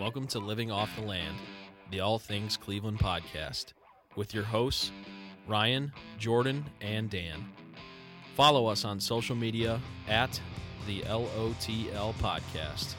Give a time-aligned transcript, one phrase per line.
[0.00, 1.36] Welcome to Living Off the Land,
[1.90, 3.74] the All Things Cleveland podcast,
[4.16, 4.92] with your hosts,
[5.46, 7.44] Ryan, Jordan, and Dan.
[8.34, 9.78] Follow us on social media
[10.08, 10.40] at
[10.86, 12.94] the LOTL Podcast.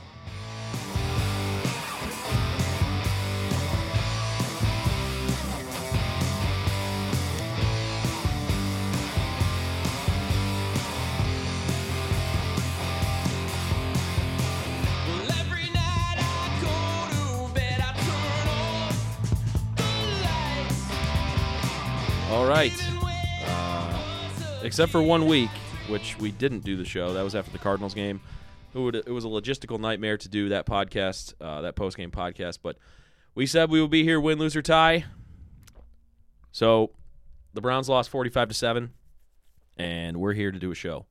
[22.61, 22.91] Right.
[23.47, 25.49] Uh, except for one week,
[25.87, 27.13] which we didn't do the show.
[27.13, 28.21] That was after the Cardinals game.
[28.75, 32.11] It, would, it was a logistical nightmare to do that podcast, uh, that post game
[32.11, 32.59] podcast.
[32.61, 32.77] But
[33.33, 35.05] we said we would be here, win, lose, or tie.
[36.51, 36.91] So
[37.53, 38.91] the Browns lost 45 to 7,
[39.77, 41.07] and we're here to do a show.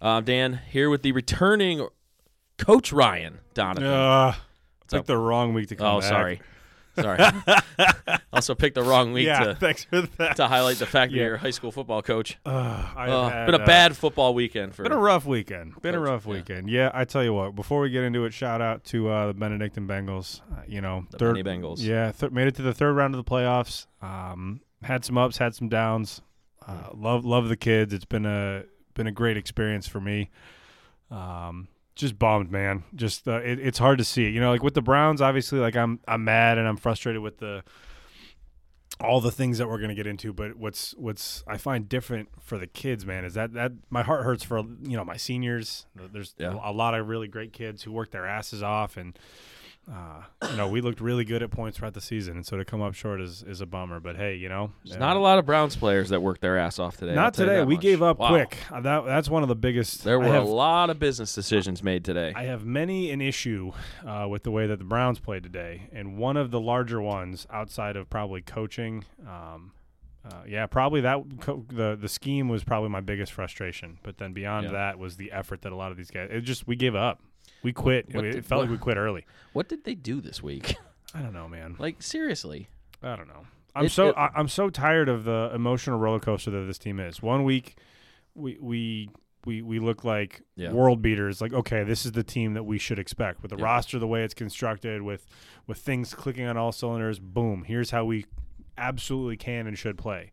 [0.00, 1.86] Uh, Dan, here with the returning
[2.58, 3.84] coach Ryan Donovan.
[3.90, 4.34] Uh,
[4.88, 6.08] So- picked the wrong week to come oh, back.
[6.08, 6.40] sorry.
[7.02, 8.18] Sorry.
[8.32, 10.36] also picked the wrong week yeah, to, thanks for that.
[10.36, 11.24] to highlight the fact that Yeah.
[11.26, 12.38] you're a high school football coach.
[12.44, 12.48] Uh,
[12.96, 15.80] Uh, had, been a uh, bad football weekend for Been a rough weekend.
[15.82, 16.70] Been a rough weekend.
[16.70, 17.54] Yeah, I tell you what.
[17.54, 20.40] Before we get into it, shout out to uh, the Benedictine Bengals.
[20.52, 21.80] Uh, you know, the third, Bengals.
[21.80, 23.86] Yeah, th- made it to the third round of the playoffs.
[24.02, 26.22] Um, had some ups, had some downs.
[26.66, 27.92] Uh, love love the kids.
[27.92, 30.30] It's been a been a great experience for me.
[31.10, 31.68] Um,
[32.00, 32.82] just bummed, man.
[32.94, 34.28] Just uh, it, it's hard to see.
[34.28, 37.38] You know, like with the Browns, obviously, like I'm I'm mad and I'm frustrated with
[37.38, 37.62] the
[39.00, 40.32] all the things that we're gonna get into.
[40.32, 44.24] But what's what's I find different for the kids, man, is that that my heart
[44.24, 45.86] hurts for you know my seniors.
[46.12, 46.58] There's Yeah.
[46.62, 49.18] a lot of really great kids who work their asses off and.
[49.92, 52.64] Uh, you know, we looked really good at points throughout the season, and so to
[52.64, 53.98] come up short is, is a bummer.
[53.98, 56.56] But hey, you know, There's uh, not a lot of Browns players that worked their
[56.56, 57.14] ass off today.
[57.14, 57.64] Not today.
[57.64, 57.82] We much.
[57.82, 58.28] gave up Wow.
[58.28, 58.56] quick.
[58.70, 60.04] Uh, that that's one of the biggest.
[60.04, 62.32] There were have, a lot of business decisions made today.
[62.36, 63.72] I have many an issue
[64.06, 67.46] uh, with the way that the Browns played today, and one of the larger ones
[67.50, 69.04] outside of probably coaching.
[69.26, 69.72] Um,
[70.24, 73.98] uh, yeah, probably that co- the the scheme was probably my biggest frustration.
[74.04, 74.72] But then beyond Yeah.
[74.72, 76.28] that was the effort that a lot of these guys.
[76.30, 77.20] It just we gave up.
[77.62, 78.14] We quit.
[78.14, 79.26] What it, did- felt like we quit early.
[79.52, 80.76] what did they do this week?
[81.14, 81.76] I don't know, man.
[81.78, 82.68] like seriously.
[83.02, 83.46] I don't know.
[83.74, 86.78] I'm It- so it- I, I'm so tired of the emotional roller coaster that this
[86.78, 87.20] team is.
[87.22, 87.76] One week,
[88.34, 89.10] we we
[89.46, 90.72] we we look like Yeah.
[90.72, 91.40] world beaters.
[91.40, 93.64] Like, okay, this is the team that we should expect with the Yeah.
[93.64, 95.26] roster the way it's constructed, with
[95.66, 97.18] with things clicking on all cylinders.
[97.18, 97.64] Boom!
[97.64, 98.26] Here's how we
[98.78, 100.30] absolutely can and should play.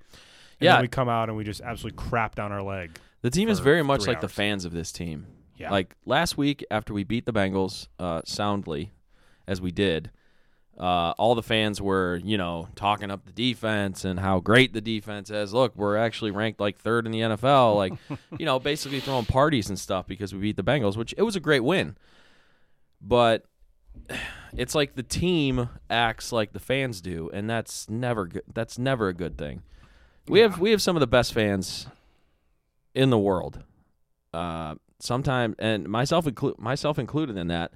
[0.60, 0.74] And Yeah.
[0.74, 2.98] then we come out and we just absolutely crap down our leg.
[3.22, 4.32] The team is for very much three like the hours.
[4.34, 5.28] fans of this team.
[5.58, 5.72] Yeah.
[5.72, 8.92] Like last week after we beat the Bengals uh, soundly,
[9.48, 10.12] as we did,
[10.78, 14.82] uh, all the fans were, you know, talking up the defense and how great the
[14.82, 15.54] defense is.
[15.54, 17.76] Look, we're actually ranked like third in the NFL.
[17.76, 17.94] Like,
[18.38, 21.36] you know, basically throwing parties and stuff because we beat the Bengals, which it was
[21.36, 21.98] a great win.
[23.02, 23.46] But
[24.56, 28.44] it's like the team acts like the fans do, and that's never good.
[28.54, 29.64] That's never a good thing.
[30.28, 31.88] We have we have some of the best fans
[32.94, 33.64] in the world.
[34.34, 37.72] Uh, sometimes, and myself inclu- myself included in that.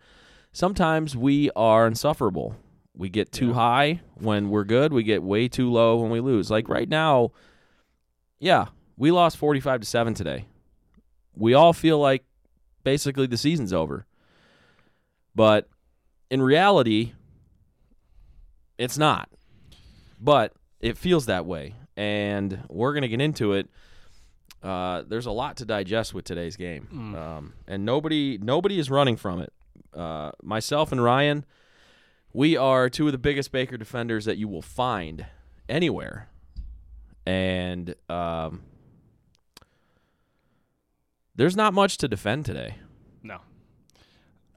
[0.51, 2.55] Sometimes we are insufferable.
[2.95, 3.53] We get too Yeah.
[3.53, 4.91] high when we're good.
[4.91, 6.51] We get way too low when we lose.
[6.51, 7.31] Like right now,
[8.39, 8.67] yeah,
[8.97, 10.45] we lost forty-five to seven today.
[11.35, 12.25] We all feel like
[12.83, 14.05] basically the season's over,
[15.33, 15.69] but
[16.29, 17.13] in reality,
[18.77, 19.29] it's not.
[20.19, 23.69] But it feels that way, and we're gonna get into it.
[24.63, 27.15] Uh, there's a lot to digest with today's game, Mm.
[27.15, 29.51] um, and nobody nobody is running from it.
[29.93, 31.45] Uh, myself and Ryan,
[32.31, 35.25] we are two of the biggest Baker defenders that you will find
[35.67, 36.29] anywhere,
[37.25, 38.61] and um,
[41.35, 42.75] there's not much to defend today.
[43.23, 43.39] No.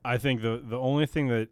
[0.04, 1.48] I think the the only thing that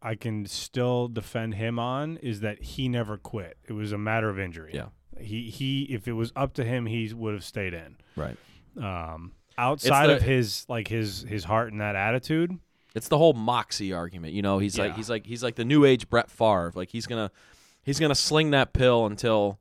[0.00, 3.58] I can still defend him on is that he never quit.
[3.68, 4.72] It was a matter of injury.
[4.74, 4.86] Yeah.
[5.20, 7.96] He he if it was up to him he would have stayed in.
[8.16, 8.36] Right.
[8.80, 12.58] Um outside the- of his like his his heart and that attitude.
[12.94, 14.34] It's the whole moxie argument.
[14.34, 16.72] You know, he's like he's like he's like the new age Brett Favre.
[16.74, 17.30] Like he's gonna
[17.82, 19.58] he's gonna sling that pill until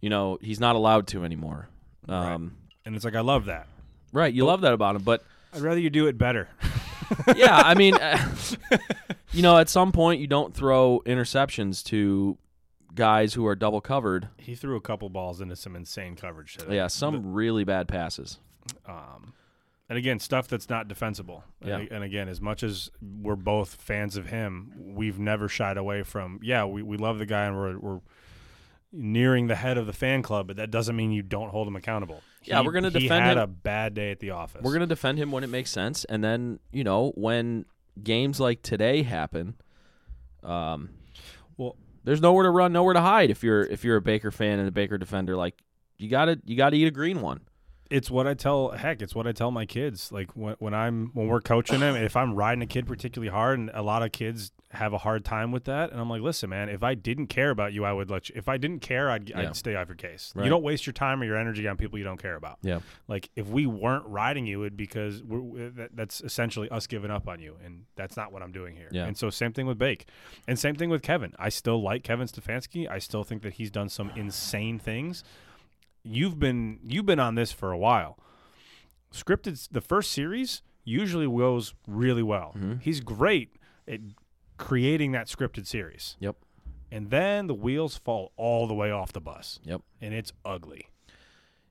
[0.00, 1.68] you know he's not allowed to anymore.
[2.08, 3.66] Um, And it's like I love that.
[4.12, 4.32] right.
[4.32, 5.22] You love that about him, but
[5.54, 6.48] I'd rather you do it better.
[7.36, 8.34] yeah, I mean, uh,
[9.32, 12.36] you know, at some point you don't throw interceptions to
[12.98, 14.28] guys who are double covered.
[14.36, 16.76] he threw a couple balls into some insane coverage today.
[16.76, 18.38] Yeah, some really bad passes.
[18.86, 19.32] um,
[19.88, 21.44] and again, stuff that's not defensible.
[21.64, 21.78] Yeah.
[21.78, 26.02] And, and again, as much as we're both fans of him, we've never shied away
[26.02, 26.40] from.
[26.42, 28.00] Yeah, we, we love the guy and we're we're
[28.92, 31.76] nearing the head of the fan club, but that doesn't mean you don't hold him
[31.76, 32.20] accountable.
[32.44, 33.42] Yeah, He- we're gonna defend he defend had him.
[33.44, 34.60] a bad day at the office.
[34.62, 37.64] We're going to defend him when it makes sense, and then you know when
[38.02, 39.54] games like today happen,
[40.42, 40.90] Um,
[41.56, 41.76] Well-
[42.08, 44.66] there's nowhere to run, nowhere to hide if you're if you're a Baker fan and
[44.66, 45.36] a Baker defender.
[45.36, 45.62] Like
[45.98, 47.40] you gotta you gotta eat a green one.
[47.90, 48.70] It's what I tell.
[48.72, 50.12] Heck, it's what I tell my kids.
[50.12, 53.58] Like when, when I'm when we're coaching them, if I'm riding a kid particularly hard,
[53.58, 56.50] and a lot of kids have a hard time with that, and I'm like, listen,
[56.50, 58.34] man, if I didn't care about you, I would let you.
[58.36, 59.40] If I didn't care, I'd, Yeah.
[59.40, 60.32] I'd stay off your case.
[60.36, 60.44] Right.
[60.44, 62.58] You don't waste your time or your energy on people you don't care about.
[62.62, 62.80] Yeah.
[63.06, 67.26] Like if we weren't riding you, it'd because we're, that, that's essentially us giving up
[67.26, 68.88] on you, and that's not what I'm doing here.
[68.92, 69.06] Yeah.
[69.06, 70.06] And so same thing with Bake,
[70.46, 71.32] and same thing with Kevin.
[71.38, 72.86] I still like Kevin Stefanski.
[72.90, 75.24] I still think that he's done some insane things.
[76.02, 78.18] You've been you've been on this for a while.
[79.12, 82.54] Scripted the first series usually goes really well.
[82.56, 82.80] Mhm.
[82.82, 83.56] He's great
[83.86, 84.00] at
[84.56, 86.16] creating that scripted series.
[86.20, 86.36] Yep.
[86.90, 89.60] And then the wheels fall all the way off the bus.
[89.64, 89.82] Yep.
[90.00, 90.88] And it's ugly.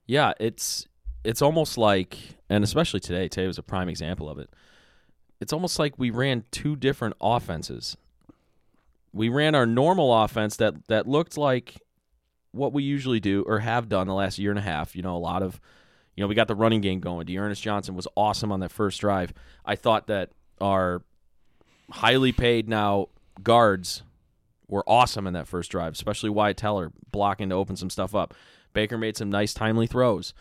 [0.06, 0.88] Yeah, it's
[1.24, 2.18] it's almost like,
[2.50, 4.50] and especially today, today was a prime example of it.
[5.42, 7.98] It's almost like we ran two different offenses.
[9.14, 11.82] We ran our normal offense that that looked like
[12.58, 14.96] what we usually do or have done the last year and a half.
[14.96, 15.60] You know, a lot of,
[16.16, 17.26] you know, we got the running game going.
[17.26, 19.34] D'Ernest Johnson was awesome on that first drive.
[19.66, 21.02] I thought that our
[21.92, 23.08] highly paid now
[23.44, 24.04] guards
[24.68, 28.34] were awesome in that first drive, especially Wyatt Teller blocking to open some stuff up.
[28.74, 30.34] Baker made some nice timely throws.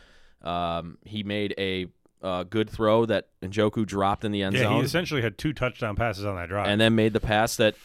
[0.42, 1.86] Um, he made a
[2.22, 5.52] uh, good throw that Njoku dropped in the end Yeah, zone, he essentially had two
[5.52, 6.66] touchdown passes on that drive.
[6.68, 7.76] and then made the pass that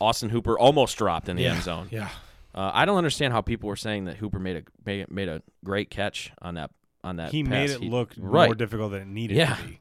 [0.00, 1.88] Austin Hooper almost dropped in the end zone.
[1.90, 2.08] yeah.
[2.54, 5.42] Uh, I don't understand how people were saying that Hooper made a made, made a
[5.64, 6.70] great catch on that
[7.02, 7.32] on that.
[7.32, 7.50] He pass.
[7.50, 8.46] made it He- look right.
[8.46, 9.56] more difficult than it needed Yeah.
[9.56, 9.80] to be.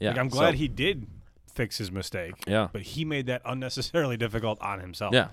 [0.00, 1.06] Yeah, Like I'm glad so- he did
[1.52, 2.34] fix his mistake.
[2.46, 2.68] Yeah.
[2.72, 5.14] But he made that unnecessarily difficult on himself.
[5.14, 5.28] Yeah.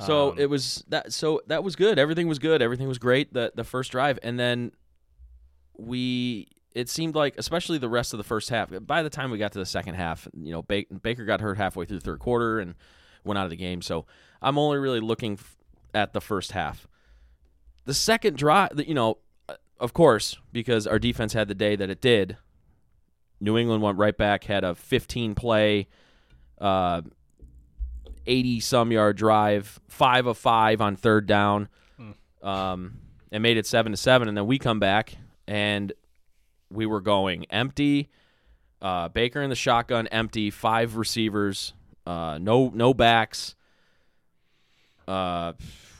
[0.00, 1.12] So Um, it was that.
[1.12, 1.98] So that was good.
[1.98, 2.60] Everything was good.
[2.62, 3.32] Everything was great.
[3.32, 4.72] The the first drive, and then
[5.78, 6.48] we.
[6.74, 8.68] It seemed like, especially the rest of the first half.
[8.84, 11.84] By the time we got to the second half, you know, Baker got hurt halfway
[11.84, 12.74] through the third quarter and
[13.22, 13.80] went out of the game.
[13.80, 14.06] So
[14.42, 15.56] I'm only really looking f-
[15.94, 16.86] at the first half.
[17.84, 19.18] The second drive, you know,
[19.48, 22.36] uh, of course, because our defense had the day that it did.
[23.40, 25.88] New England went right back, had a 15 play,
[26.60, 27.02] uh,
[28.26, 31.68] 80 some yard drive, five of five on third down,
[32.42, 32.98] um,
[33.30, 34.28] and made it seven to seven.
[34.28, 35.14] And then we come back
[35.46, 35.92] and
[36.70, 38.10] we were going empty.
[38.80, 41.74] Uh, Baker in the shotgun, empty, five receivers,
[42.06, 43.54] uh, no no backs.
[45.08, 45.52] Uh,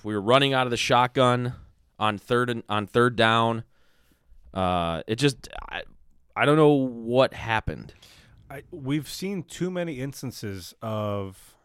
[0.04, 1.54] we were running out of the shotgun
[1.98, 3.64] on third and on third down.
[4.52, 5.82] Uh, it just I,
[6.36, 7.94] I don't know what happened.
[8.50, 11.56] I, we've seen too many instances of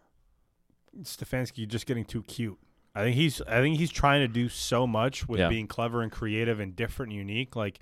[1.01, 2.57] Stefanski just getting too cute.
[2.95, 5.49] I think he's I think he's trying to do so much with Yeah.
[5.49, 7.55] being clever and creative and different and unique.
[7.55, 7.79] Like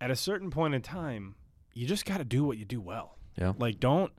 [0.00, 1.36] at a certain point in time,
[1.72, 3.16] you just got to do what you do well.
[3.38, 3.52] Yeah.
[3.58, 4.12] Like don't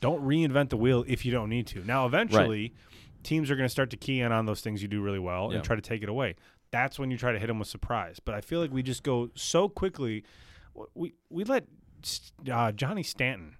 [0.00, 1.84] don't reinvent the wheel if you don't need to.
[1.84, 2.74] Now eventually,
[3.26, 5.48] teams are going to start to key in on those things you do really well
[5.50, 5.56] Yeah.
[5.56, 6.36] and try to take it away.
[6.70, 8.18] That's when you try to hit them with surprise.
[8.24, 10.24] But I feel like we just go so quickly.
[10.94, 11.64] We we let
[12.50, 13.56] uh, Johnny Stanton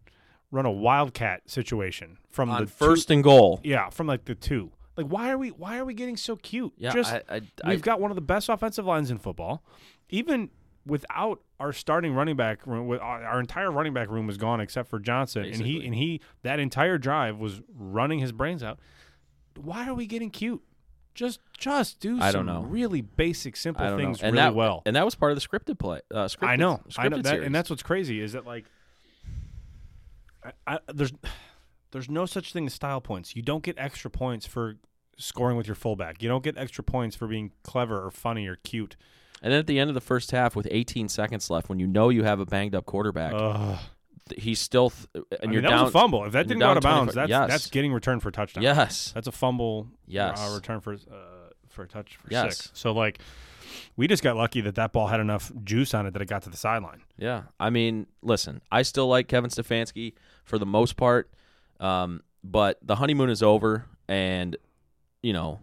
[0.50, 3.60] run a wildcat situation from On the first two, and goal.
[3.64, 4.72] yeah, from like the two.
[4.96, 6.72] Like why are we why are we getting so cute?
[6.78, 9.62] Yeah, just I, I, I, we've got one of the best offensive lines in football.
[10.08, 10.50] Even
[10.86, 14.60] without our starting running back room, with our, our entire running back room was gone
[14.60, 18.78] except for Johnson, and he and he that entire drive was running his brains out.
[19.58, 20.62] Why are we getting cute?
[21.14, 22.68] Just just do I some don't know.
[22.68, 24.28] really basic, simple I don't things know.
[24.28, 24.82] And really that, well.
[24.84, 26.00] and that was part of the scripted play.
[26.12, 27.46] Uh, scripted, I know, I know scripted that, series.
[27.46, 28.66] and that's what's crazy is that like,
[30.44, 31.12] I, I, there's
[31.92, 33.34] there's no such thing as style points.
[33.34, 34.76] You don't get extra points for
[35.16, 36.22] scoring with your fullback.
[36.22, 38.96] You don't get extra points for being clever or funny or cute.
[39.42, 41.86] And then at the end of the first half, with 18 seconds left, when you
[41.86, 43.78] know you have a banged up quarterback, Ugh.
[44.36, 45.82] He's still th- and I mean, you're that down.
[45.84, 46.24] was a fumble.
[46.24, 47.48] If that didn't go out of bounds, that's yes.
[47.50, 48.62] that's getting returned for a touchdown.
[48.62, 49.88] Yes, that's a fumble.
[50.06, 50.38] Yes.
[50.40, 50.96] uh, return for uh,
[51.68, 52.56] for a touch for Yes.
[52.56, 52.70] six.
[52.74, 53.18] So like,
[53.96, 56.42] we just got lucky that that ball had enough juice on it that it got
[56.42, 57.02] to the sideline.
[57.18, 57.42] yeah.
[57.60, 60.14] I mean, listen, I still like Kevin Stefanski
[60.44, 61.30] for the most part,
[61.80, 64.56] um, but the honeymoon is over, and
[65.22, 65.60] you know,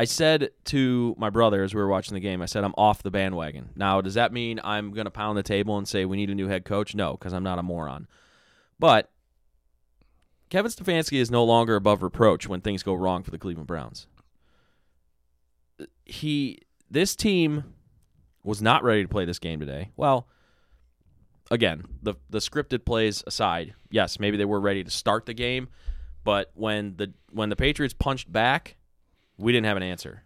[0.00, 3.02] I said to my brother as we were watching the game, I said I'm off
[3.02, 3.68] the bandwagon.
[3.76, 6.34] Now, does that mean I'm going to pound the table and say we need a
[6.34, 6.94] new head coach?
[6.94, 8.08] No, because I'm not a moron.
[8.78, 9.10] But
[10.48, 14.06] Kevin Stefanski is no longer above reproach when things go wrong for the Cleveland Browns.
[16.06, 17.74] He, this team,
[18.42, 19.90] was not ready to play this game today.
[19.98, 20.26] Well,
[21.50, 25.68] again, the the scripted plays aside, yes, maybe they were ready to start the game,
[26.24, 28.76] but when the when the Patriots punched back,
[29.40, 30.22] we didn't have an answer.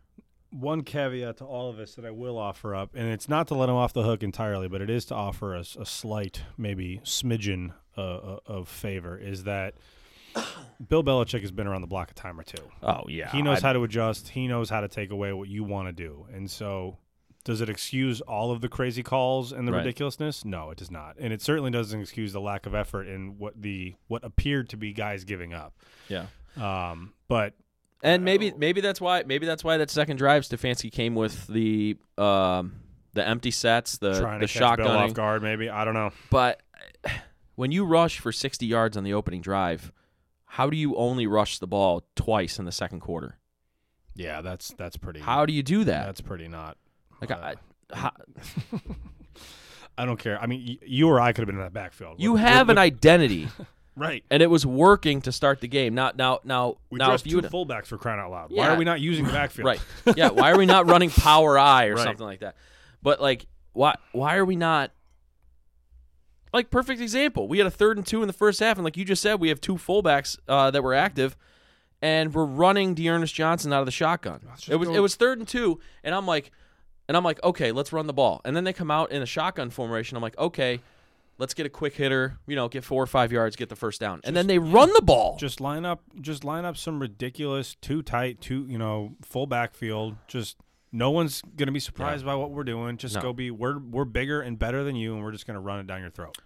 [0.50, 3.54] one caveat to all of this that I will offer up, and it's not to
[3.54, 7.00] let him off the hook entirely, but it is to offer us a slight, maybe
[7.04, 9.74] smidgen uh, uh, of favor, is that
[10.88, 12.62] Bill Belichick has been around the block a time or two.
[12.82, 14.28] Oh yeah, he knows I- how to adjust.
[14.28, 16.26] He knows how to take away what you want to do.
[16.32, 16.98] And so,
[17.44, 19.78] does it excuse all of the crazy calls and the Right.
[19.78, 20.44] ridiculousness?
[20.44, 21.16] No, it does not.
[21.18, 24.76] And it certainly doesn't excuse the lack of effort in what the what appeared to
[24.76, 25.74] be guys giving up.
[26.08, 27.54] Yeah, Um, but
[28.04, 31.96] and maybe maybe that's why maybe that's why that second drive Stefanski came with the
[32.16, 32.76] um
[33.14, 36.12] the empty sets, the trying the to catch Bill off guard, maybe I don't know.
[36.30, 36.62] But
[37.56, 39.92] when you rush for 60 yards on the opening drive,
[40.44, 43.38] how do you only rush the ball twice in the second quarter?
[44.14, 45.20] Yeah, that's that's pretty.
[45.20, 46.06] How do you do that?
[46.06, 46.76] That's pretty not.
[47.20, 47.52] Like uh,
[47.92, 48.12] I, how,
[49.98, 50.40] I don't care.
[50.40, 52.20] I mean, y- you or I could have been in that backfield.
[52.20, 53.48] you have an identity,
[53.96, 54.24] right.
[54.30, 55.94] and it was working to start the game.
[55.94, 58.50] Now, now, now, We now, if you two would, fullbacks for crying out loud.
[58.50, 59.66] Why are we not using the backfield?
[59.66, 59.80] right,
[60.16, 62.04] yeah, why are we not running power I or Right.
[62.04, 62.56] something like that?
[63.02, 64.90] But like, why, why are we not?
[66.52, 68.96] Like perfect example, we had a third and two in the first half, and like
[68.96, 71.36] you just said, we have two fullbacks uh, that were active,
[72.00, 74.40] and we're running D'Ernest Johnson out of the shotgun.
[74.68, 76.52] It was go- it was third and two, and I'm like,
[77.08, 79.26] and I'm like, okay, let's run the ball, and then they come out in a
[79.26, 80.16] shotgun formation.
[80.16, 80.80] I'm like, okay,
[81.38, 84.00] let's get a quick hitter, you know, get four or five yards, get the first
[84.00, 85.36] down, and then they run the ball.
[85.38, 86.02] Just line up.
[86.20, 90.16] Just line up some ridiculous, too tight, too you know, full backfield.
[90.28, 90.56] Just
[90.92, 92.96] no one's gonna be surprised by what we're doing.
[92.96, 93.20] Just No.
[93.22, 93.50] go be.
[93.50, 96.10] We're we're bigger and better than you, and we're just gonna run it down your
[96.10, 96.38] throat.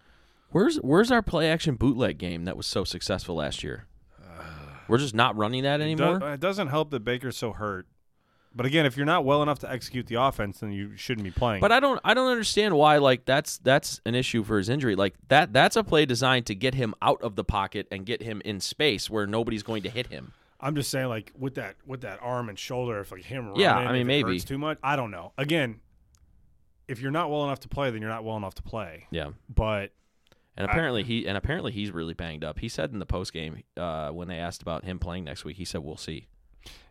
[0.51, 3.87] Where's where's our play action bootleg game that was so successful last year?
[4.89, 6.19] We're just not running that It, anymore.
[6.19, 7.87] do- it doesn't help that Baker's so hurt.
[8.55, 11.31] But again, if you're not well enough to execute the offense, then you shouldn't be
[11.31, 11.61] playing.
[11.61, 14.97] But I don't I don't understand why like that's that's an issue for his injury.
[14.97, 18.23] Like that that's a play designed to get him out of the pocket and get
[18.23, 20.33] him in space where nobody's going to hit him.
[20.61, 23.61] I'm just saying, like with that with that arm and shoulder, if like him running,
[23.61, 24.33] Yeah, I mean, if it maybe.
[24.33, 24.79] hurts too much.
[24.83, 25.33] I don't know.
[25.39, 25.81] Again,
[26.89, 29.07] if you're not well enough to play, then you're not well enough to play.
[29.13, 29.31] Yeah.
[29.55, 29.93] But
[30.57, 32.59] And apparently he and apparently he's really banged up.
[32.59, 35.59] He said in the post game uh, when they asked about him playing next week,
[35.59, 36.27] he said we'll see.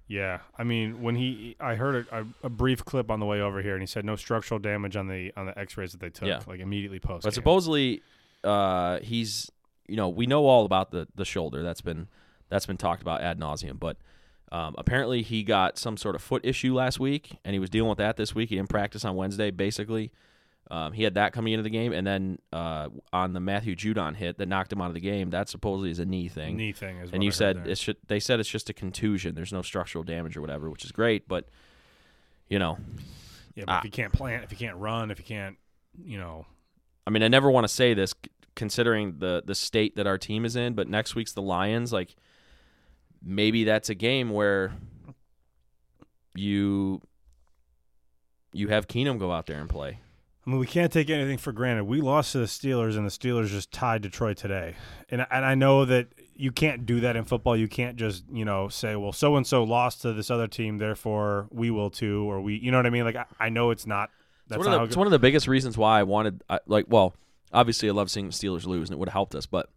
[0.08, 3.62] Yeah, I mean, when he, I heard a, a, brief clip on the way over
[3.62, 6.28] here, and he said no structural damage on the on the X-rays that they took,
[6.28, 6.40] Yeah.
[6.48, 7.26] like immediately post.
[7.26, 8.02] But supposedly
[8.44, 9.52] uh, he's
[9.88, 12.08] you know we know all about the the shoulder that's been
[12.50, 13.80] that's been talked about ad nauseum.
[13.80, 13.98] But
[14.52, 17.90] um, apparently he got some sort of foot issue last week, and he was dealing
[17.90, 18.50] with that this week.
[18.50, 19.52] He didn't practice on Wednesday.
[19.52, 20.12] Basically,
[20.70, 24.16] um, he had that coming into the game, and then uh, on the Matthew Judon
[24.16, 26.58] hit that knocked him out of the game, that supposedly is a knee thing.
[26.58, 27.12] knee thing is.
[27.14, 27.72] and you I said there.
[27.72, 27.98] it should.
[28.08, 29.34] They said it's just a contusion.
[29.34, 31.28] There's no structural damage or whatever, which is great.
[31.28, 31.48] But
[32.50, 32.78] you know,
[33.56, 33.78] yeah, but ah.
[33.80, 35.58] if you can't plant, if you can't run, if you can't,
[36.04, 36.46] you know,
[37.06, 38.14] I mean, I never want to say this
[38.56, 41.94] considering the the state that our team is in, but next week's the Lions.
[41.94, 42.16] Like,
[43.24, 44.74] maybe that's a game where
[46.36, 47.02] you
[48.52, 50.02] you have Keenum go out there and play.
[50.48, 51.84] I mean, we can't take anything for granted.
[51.84, 54.76] We lost to the Steelers, and the Steelers just tied Detroit today.
[55.10, 57.58] And and I know that you can't do that in football.
[57.58, 60.78] You can't just you know say, well, so and so lost to this other team,
[60.78, 63.04] therefore we will too, or we, you know what I mean?
[63.04, 64.10] Like I, I know it's not.
[64.48, 66.42] That's It's one, of the, it it's one of the biggest reasons why I wanted,
[66.50, 67.14] I, like, well,
[67.52, 69.46] obviously I love seeing the Steelers lose, and it would have helped us.
[69.46, 69.70] But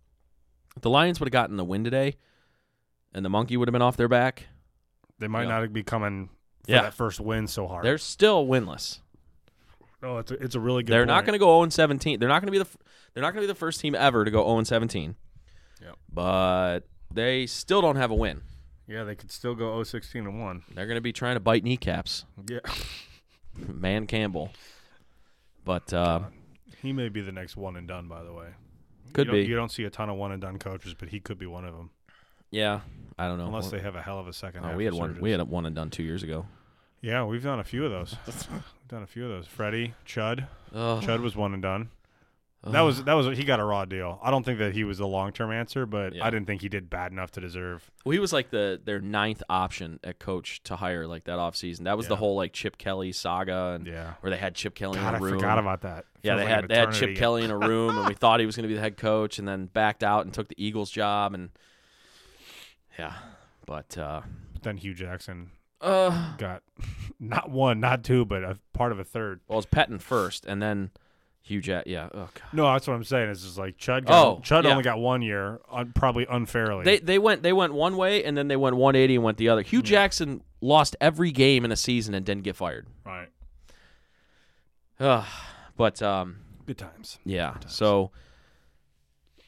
[0.77, 2.15] if the Lions would have gotten the win today,
[3.13, 4.47] and the monkey would have been off their back,
[5.19, 5.59] they might Yeah.
[5.59, 6.29] not be coming
[6.65, 6.83] for Yeah.
[6.83, 7.85] that first win so hard.
[7.85, 9.01] they're still winless.
[10.03, 10.93] Oh, it's a, it's a really good.
[10.93, 12.19] They're not going to go 0 17.
[12.19, 12.69] They're not going to be the
[13.13, 15.15] they're not going to be the first team ever to go 0 17.
[15.83, 15.97] Yep.
[16.13, 16.81] But
[17.13, 18.43] they still don't have a win.
[18.87, 20.63] Yeah, they could still go 0-16 and one.
[20.75, 22.25] They're going to be trying to bite kneecaps.
[22.49, 22.59] Yeah,
[23.81, 24.51] Dan Campbell.
[25.65, 26.23] But uh,
[26.83, 28.09] he may be the next one and done.
[28.09, 28.49] By the way,
[29.13, 29.45] could you be.
[29.45, 31.65] You don't see a ton of one and done coaches, but he could be one
[31.65, 31.91] of them,
[32.51, 32.81] Yeah.
[33.19, 33.47] I don't know.
[33.47, 34.65] unless they have a hell of a second.
[34.65, 35.19] Oh, we had one.
[35.21, 36.47] We had a one and done two years ago.
[37.03, 38.17] Yeah, we've done a few of those.
[38.91, 39.47] done a few of those.
[39.47, 40.47] Freddie, Chud.
[40.75, 41.91] Oh, Chud was one and done.
[42.63, 44.19] That was that was he got a raw deal.
[44.23, 46.27] I don't think that he was a long term answer, but Yeah.
[46.27, 47.91] I didn't think he did bad enough to deserve.
[48.05, 51.85] Well, he was like the their ninth option at coach to hire like that offseason.
[51.85, 54.13] That was the whole like Chip Kelly saga and Yeah.
[54.21, 55.39] where they had Chip Kelly God, in I a room.
[55.39, 56.05] forgot about that.
[56.23, 57.17] Yeah, they like had they had Chip.
[57.17, 59.39] Kelly in a room, and we thought he was going to be the head coach,
[59.39, 61.49] and then backed out and took the Eagles job, and
[62.99, 63.15] yeah,
[63.65, 64.21] but uh,
[64.53, 66.63] But then Hue Jackson uh, got
[67.21, 69.41] not one, not two, but a part of a third.
[69.49, 70.91] well, it's was Pettine first, and then
[71.43, 71.85] Hue Jack.
[71.87, 73.31] Yeah, oh god, No, that's what I'm saying.
[73.31, 74.07] It's just like Chud.
[74.07, 74.71] Got, Oh, Chud yeah.
[74.71, 76.85] only got one year, un, probably unfairly.
[76.85, 79.49] they they went they went one way, and then they went 180 and went the
[79.49, 79.63] other.
[79.63, 82.87] Hue Jackson lost every game in a season and didn't get fired.
[83.05, 83.29] right.
[84.99, 85.25] Ugh.
[85.77, 87.19] but um, Good times.
[87.25, 88.11] yeah, so.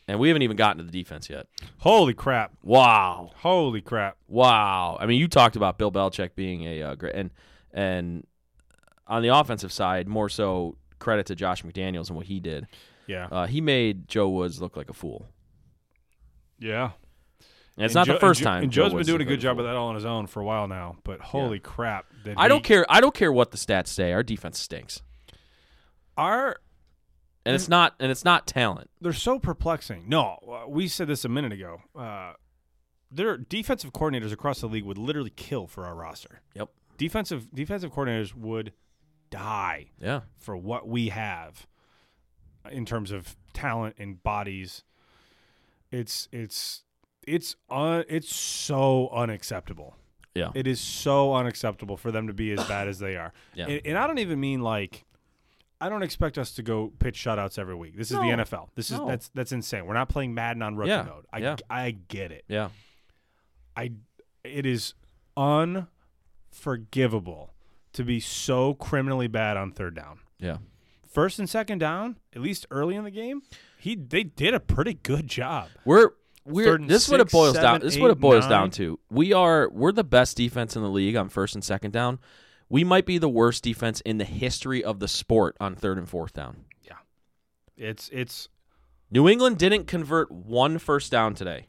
[0.09, 1.47] And we haven't even gotten to the defense yet.
[1.79, 2.53] Holy crap!
[2.63, 3.31] Wow.
[3.37, 4.17] Holy crap!
[4.27, 4.99] Wow.
[5.01, 7.31] I mean, you talked about Bill Belichick being a uh, great and
[7.73, 8.27] and
[9.07, 12.67] on the offensive side, more so credit to Josh McDaniels and what he did.
[13.07, 15.27] Yeah, Uh, he made Joe Woods look like a fool.
[16.59, 16.93] yeah,
[17.77, 18.63] And it's not the first Joe- time.
[18.65, 20.41] And Joe Joe's been doing a good job of that all on his own for
[20.41, 20.97] a while now.
[21.05, 22.07] But holy crap!
[22.25, 22.87] Did I don't care.
[22.89, 24.13] I don't care what the stats say.
[24.13, 25.03] Our defense stinks,
[26.17, 26.57] Our
[27.45, 27.95] and it's not.
[28.01, 28.91] And it's not talent.
[29.01, 30.05] they're so perplexing.
[30.09, 31.81] No, uh, we said this a minute ago.
[31.97, 32.33] Uh,
[33.11, 36.41] their defensive coordinators across the league would literally kill for our roster.
[36.55, 36.71] Yep.
[36.99, 38.73] Defensive defensive coordinators would
[39.31, 40.21] die Yeah.
[40.39, 41.67] for what we have
[42.71, 44.85] in terms of talent and bodies.
[45.91, 46.85] It's it's
[47.27, 49.97] it's un, it's so unacceptable.
[50.35, 50.51] Yeah.
[50.55, 53.33] It is so unacceptable for them to be as bad as they are.
[53.55, 53.67] Yeah.
[53.67, 55.05] And, and I don't even mean like
[55.83, 57.97] I don't expect us to go pitch shutouts every week.
[57.97, 58.69] This is the NFL.
[58.77, 59.07] This is No.
[59.09, 59.85] that's that's insane.
[59.87, 61.03] We're not playing Madden on rookie Yeah.
[61.03, 61.27] mode.
[61.33, 61.57] I Yeah.
[61.69, 62.45] I get it.
[62.49, 62.69] Yeah.
[63.77, 63.93] I
[64.45, 64.95] it is
[65.37, 67.55] unforgivable
[67.93, 70.21] to be so criminally bad on third down.
[70.39, 70.59] Yeah.
[71.09, 73.43] First and second down, at least early in the game,
[73.79, 75.69] he they did a pretty good job.
[75.85, 76.11] We're
[76.45, 77.63] we're this is what it six, boils down.
[77.63, 78.51] seven, This is what it boils nine.
[78.51, 78.99] down to.
[79.11, 82.19] We are we're the best defense in the league on first and second down.
[82.73, 86.09] We might be the worst defense in the history of the sport on third and
[86.09, 86.65] fourth down.
[86.83, 86.97] Yeah.
[87.77, 88.49] It's it's
[89.11, 91.67] New England didn't convert one first down today.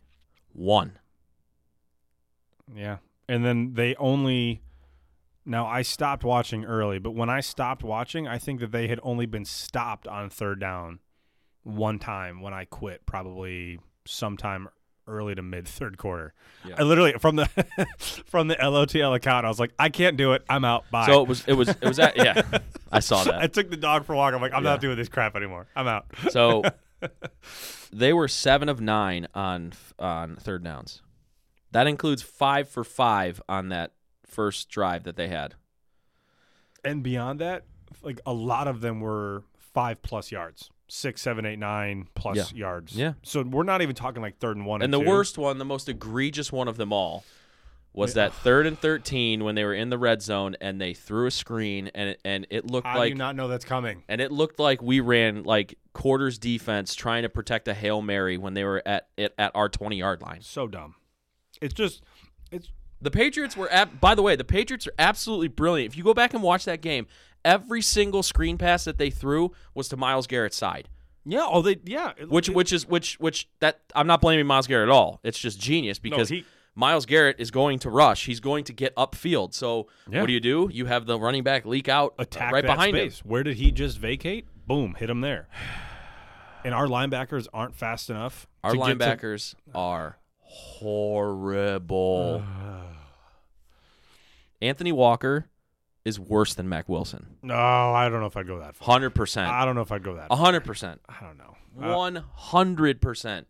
[0.53, 0.93] One.
[2.73, 2.99] yeah.
[3.27, 4.61] And then they only
[5.45, 9.01] now I stopped watching early, but when I stopped watching, I think that they had
[9.03, 10.99] only been stopped on third down
[11.63, 14.69] one time when I quit, probably sometime
[15.07, 16.33] early to mid third quarter.
[16.65, 16.75] Yeah.
[16.79, 17.45] I literally from the
[18.25, 20.43] from the LOTL account, I was like, I can't do it.
[20.49, 20.85] I'm out.
[20.91, 21.05] Bye.
[21.07, 22.41] So it was it was it was at yeah.
[22.91, 23.35] I saw that.
[23.35, 24.33] I took the dog for a walk.
[24.33, 24.71] I'm like, I'm Yeah.
[24.71, 25.67] not doing this crap anymore.
[25.75, 26.05] I'm out.
[26.29, 26.63] So
[27.91, 31.01] they were seven of nine on on third downs.
[31.71, 33.93] That includes five for five on that
[34.27, 35.55] first drive that they had.
[36.85, 37.63] And beyond that,
[38.03, 42.57] like a lot of them were five plus yards, six, seven, eight, nine plus Yeah.
[42.57, 42.95] yards.
[42.95, 43.13] Yeah.
[43.23, 44.81] So we're not even talking like third and one.
[44.81, 45.09] And And, the two.
[45.09, 47.23] worst one, the most egregious one of them all,
[47.95, 51.27] was that third and thirteen when they were in the red zone and they threw
[51.27, 54.03] a screen and it, and it looked How do like you not know that's coming?
[54.07, 58.35] and it looked like we ran like quarters defense trying to protect a hail mary
[58.37, 60.41] when they were at at, at our twenty yard line.
[60.41, 60.95] So dumb.
[61.61, 62.01] It's just,
[62.51, 65.91] it's The Patriots were ab- by the way, the Patriots are absolutely brilliant.
[65.93, 67.05] If you go back and watch that game,
[67.45, 70.89] every single screen pass that they threw was to Myles Garrett's side.
[71.25, 71.45] yeah.
[71.47, 72.11] Oh, they yeah.
[72.17, 75.19] it- Which it- which is which which that I'm not blaming Myles Garrett at all.
[75.23, 78.25] It's just genius because he- Myles Garrett is going to rush.
[78.25, 79.53] He's going to get upfield.
[79.53, 80.21] So Yeah.
[80.21, 80.69] what do you do?
[80.73, 83.19] You have the running back leak out attack right behind space.
[83.21, 83.29] him.
[83.29, 84.47] Where did he just vacate?
[84.65, 85.47] Boom, hit him there.
[86.65, 88.47] And our linebackers aren't fast enough.
[88.63, 92.41] Our to get to- linebackers are horrible.
[94.61, 95.49] Anthony Walker
[96.05, 97.37] is worse than Mack Wilson.
[97.41, 98.93] no, I don't know if I'd go that far.
[98.93, 99.49] Hundred percent.
[99.49, 100.27] I don't know if I'd go that.
[100.29, 100.37] far.
[100.37, 101.01] hundred percent.
[101.07, 101.55] I don't know.
[101.81, 103.47] Uh, One hundred percent.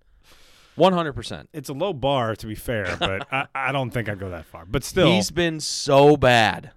[0.75, 1.49] One hundred percent.
[1.53, 4.45] it's a low bar to be fair, but I, I don't think I'd go that
[4.45, 4.65] far.
[4.65, 6.71] But still, He's been so bad.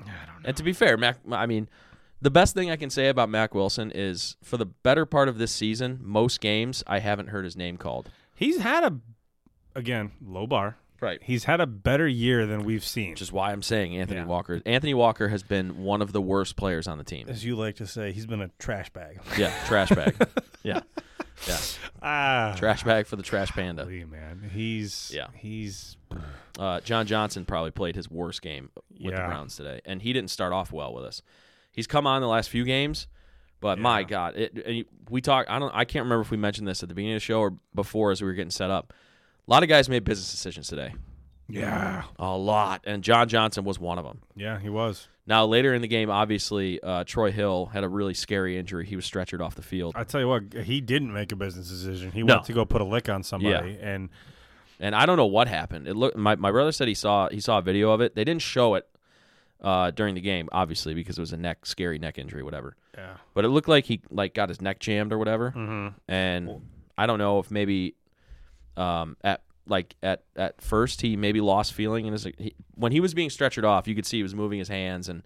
[0.00, 0.48] I don't know.
[0.48, 1.68] And to be fair, Mack, I mean,
[2.22, 5.38] the best thing I can say about Mack Wilson is for the better part of
[5.38, 8.10] this season, most games I haven't heard his name called.
[8.34, 8.98] He's had a
[9.74, 10.76] again low bar.
[11.00, 11.20] Right.
[11.22, 13.10] He's had a better year than we've seen.
[13.10, 14.26] Which is why I'm saying Anthony Yeah.
[14.26, 14.60] Walker.
[14.66, 17.28] Anthony Walker has been one of the worst players on the team.
[17.28, 19.20] as you like to say, he's been a trash bag.
[19.38, 20.16] Yeah, trash bag.
[20.64, 20.80] yeah,
[21.46, 21.58] yeah,
[22.02, 23.84] ah, trash bag for the trash panda.
[23.84, 24.50] golly, man.
[24.52, 25.28] He's Yeah.
[25.34, 25.96] He's
[26.58, 30.30] Uh, John Johnson probably played his worst game with the Browns today, and he didn't
[30.30, 31.22] start off well with us.
[31.70, 33.06] He's come on the last few games,
[33.60, 35.46] but my God, it, and we talk.
[35.48, 35.72] I don't.
[35.72, 38.10] I can't remember if we mentioned this at the beginning of the show or before
[38.10, 38.92] as we were getting set up.
[39.48, 40.94] A lot of guys made business decisions today.
[41.48, 44.20] yeah A lot, and John Johnson was one of them.
[44.36, 45.08] yeah he was.
[45.26, 48.86] Now later in the game, obviously, uh, Troy Hill had a really scary injury.
[48.86, 51.68] He was stretchered off the field, I tell you what, he didn't make a business
[51.68, 52.12] decision.
[52.12, 52.34] He No.
[52.34, 54.08] went to go put a lick on somebody, and
[54.80, 55.88] and I don't know what happened.
[55.88, 56.16] It looked.
[56.16, 58.14] My, my brother said he saw he saw a video of it.
[58.14, 58.86] They didn't show it
[59.60, 62.76] uh, during the game, obviously, because it was a neck scary neck injury, whatever.
[62.96, 65.50] yeah, But it looked like he like got his neck jammed or whatever.
[65.50, 65.88] mm-hmm.
[66.06, 66.60] And
[66.96, 67.94] I don't know if maybe
[68.78, 73.00] um, at like at at first he maybe lost feeling in his he, when he
[73.00, 73.86] was being stretchered off.
[73.88, 75.22] You could see he was moving his hands and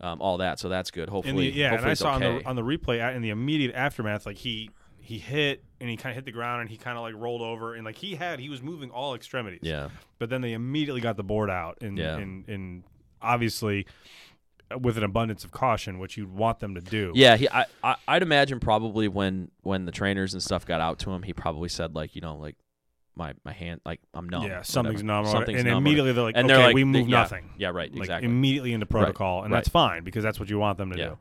[0.00, 0.58] um, all that.
[0.58, 1.04] So that's good.
[1.04, 3.74] And Hopefully, the, yeah, and I saw on the on the replay in the immediate
[3.74, 6.98] aftermath, like he he hit and he kind of hit the ground and he kind
[6.98, 9.60] of like rolled over and like he had he was moving all extremities.
[9.62, 12.16] yeah, but then they immediately got the board out and Yeah.
[12.16, 12.82] and, and
[13.22, 13.86] obviously
[14.70, 17.12] uh, with an abundance of caution, which you'd want them to do.
[17.14, 17.36] yeah.
[17.36, 21.10] He, I, I, I'd imagine probably when when the trainers and stuff got out to
[21.12, 22.56] him, he probably said like, you know, like
[23.16, 24.44] my my hand, like I'm numb.
[24.44, 25.22] yeah, something's whatever.
[25.24, 27.50] numb, Something's and numb immediately they're like, and okay, they're like, we move yeah, nothing.
[27.58, 27.90] Yeah, right.
[27.92, 28.26] Like exactly.
[28.28, 29.58] immediately into protocol, and right.
[29.58, 31.08] that's fine because that's what you want them to Yeah.
[31.08, 31.18] do.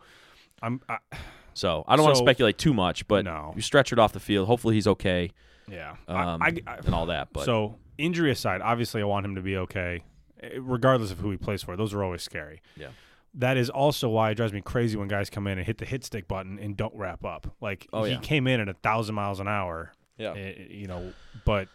[0.61, 0.97] I'm I,
[1.53, 3.53] So I don't want to speculate too much, but No.
[3.55, 4.47] you stretch it off the field.
[4.47, 5.31] Hopefully he's okay.
[5.69, 5.95] Yeah.
[6.09, 7.29] um, I, I, and all that.
[7.31, 10.03] But so injury aside, obviously I want him to be okay,
[10.43, 11.77] eh, regardless of who he plays for.
[11.77, 12.61] Those are always scary.
[12.75, 12.87] Yeah.
[13.35, 15.85] That is also why it drives me crazy when guys come in and hit the
[15.85, 17.55] hit stick button and don't wrap up.
[17.61, 18.19] Like Oh, he yeah.
[18.19, 19.93] came in at a thousand miles an hour.
[20.17, 21.13] yeah, eh, you know,
[21.45, 21.69] but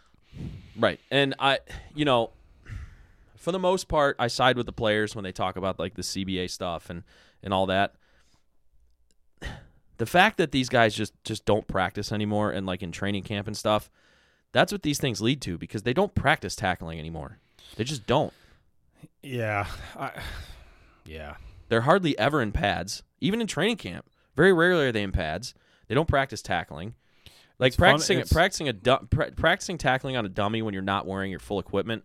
[0.79, 1.01] right.
[1.11, 1.61] And I,
[1.95, 2.31] you know,
[3.37, 6.03] for the most part, I side with the players when they talk about like the
[6.03, 7.03] CBA stuff and
[7.43, 7.95] and all that.
[9.97, 13.47] The fact that these guys just just don't practice anymore and like in training camp
[13.47, 13.90] and stuff,
[14.53, 17.38] that's what these things lead to because they don't practice tackling anymore.
[17.77, 18.33] They just don't.
[19.23, 19.66] yeah,
[19.97, 20.12] I,
[21.05, 21.37] yeah.
[21.69, 24.07] They're hardly ever in pads, even in training camp.
[24.37, 25.55] Very rarely are they in pads.
[25.87, 26.95] They don't practice tackling.
[27.61, 30.83] Like It's practicing it's- practicing a du- pra- practicing tackling on a dummy when you're
[30.83, 32.03] not wearing your full equipment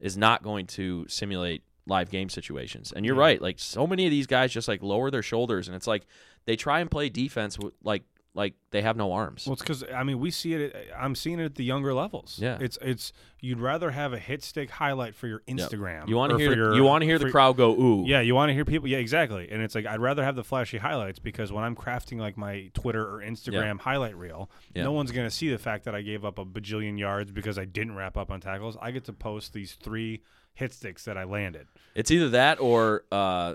[0.00, 2.92] is not going to simulate live game situations.
[2.94, 3.20] And you're Yeah.
[3.22, 3.40] right.
[3.40, 6.04] Like so many of these guys just like lower their shoulders and it's like
[6.44, 8.02] they try and play defense with, like
[8.36, 9.46] like they have no arms.
[9.46, 10.72] Well, it's because I mean we see it.
[10.74, 12.38] At, I'm seeing it at the younger levels.
[12.40, 12.58] Yeah.
[12.60, 15.56] it's it's you'd rather have a hit stick highlight for your Yep.
[15.56, 16.08] Instagram.
[16.08, 18.04] You want to hear your- you want to hear the crowd go ooh.
[18.06, 18.88] Yeah, you want to hear people.
[18.88, 19.48] Yeah, exactly.
[19.50, 22.70] And it's like I'd rather have the flashy highlights because when I'm crafting like my
[22.74, 24.84] Twitter or Instagram highlight reel, Yeah.
[24.84, 27.64] no one's gonna see the fact that I gave up a bajillion yards because I
[27.64, 28.76] didn't wrap up on tackles.
[28.82, 30.22] I get to post these three
[30.52, 31.68] hit sticks that I landed.
[31.94, 33.54] It's either that or uh,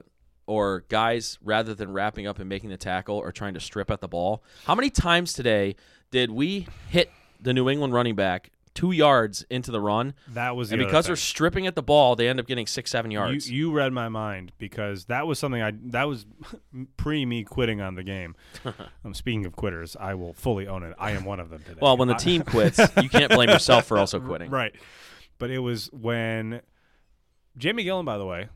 [0.52, 4.02] or guys rather than wrapping up and making the tackle or trying to strip at
[4.02, 4.44] the ball.
[4.66, 5.76] How many times today
[6.12, 7.10] did we hit
[7.40, 11.10] the New England running back two yards into the run, That was and because thing.
[11.10, 13.52] they're stripping at the ball, they end up getting six, seven You, yards.
[13.52, 16.26] you read my mind because that was something I that was
[16.98, 18.36] pre me quitting on the game.
[19.06, 20.94] um, speaking of quitters, I will fully own it.
[21.00, 21.80] I am one of them today.
[21.82, 24.50] well, when the I- team quits, you can't blame yourself for also quitting.
[24.50, 24.74] Right.
[25.38, 26.62] But it was when
[27.58, 28.48] Jamie Gillan, by the way,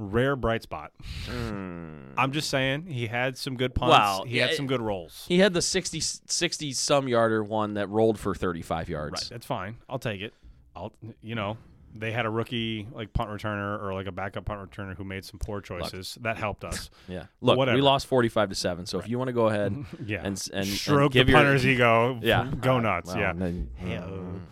[0.00, 0.92] rare bright spot.
[1.28, 3.92] I'm just saying he had some good punts.
[3.92, 5.24] Wow, he yeah, had some good rolls.
[5.28, 8.88] He had the 60, 60 some yarder one that rolled for 35 Right.
[8.88, 9.28] yards.
[9.28, 9.76] That's fine.
[9.88, 10.32] I'll take it.
[10.74, 11.56] I'll you know,
[11.94, 15.24] they had a rookie like punt returner or like a backup punt returner who made
[15.24, 16.16] some poor choices.
[16.22, 16.88] That helped us.
[17.08, 17.24] Yeah.
[17.40, 17.74] Look, Whatever.
[17.76, 18.86] we lost 45 to 7.
[18.86, 20.18] So if you want to go ahead Yeah.
[20.18, 22.18] and and, and Stroke give the your- punter's ego.
[22.22, 22.50] Yeah.
[22.60, 23.08] Go nuts.
[23.08, 23.32] well, yeah.
[23.34, 24.46] then- Um,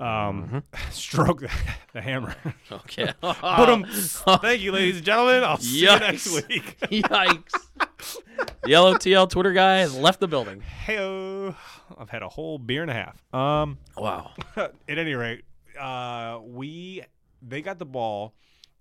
[0.00, 0.58] um, Mm-hmm.
[0.90, 1.50] stroke the,
[1.92, 2.34] the hammer.
[2.70, 3.12] Okay.
[3.22, 5.44] Thank you, ladies and gentlemen.
[5.44, 6.76] I'll see you next week.
[6.90, 7.52] Yikes.
[8.66, 10.60] Yellow TL Twitter guy has left the building.
[10.60, 10.98] Hey,
[11.98, 13.22] I've had a whole beer and a half.
[13.32, 14.32] Um, Wow.
[14.56, 15.44] at any rate,
[15.80, 17.02] uh, we
[17.42, 18.34] they got the ball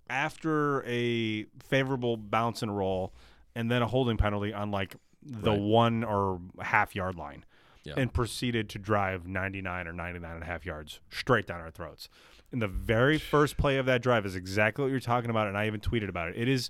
[0.09, 3.13] after a favorable bounce and roll,
[3.55, 5.59] and then a holding penalty on like the Right.
[5.59, 7.45] one or half yard line,
[7.83, 7.93] Yeah.
[7.97, 12.07] and proceeded to drive 99 or 99 and a half yards straight down our throats.
[12.51, 15.57] And the very first play of that drive is exactly what you're talking about, and
[15.57, 16.37] I even tweeted about it.
[16.37, 16.69] It is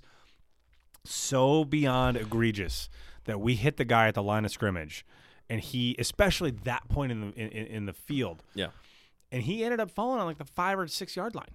[1.04, 2.88] so beyond egregious
[3.24, 5.04] that we hit the guy at the line of scrimmage,
[5.48, 8.68] and he, especially that point in the in, in the field, Yeah.
[9.30, 11.50] and he ended up falling on like the five or six yard line.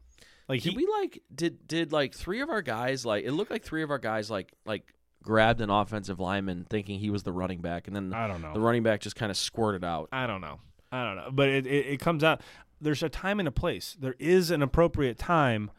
[0.47, 3.51] Like he, Did we like did did like three of our guys like it looked
[3.51, 7.31] like three of our guys like like grabbed an offensive lineman thinking he was the
[7.31, 8.53] running back and then I don't know.
[8.53, 10.09] the running back just kind of squirted out.
[10.11, 10.59] I don't know.
[10.91, 11.29] I don't know.
[11.31, 12.41] But it, it, it comes out.
[12.81, 13.95] There's a time and a place.
[13.99, 15.69] There is an appropriate time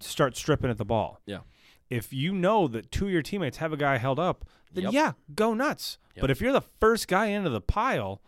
[0.00, 1.20] to start stripping at the ball.
[1.26, 1.40] Yeah.
[1.90, 4.92] If you know that two of your teammates have a guy held up, then Yep.
[4.92, 5.98] yeah, go nuts.
[6.16, 6.20] Yep.
[6.22, 8.22] But if you're the first guy into the pile,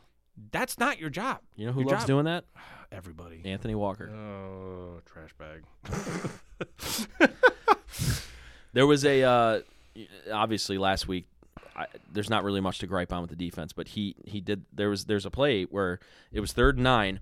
[0.52, 1.38] that's not your job.
[1.56, 2.44] You know who Your loves job- doing that?
[2.92, 3.42] Everybody.
[3.44, 4.10] Anthony Walker.
[4.10, 5.62] Oh, trash bag.
[8.72, 9.60] There was a uh,
[10.32, 11.26] obviously last week.
[11.74, 14.64] I, there's not really much to gripe on with the defense, but he he did.
[14.72, 16.00] There was there's a play where
[16.32, 17.20] it was third and nine,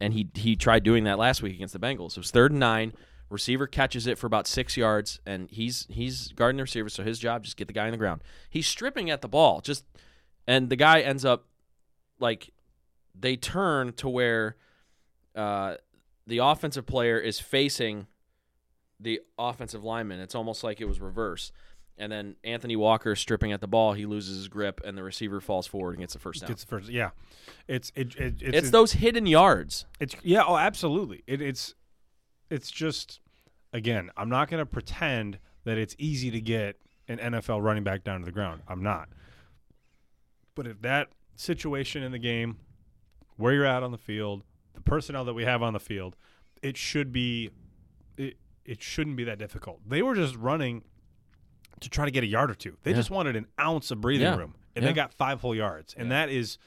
[0.00, 2.12] and he he tried doing that last week against the Bengals.
[2.12, 2.92] It was third and nine.
[3.30, 7.18] Receiver catches it for about six yards, and he's he's guarding the receiver, so his
[7.18, 8.22] job just get the guy on the ground.
[8.50, 9.84] He's stripping at the ball, just
[10.46, 11.46] and the guy ends up
[12.18, 12.50] like
[13.18, 14.56] they turn to where
[15.34, 15.76] uh,
[16.26, 18.06] the offensive player is facing
[19.00, 20.20] the offensive lineman.
[20.20, 21.52] It's almost like it was reverse.
[21.98, 23.92] And then Anthony Walker is stripping at the ball.
[23.92, 26.48] He loses his grip, and the receiver falls forward and gets the first down.
[26.48, 26.88] Gets the first.
[26.88, 27.10] Yeah.
[27.68, 29.86] It's it, it it's, it's those hidden yards.
[30.00, 31.22] It's yeah, oh, absolutely.
[31.26, 31.74] It, it's
[32.50, 33.20] it's just
[33.72, 36.76] again, I'm not going to pretend that it's easy to get
[37.08, 38.62] an NFL running back down to the ground.
[38.68, 39.08] I'm not.
[40.54, 42.58] But if that situation in the game,
[43.36, 44.42] where you're at on the field,
[44.74, 46.16] the personnel that we have on the field,
[46.62, 47.50] it should be
[48.16, 49.80] it it shouldn't be that difficult.
[49.86, 50.84] They were just running
[51.82, 52.76] to try to get a yard or two.
[52.82, 52.96] They Yeah.
[52.96, 54.36] just wanted an ounce of breathing Yeah.
[54.36, 54.90] room, and Yeah.
[54.90, 56.58] they got five whole yards, and that is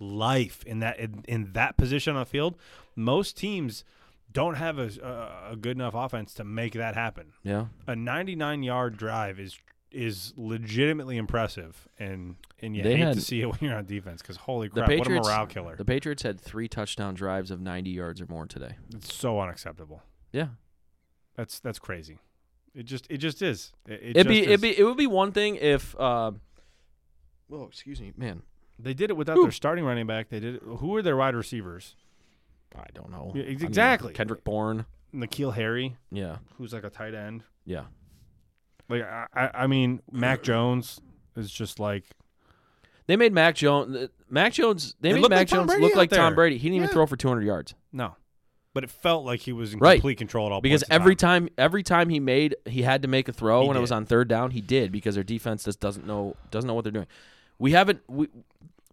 [0.00, 2.56] life in that in, in that position on the field.
[2.96, 3.84] Most teams
[4.32, 7.32] don't have a, a, good enough offense to make that happen.
[7.42, 7.66] Yeah.
[7.86, 9.58] A 99 yard drive is
[9.90, 13.84] is legitimately impressive, and and you They hate had- to see it when you're on
[13.84, 15.76] defense because holy crap, what a Patriots, morale killer!
[15.76, 18.76] the Patriots had three touchdown drives of 90 yards or more today.
[18.94, 20.02] It's so unacceptable.
[20.32, 20.48] Yeah,
[21.36, 22.18] That's that's crazy.
[22.74, 23.72] It just it just is.
[23.86, 25.94] It, it it'd be just it'd be it would be one thing if.
[25.98, 26.32] Uh,
[27.48, 28.42] well, excuse me, man.
[28.78, 29.42] They did it without Whew.
[29.44, 30.28] their starting running back.
[30.30, 30.62] They did it.
[30.62, 31.94] Who are their wide receivers?
[32.74, 33.32] I don't know.
[33.34, 34.12] Yeah, I mean, exactly.
[34.14, 34.86] Kendrick Bourne.
[35.14, 37.42] N'Keal Harry, Yeah, who's like a tight end.
[37.66, 37.82] yeah.
[38.88, 40.98] Like I, I mean, Mac Jones
[41.36, 42.04] is just like
[43.06, 44.08] They made Mac Jones.
[44.30, 44.96] Mac Jones.
[45.02, 46.34] They It made Mac like Jones look like Tom.
[46.34, 46.56] Brady.
[46.56, 48.16] He didn't even throw for 200 yards no,
[48.74, 49.94] but it felt like he was in Right.
[49.96, 51.46] complete control at all because points every time.
[51.46, 53.92] time, every time he made, he had to make a throw He when it was
[53.92, 54.50] on third down.
[54.52, 57.06] He did because their defense just doesn't know doesn't know what they're doing.
[57.58, 58.00] We haven't.
[58.08, 58.28] We,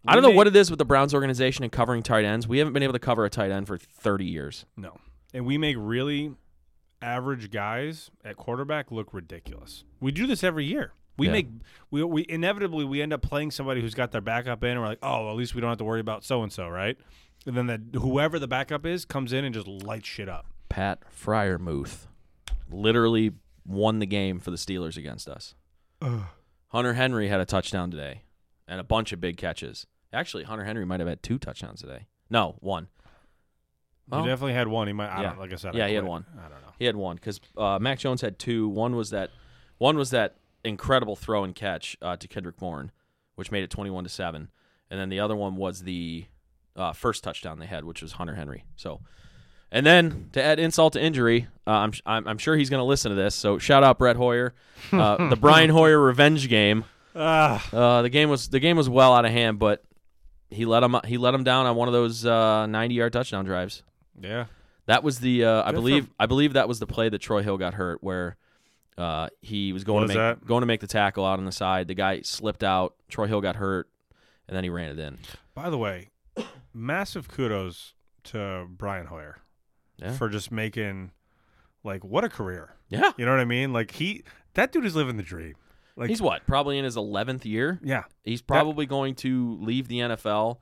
[0.06, 2.48] I don't know what it is with the Browns organization and covering tight ends.
[2.48, 4.66] We haven't been able to cover a tight end for 30 years.
[4.78, 4.98] No,
[5.34, 6.34] and we make really
[7.02, 9.84] average guys at quarterback look ridiculous.
[10.00, 10.94] We do this every year.
[11.18, 11.34] We Yeah.
[11.34, 11.48] make
[11.92, 14.88] we we inevitably we end up playing somebody who's got their backup in, and we're
[14.88, 16.98] like, oh, at least we don't have to worry about so and so, right?
[17.46, 20.46] And then the, whoever the backup is comes in and just lights shit up.
[20.68, 22.08] Pat Freiermuth
[22.70, 23.32] literally
[23.66, 25.56] won the game for the Steelers against us.
[26.68, 28.24] Hunter Henry had a touchdown today
[28.68, 29.88] and a bunch of big catches.
[30.14, 32.08] Actually, Hunter Henry might have had two touchdowns today.
[32.30, 32.88] No, one.
[34.08, 34.88] Well, he definitely had one.
[34.88, 35.08] He might.
[35.08, 35.30] I yeah.
[35.30, 36.26] don't, like I said, I Yeah, he had one.
[36.38, 36.74] I don't know.
[36.80, 38.68] He had one because uh, Mac Jones had two.
[38.68, 39.30] One was that,
[39.78, 42.92] one was that incredible throw and catch uh, to Kendrick Bourne,
[43.36, 44.50] which made it twenty-one to seven,
[44.90, 46.26] and then the other one was the
[46.76, 48.64] uh, first touchdown they had, which was Hunter Henry.
[48.76, 49.02] So,
[49.72, 52.86] and then to add insult to injury, uh, I'm, I'm I'm sure he's going to
[52.86, 53.36] listen to this.
[53.36, 54.54] So shout out Brett Hoyer,
[54.92, 56.86] uh, the Brian Hoyer revenge game.
[57.16, 59.84] Ah, Uh, the game was the game was well out of hand, but
[60.50, 63.84] he let him he let him down on one of those uh, ninety-yard touchdown drives.
[64.20, 64.46] yeah.
[64.86, 67.58] That was the uh, I believe I believe that was the play that Troy Hill
[67.60, 68.38] got hurt where
[68.98, 70.48] uh, he was going Was to make that?
[70.48, 71.88] going to make the tackle out on the side.
[71.88, 72.96] The guy slipped out.
[73.08, 73.88] Troy Hill got hurt,
[74.48, 75.20] and then he ran it in.
[75.54, 76.10] By the way,
[76.80, 77.94] massive kudos
[78.26, 79.40] to Brian Hoyer
[79.98, 81.12] Yeah, for just making
[81.84, 82.76] like what a career.
[82.90, 83.12] yeah.
[83.18, 83.72] You know what I mean?
[83.74, 84.24] Like he
[84.56, 85.56] that dude is living the dream.
[85.96, 87.80] Like He's what probably in his eleventh year.
[87.84, 88.04] yeah.
[88.24, 90.58] He's probably going to leave the NFL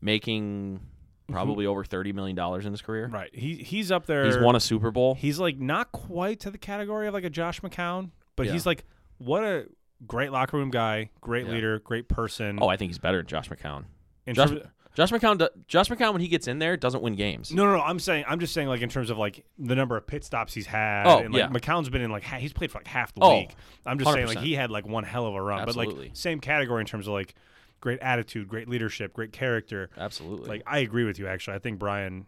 [0.00, 0.80] making
[1.26, 1.34] Mm-hmm.
[1.34, 3.08] probably over thirty million dollars in his career.
[3.12, 3.34] Right.
[3.34, 4.26] He he's up there.
[4.26, 5.16] He's won a Super Bowl.
[5.16, 8.52] He's like not quite to the category of like a Josh McCown, but Yeah.
[8.52, 8.84] he's like
[9.18, 9.66] what a
[10.06, 11.52] great locker room guy, great Yeah.
[11.54, 12.60] leader, great person.
[12.62, 13.86] Oh, I think he's better than Josh McCown.
[14.32, 14.50] Josh,
[14.96, 15.46] Josh McCown.
[15.68, 17.52] Josh McCown when he gets in there doesn't win games.
[17.52, 17.82] no, no, no.
[17.82, 20.54] I'm saying, I'm just saying, like in terms of like the number of pit stops
[20.54, 21.06] he's had.
[21.06, 21.48] Oh, and, like, yeah.
[21.48, 23.54] McCown's been in like ha- he's played for like half the Oh, league.
[23.84, 25.94] I'm just saying, like he had like one hell of a run, Absolutely.
[25.94, 27.34] but like same category in terms of like
[27.80, 29.90] great attitude, great leadership, great character.
[29.96, 30.48] Absolutely.
[30.48, 31.26] Like I agree with you.
[31.28, 32.26] Actually, I think Brian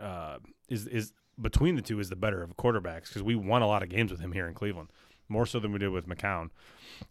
[0.00, 3.66] uh, is is between the two is the better of quarterbacks because we won a
[3.66, 4.88] lot of games with him here in Cleveland,
[5.28, 6.48] more so than we did with McCown.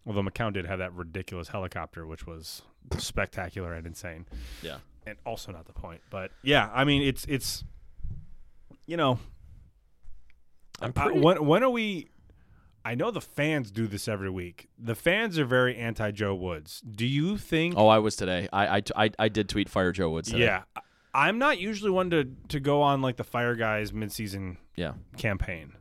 [0.04, 2.62] Although McCown did have that ridiculous helicopter, which was
[2.98, 4.26] spectacular and insane,
[4.62, 4.78] yeah.
[5.06, 6.00] And also not the point.
[6.10, 7.64] But yeah, I mean, it's it's
[8.86, 9.18] you know,
[10.80, 12.08] I'm pretty, when when are we?
[12.84, 14.68] I know the fans do this every week.
[14.78, 16.80] The fans are very anti Joe Woods.
[16.80, 17.74] Do you think?
[17.76, 18.48] Oh, I was today.
[18.52, 20.30] I I, I, I did tweet fire Joe Woods.
[20.30, 20.44] Today.
[20.44, 20.62] Yeah.
[20.76, 20.80] I-
[21.16, 24.92] I'm not usually one to, to go on like the Fire Guys midseason yeah.
[25.16, 25.72] campaign.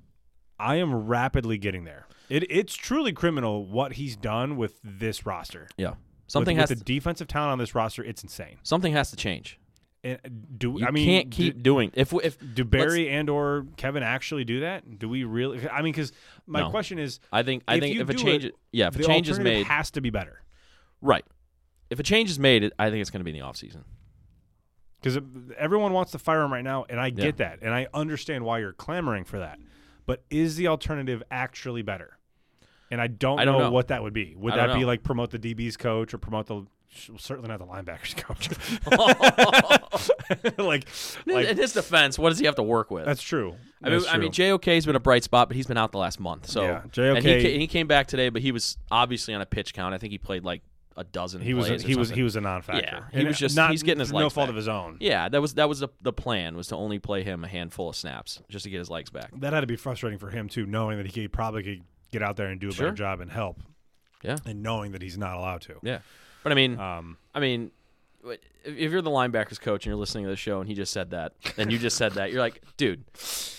[0.57, 2.07] I am rapidly getting there.
[2.29, 5.67] It, it's truly criminal what he's done with this roster.
[5.75, 5.95] Yeah.
[6.27, 8.03] Something with, has with to, the defensive talent on this roster.
[8.03, 8.57] It's insane.
[8.63, 9.59] something has to change.
[10.03, 10.19] And
[10.59, 14.03] do You I mean can't keep do, doing if if do Berry and or Kevin
[14.03, 14.99] actually do that?
[14.99, 15.67] Do we really?
[15.67, 16.11] I mean, because
[16.45, 16.69] my No.
[16.69, 19.29] question is, I think I If think if a change it, yeah if a change
[19.29, 20.43] is made has to be better.
[21.01, 21.25] right
[21.89, 23.83] if a change is made I think it's going to be in the offseason.
[25.01, 25.17] because
[25.57, 27.25] everyone wants to fire him right now, and I Yeah.
[27.25, 29.59] get that, and I understand why you're clamoring for that.
[30.07, 32.17] But is the alternative actually better?
[32.91, 33.71] And I don't, I don't know, know.
[33.71, 34.35] what that would be.
[34.37, 36.65] Would that be like promote the DB's coach or promote the
[37.17, 38.49] certainly not the linebackers coach?
[40.57, 40.87] like,
[41.25, 43.05] like in his defense, what does he have to work with?
[43.05, 43.55] that's true.
[43.83, 44.31] I mean, That's I mean.
[44.31, 46.49] JOK's been a bright spot, but he's been out the last month.
[46.49, 46.61] So
[46.95, 49.93] Yeah, and he, he came back today, but he was obviously on a pitch count.
[49.93, 50.61] I think he played like
[50.97, 51.41] a dozen.
[51.41, 52.81] he was a, he was he was a non-factor.
[52.81, 54.49] Yeah, he And was just- not, he's getting his no fault back.
[54.51, 54.97] of his own.
[55.01, 57.89] Yeah, that was that was the, the plan was to only play him a handful
[57.89, 59.31] of snaps just to get his legs back.
[59.39, 61.83] That had to be frustrating for him too, knowing that he could, probably could
[62.19, 62.87] get out there and do a Sure.
[62.87, 63.59] better job and help.
[64.23, 64.37] Yeah.
[64.45, 65.75] and knowing that he's not allowed to.
[65.83, 65.99] Yeah,
[66.41, 67.69] but I mean, Um, I mean,
[68.63, 71.11] if you're the linebackers coach and you're listening to the show and he just said
[71.11, 73.03] that, and you just said that, you're like, dude,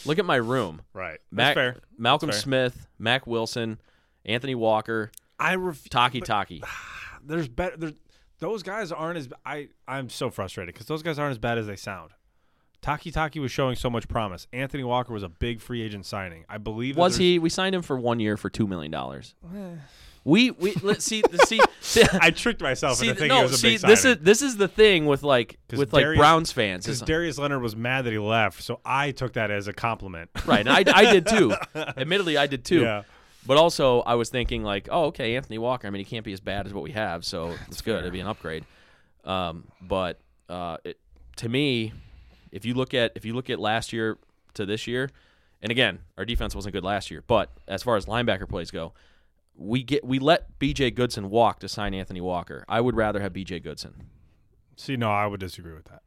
[0.05, 0.83] look at my room.
[0.93, 1.21] right.
[1.31, 1.77] Mack, That's fair.
[1.97, 2.43] Malcolm That's fair.
[2.71, 3.79] Smith, Mack Wilson,
[4.25, 6.65] Anthony Walker, I ref- Takitaki.
[7.25, 7.77] there's better.
[7.77, 7.93] There's,
[8.41, 9.69] those guys aren't as I.
[9.87, 12.11] I'm so frustrated because those guys aren't as bad as they sound.
[12.87, 14.47] Takitaki was showing so much promise.
[14.53, 16.45] Anthony Walker was a big free agent signing.
[16.49, 16.97] I believe.
[16.97, 17.39] Was he?
[17.41, 19.35] We signed him for one year for two million dollars.
[20.23, 23.53] We we let's see see, see I tricked myself See, into thinking no, it was
[23.55, 24.19] a see, big this signing.
[24.19, 26.85] is this is the thing with like with like Darius- Browns fans.
[26.85, 30.31] because Darius Leonard was mad that he left, so I took that as a compliment.
[30.47, 31.55] right, and I, I did too.
[31.75, 32.83] Admittedly, I did too.
[32.83, 33.03] Yeah.
[33.47, 35.87] But also, I was thinking like, oh, okay, Anthony Walker.
[35.87, 38.01] I mean, he can't be as bad as what we have, so it's good.
[38.01, 38.65] It'd be an upgrade.
[39.25, 40.19] Um, but
[40.49, 40.99] uh, it,
[41.37, 41.93] to me,
[42.53, 44.19] if you look at if you look at last year
[44.55, 45.11] to this year,
[45.63, 48.93] and again, our defense wasn't good last year, but as far as linebacker plays go,
[49.55, 50.93] we get we let B.J.
[50.93, 52.65] Goodson walk to sign Anthony Walker.
[52.69, 53.61] I would rather have B.J.
[53.61, 54.09] Goodson.
[54.77, 56.03] See, no, I would disagree with that.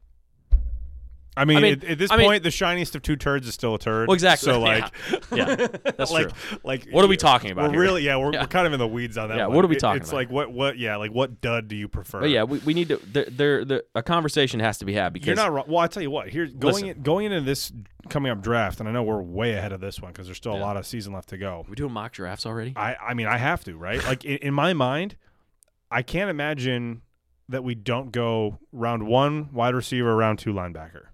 [1.36, 3.46] I mean, I mean- at, at this I mean- point, the shiniest of two turds
[3.46, 4.08] is still a turd.
[4.08, 4.46] Well, exactly.
[4.52, 4.84] So, like,
[5.32, 5.54] Yeah,
[5.96, 6.58] that's like, true.
[6.64, 7.80] like, What are we talking about We're here?
[7.80, 8.42] really, yeah, we're, Yeah.
[8.42, 9.38] we're kind of in the weeds on that.
[9.38, 9.56] Yeah, one.
[9.56, 11.76] what are we It- talking It's about like what, what, yeah, like what dud do
[11.76, 12.20] you prefer?
[12.20, 12.96] But yeah, we, we need to.
[13.06, 15.64] There, there, there, a conversation has to be had because You're not wrong.
[15.68, 16.28] Well, I tell you what.
[16.28, 17.72] Here, going in, going into this
[18.08, 20.54] coming up draft, and I know we're way ahead of this one because there's still
[20.54, 21.64] a lot of season left to go.
[21.68, 22.72] we doing mock drafts already.
[22.76, 24.02] I, I mean, I have to, right?
[24.04, 25.16] like in, in my mind,
[25.92, 27.02] I can't imagine
[27.48, 31.06] that we don't go round one wide receiver, round two linebacker.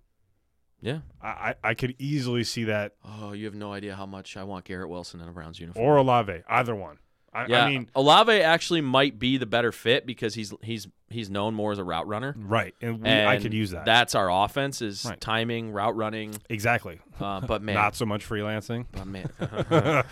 [0.86, 1.00] Yeah.
[1.22, 4.64] I, I, could easily see that, Oh, you have no idea how much I want
[4.64, 5.84] Garrett Wilson in a Browns uniform.
[5.84, 6.98] or Olave, either one.
[7.32, 11.28] I, yeah, I mean, Olave actually might be the better fit because he's he's he's
[11.28, 12.34] known more as a route runner.
[12.38, 13.84] right, and, we, And I could use that.
[13.84, 15.20] That's our offense is Right.
[15.20, 16.34] timing, route running.
[16.48, 16.98] exactly.
[17.20, 18.86] Uh, but man, Not so much freelancing.
[18.92, 19.28] but man,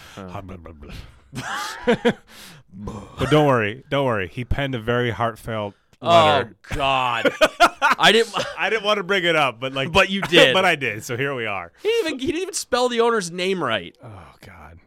[2.74, 4.28] but don't worry, don't worry.
[4.28, 5.74] He penned a very heartfelt
[6.06, 6.44] oh.
[6.74, 7.32] God,
[7.98, 8.34] I didn't.
[8.58, 10.54] I didn't want to bring it up, but like, But you did.
[10.54, 11.04] but I did.
[11.04, 11.72] So here we are.
[11.82, 13.96] He didn't even he didn't even spell the owner's name right.
[14.02, 14.80] Oh God.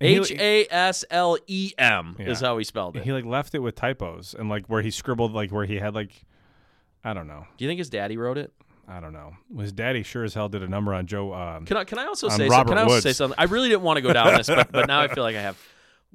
[0.00, 3.04] H A S L E M is how he spelled it.
[3.04, 5.94] He like left it with typos and like where he scribbled like where he had
[5.94, 6.12] like
[7.02, 7.46] I don't know.
[7.56, 8.52] Do you think his daddy wrote it?
[8.88, 9.32] I don't know.
[9.58, 12.06] His daddy sure as hell did a number on Joe um, Can I can I
[12.06, 13.02] also say Robert some, can I also Woods.
[13.02, 13.36] say something?
[13.38, 15.42] I really didn't want to go down this, but, but now I feel like I
[15.42, 15.58] have.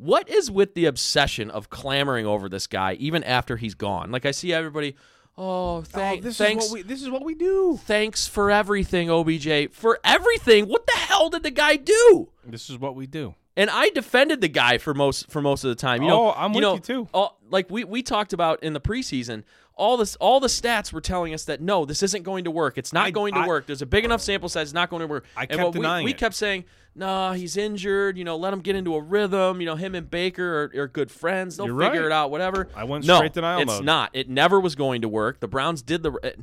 [0.02, 4.10] What is with the obsession of clamoring over this guy even after he's gone?
[4.12, 4.96] Like I see everybody,
[5.38, 7.80] oh, oh thank, this thanks, is what we this is what we do.
[7.86, 10.68] thanks for everything, OBJ, for everything.
[10.68, 12.30] What the hell did the guy do?
[12.46, 13.36] This is what we do.
[13.56, 16.02] And I defended the guy for most for most of the time.
[16.02, 17.08] You know, Oh, I'm you with know, you too.
[17.14, 19.44] all- like we we talked about in the preseason,
[19.76, 22.78] all this all the stats were telling us that no, this isn't going to work.
[22.80, 23.68] It's not I- going to I- work.
[23.68, 24.70] There's a big enough sample size.
[24.70, 25.26] It's not going to work.
[25.38, 26.18] I and kept what we, denying we it.
[26.18, 26.64] kept saying,
[26.96, 28.18] nah, he's injured.
[28.18, 29.60] You know, let him get into a rhythm.
[29.62, 31.58] You know, him and Baker are, are good friends.
[31.58, 32.06] They'll You're figure right.
[32.08, 32.32] it out.
[32.32, 32.68] Whatever.
[32.76, 33.78] I went no, straight denial it's mode.
[33.80, 34.10] It's not.
[34.14, 35.40] It never was going to work.
[35.40, 36.14] The Browns did the.
[36.24, 36.40] It,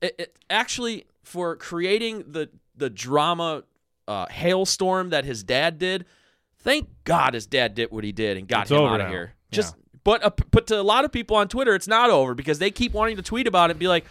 [0.00, 3.64] it, it- actually for creating the the drama
[4.06, 6.04] uh, hailstorm that his dad did.
[6.58, 9.10] Thank God his dad did what he did and got It's him out of now.
[9.10, 9.34] here.
[9.50, 12.58] Just but uh, but to a lot of people on Twitter, it's not over because
[12.58, 14.04] they keep wanting to tweet about it and be like,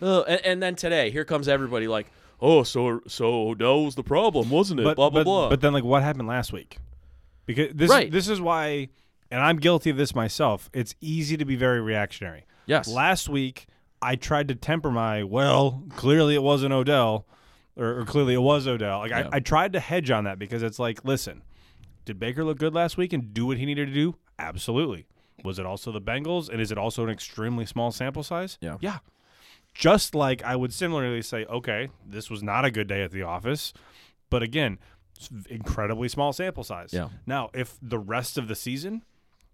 [0.00, 2.06] and, and then today, here comes everybody like,
[2.40, 4.84] oh, so so Odell was the problem, wasn't it?
[4.84, 5.48] But, blah blah but, blah.
[5.50, 6.78] but then like what happened last week?
[7.46, 8.10] Because this Right.
[8.10, 8.88] this is why
[9.30, 10.68] and I'm guilty of this myself.
[10.72, 12.44] It's easy to be very reactionary.
[12.66, 13.66] yes, Last week,
[14.02, 15.84] I tried to temper my well.
[15.90, 17.26] Clearly, it wasn't Odell,
[17.76, 18.98] or, or clearly it was Odell.
[18.98, 19.28] Like Yeah.
[19.32, 21.42] I, I tried to hedge on that because it's like, listen,
[22.04, 24.16] did Baker look good last week and do what he needed to do?
[24.38, 25.06] Absolutely.
[25.44, 28.58] Was it also the Bengals, and is it also an extremely small sample size?
[28.60, 28.76] Yeah.
[28.80, 28.98] yeah.
[29.74, 33.22] Just like I would similarly say, okay, this was not a good day at the
[33.22, 33.72] office,
[34.28, 34.78] but again,
[35.16, 36.92] it's incredibly small sample size.
[36.92, 37.08] Yeah.
[37.26, 39.04] Now, if the rest of the season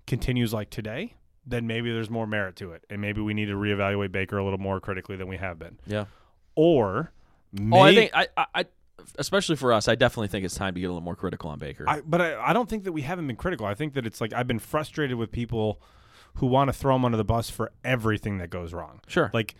[0.06, 1.14] continues like today,
[1.46, 4.44] then maybe there's more merit to it, and maybe we need to reevaluate Baker a
[4.44, 5.78] little more critically than we have been.
[5.86, 6.06] yeah.
[6.54, 7.12] Or,
[7.72, 8.64] Oh, I think I, I, I,
[9.18, 11.58] especially for us, I definitely think it's time to get a little more critical on
[11.58, 11.84] Baker.
[11.88, 13.66] I, but I, I don't think that we haven't been critical.
[13.66, 15.80] I think that it's like I've been frustrated with people
[16.34, 19.00] who want to throw him under the bus for everything that goes wrong.
[19.06, 19.54] sure, Like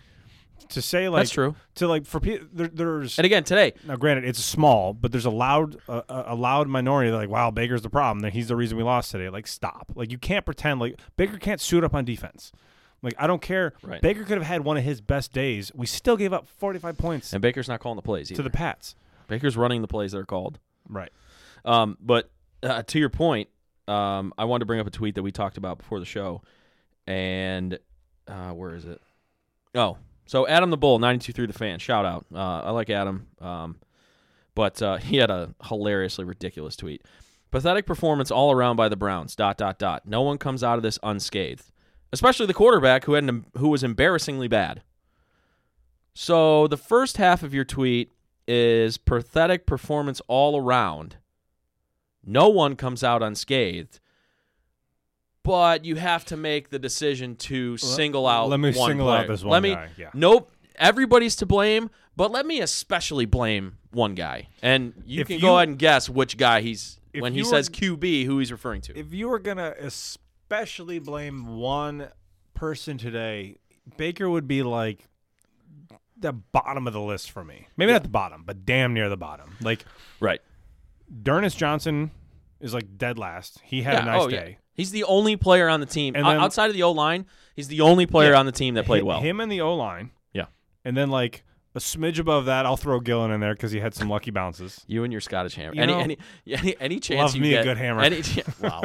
[0.71, 1.55] to say like that's true.
[1.77, 5.25] to like for people there, there's And again, today, now granted it's small, but there's
[5.25, 8.21] a loud uh, a loud minority that like wow Baker's the problem.
[8.21, 9.29] That he's the reason we lost today.
[9.29, 9.93] Like stop.
[9.95, 12.53] Like you can't pretend like Baker can't suit up on defense.
[13.03, 13.75] Like I don't care.
[13.83, 14.01] Right.
[14.01, 15.71] Baker could have had one of his best days.
[15.75, 18.95] We still gave up 45 points and Baker's not calling the plays to the Pats.
[19.29, 20.59] Baker's running the plays that are called.
[20.89, 21.11] Right.
[21.65, 22.31] Um, but
[22.63, 23.49] uh, to your point,
[23.89, 26.43] um, I wanted to bring up a tweet that we talked about before the show,
[27.07, 27.79] and
[28.29, 29.01] uh, where is it?
[29.75, 31.79] Oh, so Adam the Bull, ninety two through the fan.
[31.79, 32.27] Shout out.
[32.35, 33.27] Uh, I like Adam.
[33.41, 33.77] Um,
[34.55, 37.03] but uh, he had a hilariously ridiculous tweet.
[37.51, 39.37] Pathetic performance all around by the Browns.
[39.37, 40.07] Dot dot dot.
[40.07, 41.71] No one comes out of this unscathed,
[42.13, 44.83] especially the quarterback who had an, who was embarrassingly bad.
[46.13, 48.11] So the first half of your tweet
[48.49, 51.17] is pathetic performance all around.
[52.25, 54.01] No one comes out unscathed.
[55.47, 58.49] But you have to make the decision to single out.
[58.49, 59.21] Let me single player.
[59.21, 59.89] out this one Let me, guy.
[59.97, 60.11] Yeah.
[60.13, 60.51] Nope.
[60.75, 64.49] Everybody's to blame, but let me especially blame one guy.
[64.61, 67.71] And you If can you- go ahead and guess which guy he's when he says
[67.71, 68.99] were- QB, who he's referring to.
[68.99, 72.09] If you were gonna especially blame one
[72.55, 73.57] person today,
[73.97, 75.05] Baker would be like
[76.19, 77.69] the bottom of the list for me.
[77.77, 79.57] Maybe not the bottom, but damn near the bottom.
[79.61, 79.85] Like
[80.21, 80.41] Right.
[81.23, 82.11] D'Ernest Johnson
[82.61, 83.61] is like dead last.
[83.63, 84.49] He had a nice oh, yeah.
[84.77, 87.27] He's the only player on the team then- outside of the O line.
[87.55, 88.39] He's the only player Yeah.
[88.39, 89.21] on the team that played Hi- well.
[89.21, 90.11] Him and the O line.
[90.35, 90.47] Yeah.
[90.85, 91.43] And then like
[91.75, 94.85] a smidge above that, I'll throw Gillan in there because he had some lucky bounces.
[94.87, 95.75] You and your Scottish hammer.
[95.75, 98.03] You any, know, any any any chance love you me a good hammer.
[98.03, 98.23] Any,
[98.61, 98.83] wow.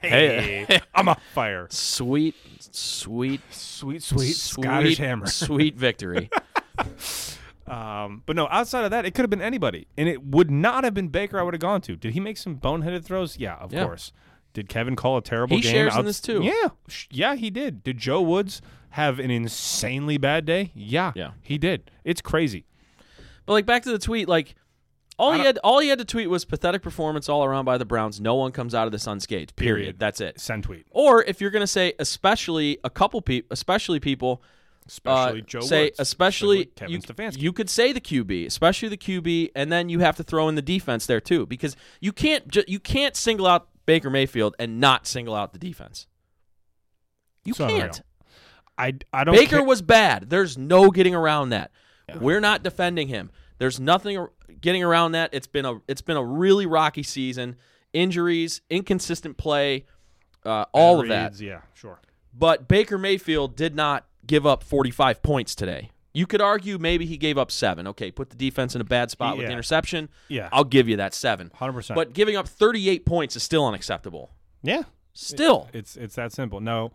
[0.00, 0.80] Hey, Hey.
[0.94, 1.66] I'm a fire.
[1.70, 5.26] sweet, sweet, Sweet, sweet Scottish hammer.
[5.26, 6.30] Sweet victory.
[7.66, 10.82] Um, but no, outside of that, it could have been anybody, and it would not
[10.82, 11.38] have been Baker.
[11.38, 11.94] I would have gone to.
[11.94, 13.38] Did he make some boneheaded throws?
[13.38, 13.84] Yeah, of Yeah.
[13.84, 14.10] course.
[14.52, 15.72] Did Kevin call a terrible He game?
[15.72, 16.42] shares in this too.
[16.42, 16.68] Yeah,
[17.10, 17.82] yeah, he did.
[17.84, 20.72] Did Joe Woods have an insanely bad day?
[20.74, 21.30] Yeah, Yeah.
[21.42, 21.90] he did.
[22.04, 22.64] It's crazy.
[23.46, 24.54] But like back to the tweet, like
[25.18, 27.84] all he had all he had to tweet was pathetic performance all around by the
[27.84, 28.20] Browns.
[28.20, 29.54] No one comes out of this unscathed.
[29.54, 29.76] Period.
[29.82, 29.98] Period.
[29.98, 30.40] That's it.
[30.40, 34.42] Send tweet, Or if you're gonna say especially a couple people, especially people,
[34.86, 37.38] especially uh, Joe say Woods, especially Kevin you, Stefanski.
[37.42, 40.54] you could say the QB, especially the QB, and then you have to throw in
[40.54, 44.78] the defense there too, because you can't ju- you can't single out Baker Mayfield and
[44.78, 46.06] not single out the defense.
[47.44, 47.80] You unreal.
[47.80, 48.02] can't.
[48.78, 49.34] I, I don't.
[49.34, 50.30] Baker care- was bad.
[50.30, 51.72] There's no getting around that.
[52.08, 52.18] Yeah.
[52.18, 53.32] We're not defending him.
[53.58, 54.28] There's nothing
[54.60, 55.30] getting around that.
[55.32, 57.56] It's been a it's been a really rocky season.
[57.92, 59.86] Injuries, inconsistent play,
[60.44, 61.40] uh, all of that.
[61.40, 62.00] Yeah, sure.
[62.32, 65.90] But Baker Mayfield did not give up 45 points today.
[66.12, 67.86] You could argue maybe he gave up seven.
[67.88, 70.08] Okay, put the defense in a bad spot with the interception.
[70.28, 71.50] Yeah, I'll give you that seven.
[71.54, 71.94] hundred percent.
[71.96, 74.30] But giving up 38 points is still unacceptable.
[74.62, 74.82] yeah,
[75.12, 75.68] Still.
[75.72, 76.60] it's it's that simple.
[76.60, 76.90] No,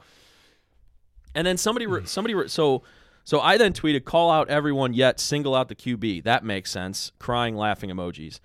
[1.33, 2.83] And then somebody, re- somebody, re- so,
[3.23, 7.11] so I then tweeted, "Call out everyone yet, single out the QB." That makes sense.
[7.19, 8.39] Crying, laughing emojis.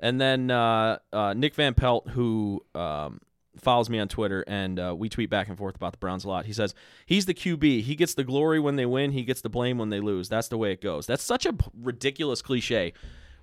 [0.00, 3.20] And then uh, uh, Nick Van Pelt, who um,
[3.58, 6.28] follows me on Twitter, and uh, we tweet back and forth about the Browns a
[6.28, 6.46] lot.
[6.46, 6.74] He says
[7.06, 7.82] he's the QB.
[7.82, 9.12] He gets the glory when they win.
[9.12, 10.28] He gets the blame when they lose.
[10.28, 11.06] That's the way it goes.
[11.06, 12.92] That's such a ridiculous cliche.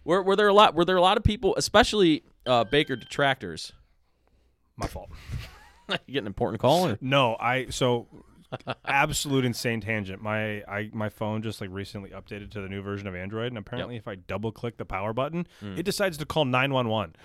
[0.03, 0.75] Were, were there a lot?
[0.75, 3.73] Were there a lot of people, especially uh, Baker detractors?
[4.81, 5.09] my fault.
[5.89, 6.87] you get an important call.
[6.87, 6.97] Or?
[7.01, 8.07] No, I so
[8.85, 10.21] absolute insane tangent.
[10.21, 13.57] My I my phone just like recently updated to the new version of Android, and
[13.57, 17.15] apparently, if I double click the power button, it decides to call nine one one.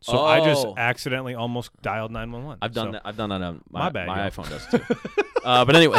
[0.00, 0.66] So I just.
[0.66, 0.74] Oh.
[0.76, 2.58] accidentally almost dialed nine one one.
[2.60, 3.02] I've done that.
[3.04, 4.80] I've done that on my, My bad, my iPhone does too.
[5.44, 5.98] uh, but anyway,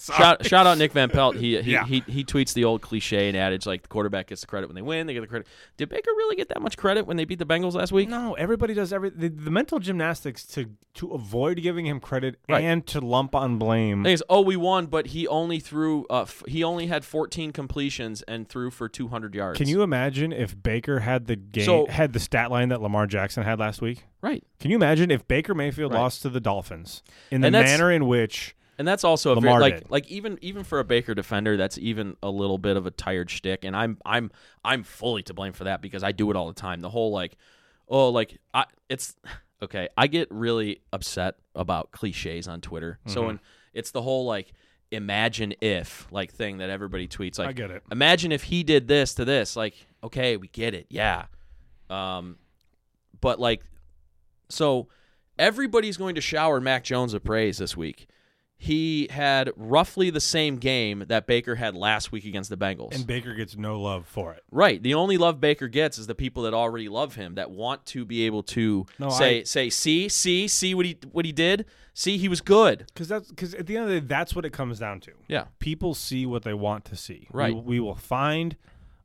[0.00, 1.36] shout, shout out Nick Van Pelt.
[1.36, 1.84] He he, Yeah.
[1.84, 4.74] he he tweets the old cliche and adage like the quarterback gets the credit when
[4.76, 5.06] they win.
[5.06, 5.46] They get the credit.
[5.76, 8.08] Did Baker really get that much credit when they beat the Bengals last week?
[8.08, 12.64] No, everybody does every the, the mental gymnastics to to avoid giving him credit Right.
[12.64, 14.04] and to lump on blame.
[14.04, 16.06] Thing is, oh, we won, but he only threw.
[16.10, 19.56] Uh, f- he only had 14 completions and threw for 200 yards.
[19.58, 23.06] Can you imagine if Baker had the game So- had the stat line that Lamar
[23.06, 24.04] Jackson had last week?
[24.22, 26.00] Right, Can you imagine if Baker Mayfield Right.
[26.00, 29.78] lost to the Dolphins in the manner in which and that's also a very, like
[29.80, 29.90] did.
[29.90, 33.30] like even even for a Baker defender, that's even a little bit of a tired
[33.30, 33.62] shtick.
[33.62, 34.30] And I'm I'm
[34.64, 36.80] I'm fully to blame for that because I do it all the time.
[36.80, 37.36] The whole like,
[37.88, 39.16] oh, like I it's
[39.62, 39.90] okay.
[39.98, 42.98] I get really upset about cliches on Twitter.
[43.02, 43.12] Mm-hmm.
[43.12, 43.40] So when
[43.74, 44.50] it's the whole like
[44.90, 47.82] imagine if like thing that everybody tweets like I get it.
[47.92, 51.26] imagine if he did this to this like okay we get it yeah
[51.88, 52.38] um
[53.20, 53.62] but like
[54.48, 54.88] so
[55.38, 58.08] everybody's going to shower mac jones of praise this week
[58.62, 63.06] he had roughly the same game that baker had last week against the bengals And
[63.06, 64.42] Baker gets no love for it.
[64.50, 67.86] right the only love baker gets is the people that already love him that want
[67.86, 71.32] to be able to No, say I- say see see see what he what he
[71.32, 74.36] did see he was good Because that's because at the end of the day, that's
[74.36, 75.12] what it comes down to.
[75.26, 77.28] yeah People see what they want to see.
[77.32, 77.64] We- Right.
[77.64, 78.56] We, will find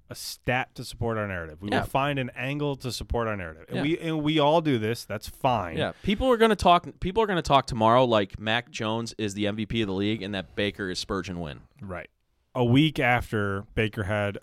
[0.10, 1.62] a stat to support our narrative.
[1.62, 1.80] We Yeah.
[1.82, 3.66] will find an angle to support our narrative.
[3.70, 3.82] And Yeah.
[3.82, 5.04] we and we all do this.
[5.06, 5.78] That's fine.
[5.78, 6.88] Yeah, people are going to talk.
[7.00, 10.22] People are going to talk tomorrow like Mac Jones is the MVP of the league
[10.22, 11.62] and that Baker is Spurgeon win.
[11.82, 12.10] Right.
[12.54, 14.38] A week after Baker had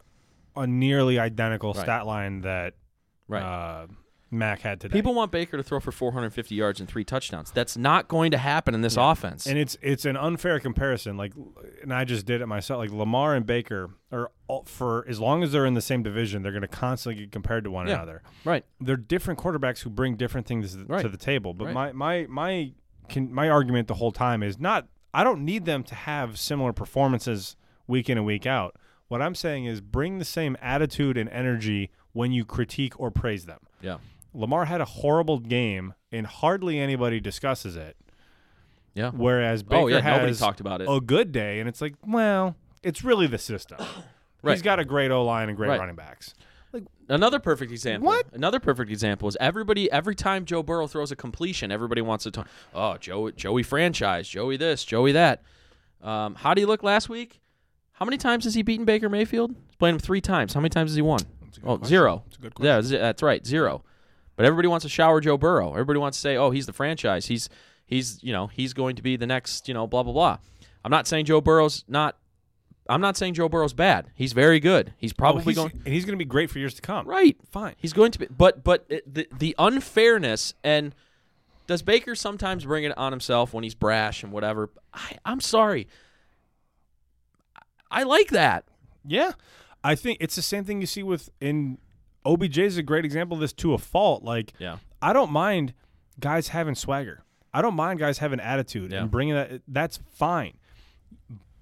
[0.56, 1.82] a nearly identical Right.
[1.82, 2.74] stat line that
[3.28, 3.42] Right.
[3.42, 3.86] uh,
[4.32, 4.92] Mac had today.
[4.92, 7.50] people want Baker to throw for 450 yards and three touchdowns.
[7.50, 9.46] That's not going to happen in this offense.
[9.46, 11.16] and it's it's an unfair comparison.
[11.16, 11.32] Like,
[11.82, 12.78] and I just did it myself.
[12.78, 16.42] Like Lamar and Baker are all, for as long as they're in the same division,
[16.42, 17.94] they're going to constantly get compared to one Yeah.
[17.94, 18.22] another.
[18.44, 18.64] right.
[18.80, 21.02] They're different quarterbacks who bring different things to, Right.
[21.02, 21.54] to the table.
[21.54, 21.74] But Right.
[21.74, 22.72] my my my
[23.08, 24.88] can, my argument the whole time is not.
[25.14, 27.56] I don't need them to have similar performances
[27.86, 28.76] week in and week out.
[29.08, 33.44] What I'm saying is bring the same attitude and energy when you critique or praise
[33.44, 33.58] them.
[33.82, 33.98] Yeah.
[34.34, 37.96] Lamar had a horrible game, and hardly anybody discusses it.
[38.94, 39.10] Yeah.
[39.10, 40.88] Whereas Baker oh yeah, nobody has talked about it.
[40.90, 43.78] a good day, and it's like, well, it's really the system.
[44.44, 44.54] Right.
[44.54, 45.78] He's got a great O line and great Right.
[45.78, 46.34] running backs.
[46.72, 48.08] Like Another perfect example.
[48.08, 48.26] What?
[48.32, 49.88] Another perfect example is everybody.
[49.92, 52.48] Every time Joe Burrow throws a completion, everybody wants to talk.
[52.74, 55.42] Oh, Joe, Joey franchise, Joey this, Joey that.
[56.02, 57.40] Um, how did he look last week?
[57.92, 59.54] How many times has he beaten Baker Mayfield?
[59.68, 60.54] He's played him three times.
[60.54, 61.20] How many times has he won?
[61.42, 61.88] That's a good Oh, question.
[61.88, 62.22] zero.
[62.26, 63.84] That's a good Yeah, that's right, zero.
[64.36, 65.72] But everybody wants to shower Joe Burrow.
[65.72, 67.26] Everybody wants to say, "Oh, he's the franchise.
[67.26, 67.48] He's
[67.86, 70.38] he's you know he's going to be the next you know blah blah blah."
[70.84, 72.16] I'm not saying Joe Burrow's not.
[72.88, 74.10] I'm not saying Joe Burrow's bad.
[74.16, 74.92] He's very good.
[74.98, 77.06] He's Oh, probably he's, going and he's going to be great for years to come.
[77.06, 77.36] right.
[77.50, 77.74] Fine.
[77.76, 80.94] He's going to be, but but the the unfairness and
[81.68, 84.70] does Baker sometimes bring it on himself when he's brash and whatever?
[84.92, 85.86] I, I'm sorry.
[87.90, 88.64] I like that.
[89.04, 89.32] Yeah,
[89.84, 91.78] I think it's the same thing you see with in
[92.24, 94.22] OBJ is a great example of this to a fault.
[94.22, 94.78] Like, Yeah.
[95.00, 95.74] I don't mind
[96.20, 97.24] guys having swagger.
[97.52, 99.02] I don't mind guys having attitude Yeah.
[99.02, 99.62] and bringing that.
[99.68, 100.54] That's fine.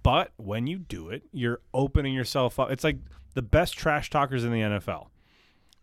[0.02, 2.70] But when you do it, you're opening yourself up.
[2.70, 2.98] It's like
[3.34, 5.08] the best trash talkers in the NFL.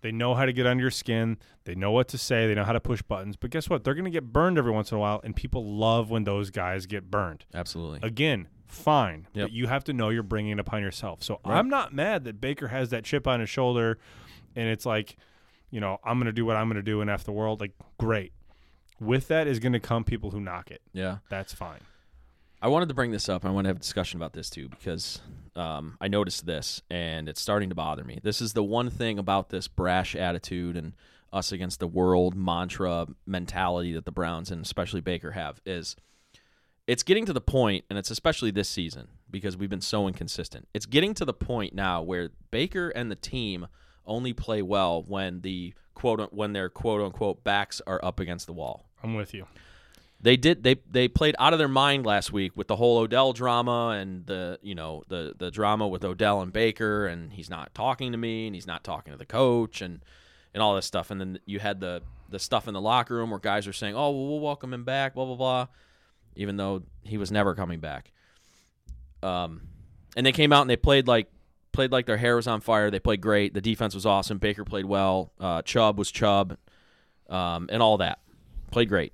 [0.01, 1.37] They know how to get under your skin.
[1.65, 2.47] They know what to say.
[2.47, 3.35] They know how to push buttons.
[3.35, 3.83] But guess what?
[3.83, 6.49] They're going to get burned every once in a while, and people love when those
[6.51, 7.45] guys get burned.
[7.53, 7.99] Absolutely.
[8.03, 9.27] Again, fine.
[9.33, 9.45] Yep.
[9.45, 11.23] But you have to know you're bringing it upon yourself.
[11.23, 11.57] So Right.
[11.57, 13.97] I'm not mad that Baker has that chip on his shoulder
[14.57, 15.15] and it's like,
[15.69, 17.61] you know, I'm going to do what I'm going to do and F the world.
[17.61, 18.33] Like, great.
[18.99, 20.81] With that is going to come people who knock it.
[20.91, 21.17] Yeah.
[21.29, 21.81] That's fine.
[22.59, 23.45] I wanted to bring this up.
[23.45, 25.21] I want to have a discussion about this too because
[25.55, 28.19] um, I noticed this and it's starting to bother me.
[28.23, 30.93] This is the one thing about this brash attitude and
[31.31, 35.95] us against the world mantra mentality that the Browns and especially Baker have is
[36.87, 40.69] it's getting to the point, and it's especially this season because we've been so inconsistent.
[40.73, 43.67] It's getting to the point now where Baker and the team
[44.07, 48.53] only play well when the quote when their quote unquote backs are up against the
[48.53, 48.85] wall.
[49.03, 49.45] I'm with you.
[50.19, 53.33] They did they they played out of their mind last week with the whole Odell
[53.33, 57.73] drama and the you know the the drama with Odell and Baker and he's not
[57.75, 60.03] talking to me and he's not talking to the coach and
[60.53, 63.29] and all this stuff and then you had the the stuff in the locker room
[63.29, 65.67] where guys are saying oh well, we'll welcome him back blah blah blah
[66.35, 68.11] even though he was never coming back
[69.21, 69.61] um
[70.15, 71.29] and they came out and they played like
[71.77, 72.89] played like their hair was on fire.
[72.89, 73.53] They played great.
[73.53, 74.39] The defense was awesome.
[74.39, 75.31] Baker played well.
[75.39, 76.57] Uh, Chubb was Chubb
[77.29, 78.17] um, and all that.
[78.71, 79.13] Played great.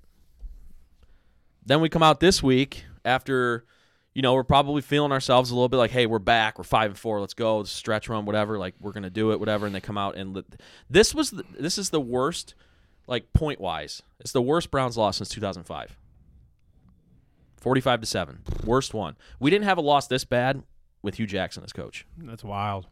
[1.66, 3.66] Then we come out this week after,
[4.14, 6.92] you know, we're probably feeling ourselves a little bit like, hey, we're back, we're five
[6.92, 8.58] and four, let's go, stretch run, whatever.
[8.58, 9.66] Like we're gonna do it, whatever.
[9.66, 10.42] And they come out and
[10.90, 12.56] this was the, this is the worst,
[13.08, 15.98] like point wise, it's the worst Browns loss since 2005.
[17.58, 19.18] 45 to seven, worst one.
[19.42, 20.64] We didn't have a loss this bad
[21.04, 22.08] with Hue Jackson as coach.
[22.18, 22.88] That's wild.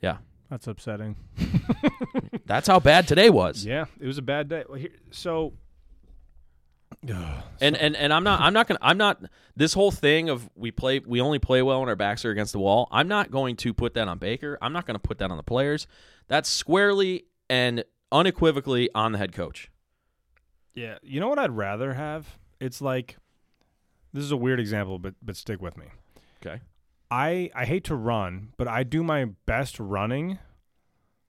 [0.00, 0.18] Yeah,
[0.48, 1.16] That's upsetting.
[2.46, 3.64] that's how bad today was.
[3.64, 4.64] Yeah, it was a bad day.
[5.10, 5.54] So,
[7.60, 9.20] And and and I'm not I'm not gonna I'm not
[9.56, 12.52] this whole thing of we play we only play well when our backs are against
[12.52, 12.88] the wall.
[12.90, 14.58] I'm not going to put that on Baker.
[14.62, 15.86] I'm not going to put that on the players.
[16.28, 19.70] That's squarely and unequivocally on the head coach.
[20.74, 22.38] yeah, you know what I'd rather have?
[22.60, 23.16] It's like,
[24.12, 25.86] this is a weird example, but but stick with me.
[26.44, 26.60] Okay.
[27.10, 30.38] I I hate to run, but I do my best running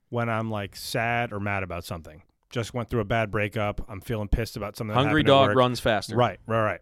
[0.08, 2.22] when I'm like sad or mad about something.
[2.50, 3.80] Just went through a bad breakup.
[3.88, 4.94] I'm feeling pissed about something.
[4.94, 6.16] Hungry dog runs faster.
[6.16, 6.80] Right, right, right.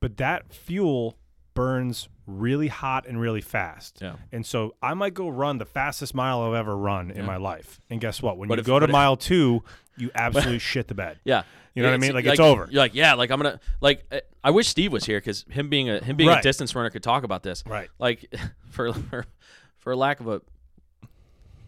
[0.00, 1.16] But that fuel
[1.54, 3.98] burns really hot and really fast.
[4.00, 4.14] Yeah.
[4.32, 7.26] And so I might go run the fastest mile I've ever run in Yeah.
[7.26, 7.78] my life.
[7.90, 8.38] And guess what?
[8.38, 9.62] When But you if- go to but if- mile two,
[9.98, 11.18] you absolutely shit the bed.
[11.24, 11.42] Yeah.
[11.74, 12.12] You know what I mean?
[12.12, 12.68] Like, it's over.
[12.70, 14.04] You're like, yeah, like I'm gonna like.
[14.44, 17.02] I wish Steve was here because him being a him being a distance runner could
[17.02, 17.62] talk about this.
[17.66, 17.88] Right.
[17.98, 18.32] Like,
[18.70, 19.24] for for
[19.78, 20.42] for lack of a,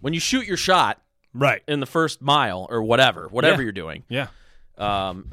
[0.00, 1.00] when you shoot your shot
[1.32, 1.62] Right.
[1.66, 3.64] in the first mile or whatever, whatever Yeah.
[3.64, 4.26] you're doing, Yeah.
[4.78, 5.30] Um,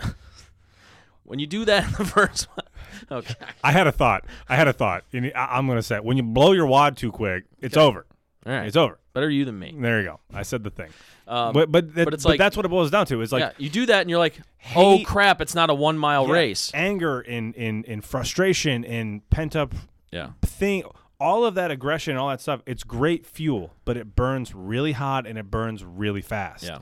[1.24, 4.26] when you do that in the first one, okay, I had a thought.
[4.50, 5.04] I had a thought.
[5.14, 8.06] I- I'm going to say when you blow your wad too quick, it's over.
[8.46, 8.98] All right, It's over.
[9.14, 9.76] better you than me.
[9.78, 10.20] There you go.
[10.34, 10.90] I said the thing.
[11.28, 13.22] Um, but but, that- but it's but like- that's what it boils down to.
[13.22, 14.40] It's like yeah, you do that and you're like,
[14.76, 16.72] oh crap, it's not a one mile yeah, race.
[16.74, 19.74] anger and in in frustration and pent up
[20.12, 20.84] Yeah, thing
[21.20, 25.28] all of that aggression all that stuff it's great fuel but it burns really hot
[25.28, 26.80] and it burns really fast yeah,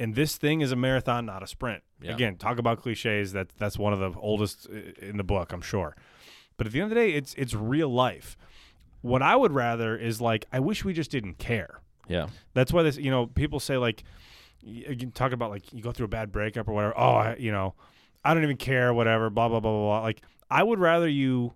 [0.00, 2.14] and this thing is a marathon not a sprint Yeah.
[2.14, 5.60] again talk about cliches that that's one of the oldest uh, in the book i'm
[5.60, 5.94] sure
[6.56, 8.38] but at the end of the day it's it's real life
[9.02, 11.80] what i would rather is like i wish we just didn't care.
[12.08, 14.02] Yeah, that's why this you know people say like
[14.60, 17.36] you can talk about like you go through a bad breakup or whatever oh I,
[17.38, 17.74] you know
[18.24, 20.00] i don't even care whatever blah blah blah blah blah.
[20.02, 21.54] Like i would rather you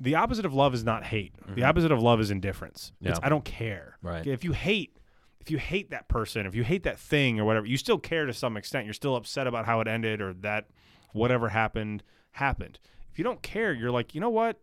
[0.00, 1.34] the opposite of love is not hate.
[1.54, 2.92] The opposite of love is indifference.
[3.02, 3.26] It's, Mm-hmm.
[3.26, 3.98] I don't care.
[4.02, 4.26] Right.
[4.26, 4.96] if you hate
[5.40, 8.24] if you hate that person if you hate that thing or whatever you still care
[8.24, 8.84] to some extent.
[8.86, 10.68] You're still upset about how it ended or that
[11.12, 12.02] whatever happened
[12.32, 12.78] happened.
[13.12, 14.58] If you don't care you're like you know what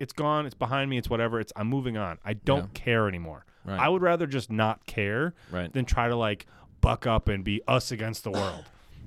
[0.00, 3.44] it's gone it's behind me it's whatever it's i'm moving on i don't care anymore
[3.62, 3.78] Right.
[3.78, 5.70] I would rather just not care Right.
[5.70, 6.46] than try to like
[6.80, 8.64] buck up and be us against the world.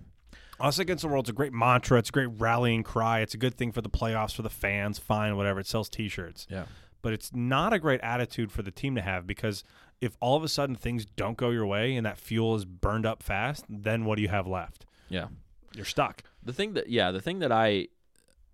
[0.59, 1.97] us against the world's a great mantra.
[1.97, 3.21] It's a great rallying cry.
[3.21, 5.59] It's a good thing for the playoffs, for the fans, fine, whatever.
[5.59, 6.45] It sells T-shirts.
[6.51, 6.65] Yeah.
[7.01, 9.63] But it's not a great attitude for the team to have because
[9.99, 13.07] if all of a sudden things don't go your way and that fuel is burned
[13.07, 14.85] up fast, then what do you have left?
[15.09, 15.29] Yeah.
[15.73, 16.21] You're stuck.
[16.43, 17.87] The thing that yeah, the thing that I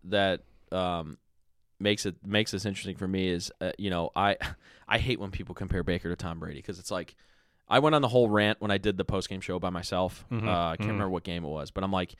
[0.05, 1.17] that um
[1.79, 4.37] makes it makes this interesting for me is uh, you know I
[4.87, 7.15] I hate when people compare Baker to Tom Brady because it's like
[7.67, 10.25] I went on the whole rant when I did the post game show by myself.
[10.31, 10.93] Mhm, Uh, I can't mhm.
[10.93, 12.15] remember what game it was, but I'm like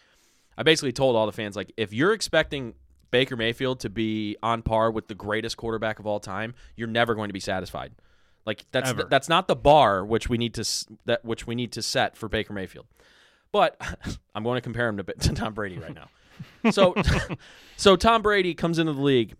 [0.57, 2.74] I basically told all the fans like if you're expecting
[3.12, 7.16] Baker Mayfield to be on par with the greatest quarterback of all time, you're never
[7.16, 7.93] going to be satisfied.
[8.45, 11.72] Like that's that's not the bar which we need to s- that which we need
[11.74, 12.86] to set for Baker Mayfield.
[13.51, 13.82] But
[14.36, 16.10] I'm going to compare him to, to Tom Brady right now.
[16.72, 16.95] So,
[17.78, 19.36] so Tom Brady comes into the league.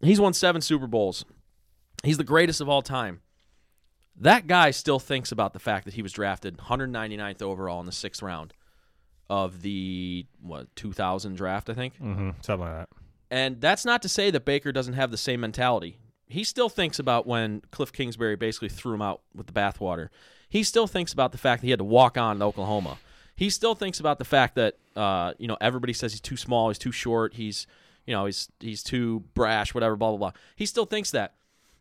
[0.00, 1.24] He's won seven Super Bowls.
[2.02, 3.20] He's the greatest of all time.
[4.18, 7.92] That guy still thinks about the fact that he was drafted 199th overall in the
[7.92, 8.54] sixth round
[9.28, 11.94] of the what 2000 draft, I think.
[11.94, 12.30] Mm-hmm.
[12.40, 12.88] Something like that.
[13.30, 15.98] And that's not to say that Baker doesn't have the same mentality.
[16.28, 20.08] He still thinks about when Cliff Kingsbury basically threw him out with the bathwater.
[20.48, 22.98] He still thinks about the fact that he had to walk on to Oklahoma.
[23.34, 26.68] He still thinks about the fact that uh, you know everybody says he's too small,
[26.68, 27.66] he's too short, he's
[28.06, 30.32] you know he's he's too brash, whatever, blah blah blah.
[30.56, 31.34] He still thinks that.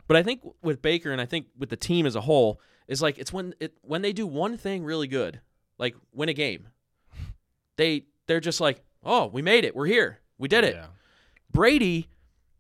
[0.08, 3.02] But I think with Baker and I think with the team as a whole is
[3.02, 5.40] like it's when it when they do one thing really good,
[5.78, 6.68] like win a game.
[7.78, 10.76] They they're just like, oh, we made it, we're here, we did it.
[10.76, 10.88] Yeah.
[11.52, 12.10] Brady,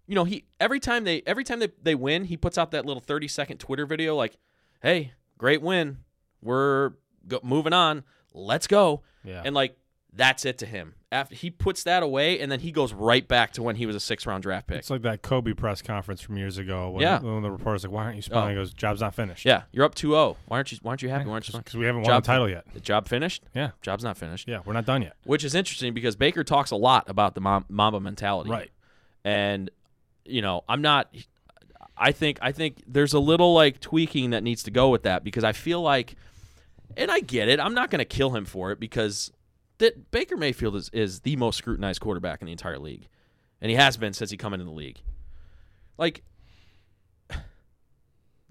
[0.07, 2.85] you know, he every time they every time they, they win, he puts out that
[2.85, 4.37] little 30 second Twitter video like,
[4.81, 5.97] "Hey, great win.
[6.41, 6.91] We're
[7.27, 8.03] go- moving on.
[8.33, 9.41] Let's go." Yeah.
[9.43, 9.77] And like
[10.13, 10.95] that's it to him.
[11.15, 13.95] After he puts that away and then he goes right back to when he was
[13.95, 14.79] a six round draft pick.
[14.79, 17.19] It's like that Kobe press conference from years ago when, Yeah.
[17.21, 18.29] when the reporter's like, "Why aren't you oh.
[18.31, 18.49] smiling?" Oh.
[18.49, 20.35] He goes, "Job's not finished." yeah, you're up 2-0.
[20.47, 21.25] Why aren't you why aren't you happy?
[21.25, 22.65] Why aren't you because we haven't won Job- the title yet.
[22.73, 23.43] The job finished?
[23.53, 24.47] Yeah, Job's not finished.
[24.47, 25.15] yeah, we're not done yet.
[25.23, 28.49] Which is interesting because Baker talks a lot about the Mamba mentality.
[28.49, 28.69] Right.
[29.23, 29.71] and
[30.25, 31.07] you know i'm not
[31.97, 35.23] i think i think there's a little like tweaking that needs to go with that
[35.23, 36.15] because i feel like
[36.97, 39.31] and i get it i'm not going to kill him for it because
[39.79, 43.07] that baker mayfield is, is the most scrutinized quarterback in the entire league
[43.61, 44.99] and he has been since he come into the league
[45.97, 46.23] like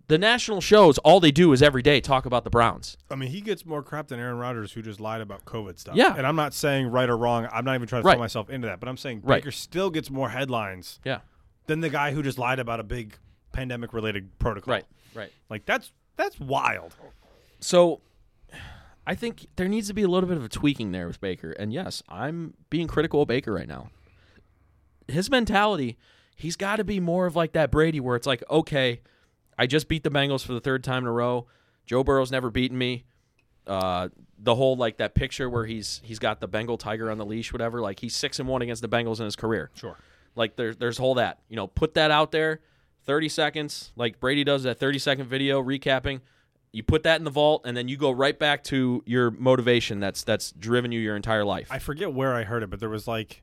[0.08, 3.30] the national shows all they do is every day talk about the browns I mean,
[3.30, 5.94] he gets more crap than Aaron Rodgers, who just lied about COVID stuff.
[5.94, 6.14] Yeah.
[6.16, 7.48] and I'm not saying right or wrong.
[7.52, 8.14] I'm not even trying to Right.
[8.14, 9.40] throw myself into that, but I'm saying Right.
[9.42, 11.20] Baker still gets more headlines yeah
[11.66, 13.16] than the guy who just lied about a big
[13.52, 14.72] pandemic-related protocol.
[14.72, 16.94] right right Like that's that's wild.
[17.60, 18.00] So
[19.06, 21.52] I think there needs to be a little bit of a tweaking there with Baker.
[21.52, 23.90] And yes, I'm being critical of Baker right now.
[25.06, 25.98] His mentality,
[26.36, 29.02] he's got to be more of like that Brady where it's like, okay,
[29.58, 31.46] I just beat the Bengals for the third time in a row.
[31.86, 33.04] Joe Burrow's never beaten me.
[33.66, 37.24] Uh, the whole like that picture where he's he's got the Bengal tiger on the
[37.24, 37.80] leash, whatever.
[37.80, 39.70] Like he's six and one against the Bengals in his career.
[39.74, 39.96] Sure.
[40.34, 42.60] Like there's there's whole that you know put that out there,
[43.04, 46.20] thirty seconds like Brady does that thirty second video recapping.
[46.74, 50.00] You put that in the vault, and then you go right back to your motivation
[50.00, 51.68] that's that's driven you your entire life.
[51.70, 53.42] I forget where I heard it, but there was like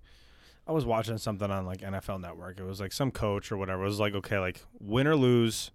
[0.68, 2.60] I was watching something on like NFL Network.
[2.60, 3.84] It was like some coach or whatever.
[3.84, 5.72] It was like, okay, like win or lose,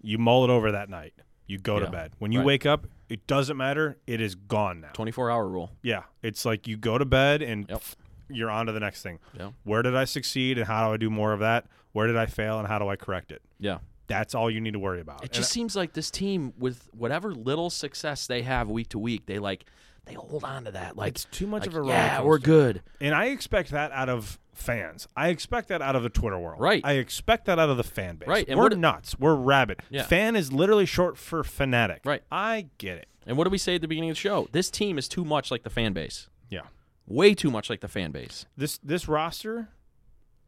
[0.00, 1.14] you mull it over that night.
[1.46, 2.12] You go to bed.
[2.18, 2.46] When you Right.
[2.46, 3.98] wake up, it doesn't matter.
[4.06, 4.90] It is gone now.
[4.92, 5.72] Twenty four hour rule.
[5.82, 7.80] Yeah, it's like you go to bed and Yep.
[7.80, 7.94] pff,
[8.30, 9.18] you're on to the next thing.
[9.36, 9.50] Yeah.
[9.64, 11.66] Where did I succeed and how do I do more of that?
[11.92, 13.42] Where did I fail and how do I correct it?
[13.58, 13.78] Yeah.
[14.06, 15.20] That's all you need to worry about.
[15.20, 18.98] It And just seems like this team, with whatever little success they have week to
[18.98, 19.64] week, they like
[20.06, 20.96] they hold on to that.
[20.96, 22.82] Like it's too much like, of a yeah, we're good.
[23.00, 25.08] And I expect that out of fans.
[25.16, 26.60] I expect that out of the Twitter world.
[26.60, 26.82] Right.
[26.84, 28.28] I expect that out of the fan base.
[28.28, 29.18] Right, and We're nuts.
[29.18, 29.80] We're rabid.
[29.90, 30.04] Yeah.
[30.04, 32.02] Fan is literally short for fanatic.
[32.04, 32.22] Right.
[32.30, 33.06] I get it.
[33.26, 34.48] And what do we say at the beginning of the show?
[34.52, 36.28] This team is too much like the fan base.
[36.50, 36.62] Yeah.
[37.06, 38.46] Way too much like the fan base.
[38.56, 39.68] This this roster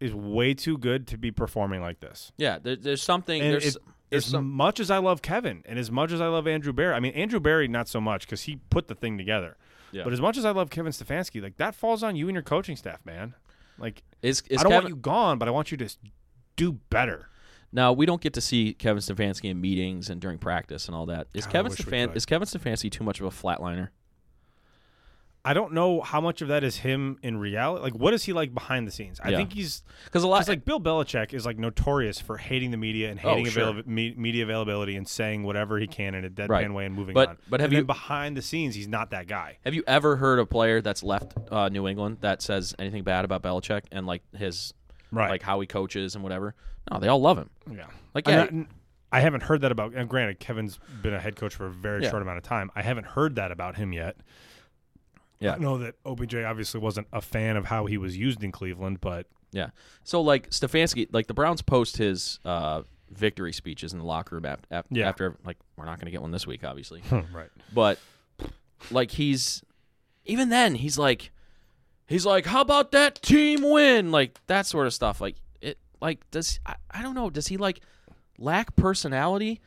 [0.00, 2.32] is way too good to be performing like this.
[2.36, 3.40] Yeah, there, there's something.
[3.40, 4.48] And there's it- there's as some.
[4.52, 7.12] much as I love Kevin and as much as I love Andrew Berry, I mean
[7.14, 9.56] Andrew Berry not so much because he put the thing together.
[9.90, 10.04] Yeah.
[10.04, 12.44] But as much as I love Kevin Stefanski, like that falls on you and your
[12.44, 13.34] coaching staff, man.
[13.78, 15.88] Like Is, is I don't Kevin, want you gone, but I want you to
[16.54, 17.28] do better.
[17.72, 21.06] Now we don't get to see Kevin Stefanski in meetings and during practice and all
[21.06, 21.26] that.
[21.34, 23.88] Is God, Kevin Stefan is Kevin Stefanski too much of a flatliner?
[25.46, 27.82] I don't know how much of that is him in reality.
[27.82, 29.20] Like, what is he like behind the scenes?
[29.22, 29.36] I Yeah.
[29.36, 33.10] think he's Because a lot, like Bill Belichick is like notorious for hating the media
[33.10, 33.68] and Oh, hating sure.
[33.68, 36.72] avail- me- media availability and saying whatever he can in a deadpan Right.
[36.72, 37.36] way and moving But- on.
[37.48, 39.58] but have And then you- behind the scenes, he's not that guy.
[39.64, 43.24] have you ever heard a player that's left uh, New England that says anything bad
[43.24, 44.74] about Belichick and like his
[45.12, 45.30] Right.
[45.30, 46.56] like how he coaches and whatever?
[46.90, 47.50] No, they all love him.
[47.72, 47.86] yeah.
[48.14, 48.66] Like yeah, n-
[49.12, 49.94] I haven't heard that about.
[49.94, 52.10] And granted, Kevin's been a head coach for a very Yeah.
[52.10, 52.70] short amount of time.
[52.74, 54.16] I haven't heard that about him yet.
[55.40, 55.54] Yeah.
[55.54, 59.00] I know that OBJ obviously wasn't a fan of how he was used in Cleveland,
[59.00, 59.70] but Yeah.
[60.04, 64.46] So like Stefanski, like the Browns post his uh, victory speeches in the locker room
[64.46, 65.08] ap- ap- Yeah.
[65.08, 67.50] after like we're not going to get one this week, obviously, right.
[67.72, 67.98] but
[68.90, 69.62] like he's
[70.24, 71.30] even then he's like
[72.06, 76.28] he's like how about that team win like that sort of stuff like it like
[76.30, 77.80] does I, I don't know does he like
[78.38, 79.60] lack personality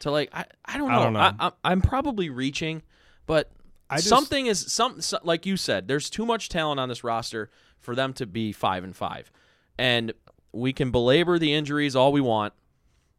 [0.00, 1.34] to like I, I don't know.
[1.38, 2.82] I, I'm probably reaching
[3.26, 3.50] but
[3.96, 7.50] just- something is some so, like you said there's too much talent on this roster
[7.78, 9.30] for them to be five and five
[9.78, 10.12] and
[10.52, 12.52] we can belabor the injuries all we want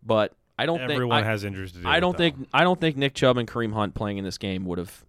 [0.04, 3.14] but I don't think Everyone has injuries to I don't think I don't think Nick
[3.16, 5.04] Chubb and Kareem Hunt playing in this game would have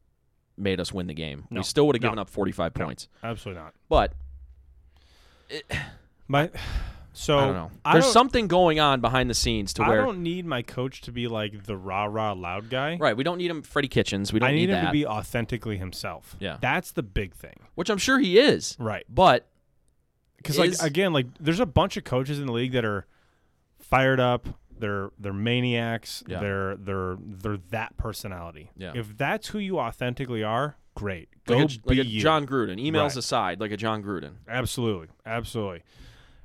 [0.56, 1.44] made us win the game.
[1.50, 1.60] No.
[1.60, 2.08] We still would have No.
[2.08, 2.84] given up 45 No.
[2.86, 3.08] points.
[3.22, 3.74] absolutely not.
[3.88, 4.12] But
[6.28, 6.50] My
[7.12, 7.70] so I don't know.
[7.84, 10.46] I There's don't- something going on behind the scenes to I where I don't need
[10.46, 12.96] my coach to be like the rah rah loud guy.
[13.00, 14.32] right, we don't need him Freddie Kitchens.
[14.32, 14.86] We don't I need, him that.
[14.86, 16.36] to be authentically himself.
[16.40, 16.56] Yeah.
[16.60, 17.60] that's the big thing.
[17.74, 18.76] which I'm sure he is.
[18.78, 19.04] Right.
[19.08, 19.46] But
[20.38, 23.06] Because like again, like there's a bunch of coaches in the league that are
[23.78, 24.48] fired up.
[24.78, 26.24] They're they're maniacs.
[26.26, 26.40] Yeah.
[26.40, 28.70] They're they're they're that personality.
[28.76, 28.92] Yeah.
[28.94, 31.28] If that's who you authentically are, great.
[31.46, 32.18] Go like, a, be like a.
[32.18, 33.16] Jon Gruden, emails Right.
[33.16, 34.32] aside, like a Jon Gruden.
[34.48, 35.82] Absolutely, absolutely.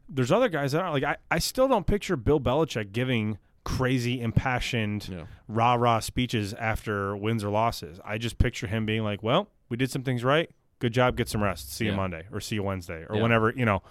[0.10, 4.22] There's other guys that are like I, I still don't picture Bill Belichick giving crazy
[4.22, 5.24] impassioned Yeah.
[5.48, 8.00] rah rah speeches after wins or losses.
[8.06, 10.50] I just picture him being like, "Well, we did some things right.
[10.80, 11.18] Good job.
[11.18, 11.74] Get some rest.
[11.74, 11.98] See you Yeah.
[11.98, 13.22] Monday or see you Wednesday or Yeah.
[13.24, 13.82] whenever you know."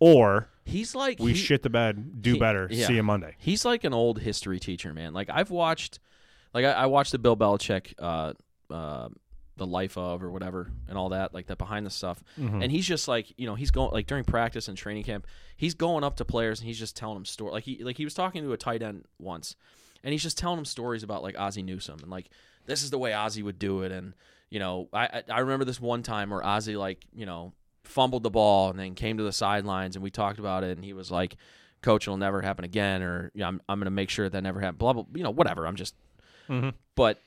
[0.00, 2.68] Or He's like we he- shit the bed, do he- better.
[2.72, 3.36] See you Monday.
[3.38, 5.12] He's like an old history teacher, man.
[5.14, 5.98] Like I've watched,
[6.52, 8.32] like I, I watched the Bill Belichick, uh,
[8.72, 9.08] uh,
[9.56, 12.22] the life of or whatever, and all that, like that behind the stuff.
[12.38, 12.62] Mm-hmm.
[12.62, 15.26] And he's just like, you know, he's going like during practice and training camp,
[15.56, 17.52] he's going up to players and he's just telling them story.
[17.52, 19.56] Like he like he was talking to a tight end once,
[20.02, 22.28] and he's just telling them stories about like Ozzie Newsome and like
[22.66, 23.92] this is the way Ozzie would do it.
[23.92, 24.14] And
[24.50, 27.52] you know, I I, remember this one time where Ozzie like you know
[27.84, 30.84] fumbled the ball and then came to the sidelines and we talked about it and
[30.84, 31.36] he was like,
[31.82, 34.60] "Coach, it'll never happen again," or you know, I'm I'm gonna make sure that never
[34.60, 34.78] happens.
[34.78, 35.04] Blah blah.
[35.14, 35.66] You know, whatever.
[35.66, 35.94] I'm just
[36.48, 36.74] Mhm.
[36.94, 37.20] but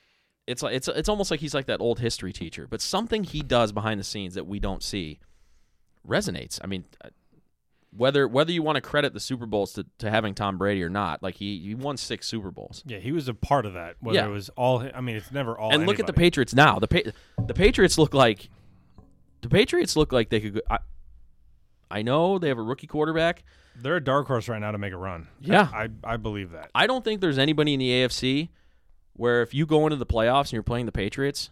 [0.48, 2.66] it's like it's it's almost like he's like that old history teacher.
[2.68, 5.18] But something he does behind the scenes that we don't see
[6.06, 6.58] resonates.
[6.62, 7.08] I mean, uh,
[7.96, 10.88] whether whether you want to credit the Super Bowls to, to having Tom Brady or
[10.90, 12.82] not, like he he won six Super Bowls.
[12.86, 13.96] Yeah, he was a part of that.
[14.00, 14.26] Whether Yeah.
[14.26, 15.72] it was all, I mean, it's never all.
[15.72, 16.12] and look at the.
[16.12, 16.78] Patriots now.
[16.78, 17.10] The pa-
[17.46, 18.50] the Patriots look like
[19.40, 20.54] the Patriots look like they could.
[20.54, 20.78] Go, I,
[21.90, 23.44] I know they have a rookie quarterback.
[23.80, 25.28] They're a dark horse right now to make a run.
[25.40, 25.68] Yeah.
[25.72, 26.70] I I believe that.
[26.74, 28.48] I don't think there's anybody in the AFC
[29.18, 31.50] where if you go into the playoffs and you're playing the Patriots,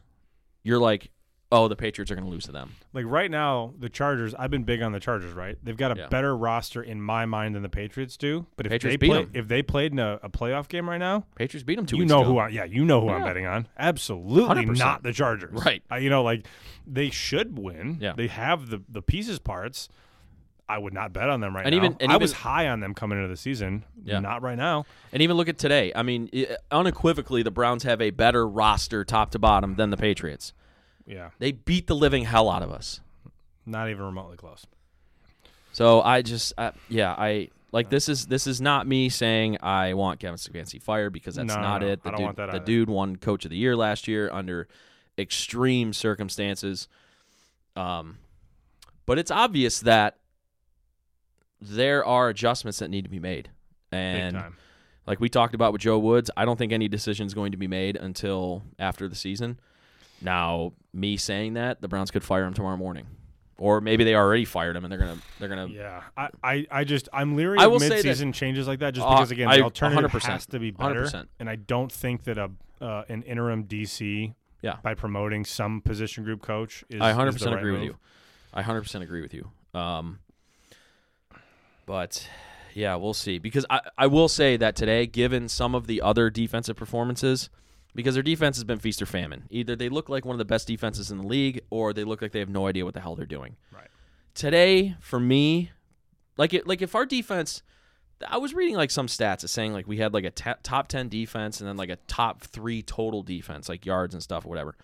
[0.63, 1.11] you're like,
[1.53, 2.73] oh, the Patriots are going to lose to them.
[2.93, 4.35] Like right now, the Chargers.
[4.35, 5.33] I've been big on the Chargers.
[5.33, 6.07] Right, they've got a Yeah.
[6.09, 8.47] better roster in my mind than the Patriots do.
[8.57, 10.99] But if Patriots they beat play, if they played in a, a playoff game right
[10.99, 12.31] now, Patriots beat them two you weeks know ago.
[12.31, 13.69] who I yeah you know who I'm betting on.
[13.79, 14.79] Absolutely 100%.
[14.79, 15.53] not the Chargers.
[15.65, 15.83] Right.
[15.91, 16.47] Uh, you know, like
[16.87, 17.99] they should win.
[18.01, 18.15] Yeah.
[18.17, 19.89] They have the the pieces parts.
[20.69, 21.85] I would not bet on them right And now.
[21.85, 23.85] even- and I even- was high on them coming into the season.
[24.05, 24.19] Yeah.
[24.19, 24.85] Not right now.
[25.13, 25.93] And even look at today.
[25.95, 26.29] I mean,
[26.73, 30.53] unequivocally, the Browns have a better roster top to bottom than the Patriots.
[31.07, 31.31] Yeah.
[31.39, 33.01] They beat the living hell out of us.
[33.65, 34.67] Not even remotely close.
[35.73, 39.95] So I just, uh, yeah, I like this is this is not me saying I
[39.95, 41.89] want Kevin Stefanski fired because that's No, no, not no.
[41.89, 42.03] it.
[42.03, 44.31] The I don't dude, want that the dude won Coach of the Year last year
[44.33, 44.67] under
[45.19, 46.89] extreme circumstances.
[47.77, 48.19] Um,
[49.05, 50.17] but it's obvious that
[51.61, 53.51] there are adjustments that need to be made,
[53.93, 54.43] and
[55.07, 57.59] like we talked about with Joe Woods, I don't think any decision is going to
[57.59, 59.59] be made until after the season.
[60.21, 63.07] Now, me saying that, the Browns could fire him tomorrow morning,
[63.59, 66.85] or maybe they already fired him and they're gonna they're gonna Yeah, I, I, I
[66.85, 69.59] just I'm leery I of that- mid-season changes like that just Uh, because again I-
[69.59, 71.27] the alternative 100%, has to be better, 100%.
[71.39, 72.51] and I don't think that a
[72.81, 74.77] uh, an interim DC Yeah.
[74.83, 77.81] by promoting some position group coach is I is 100 the percent right agree with
[77.81, 77.89] move.
[77.91, 77.97] you.
[78.53, 79.51] I 100 percent agree with you.
[79.73, 80.19] Um,
[81.87, 82.29] but
[82.75, 83.39] yeah, we'll see.
[83.39, 87.49] Because I I will say that today, given some of the other defensive performances,
[87.95, 89.45] because their defense has been feast or famine.
[89.51, 92.21] Either they look like one of the best defenses in the league, or they look
[92.21, 93.57] like they have no idea what the hell they're doing.
[93.73, 93.89] Right.
[94.35, 95.71] Today, for me,
[96.37, 97.63] like it, like if our defense.
[98.27, 101.61] I was reading like some stats saying like we had like a top 10 defense
[101.61, 104.75] and then like a top 3 total defense like yards and stuff or whatever.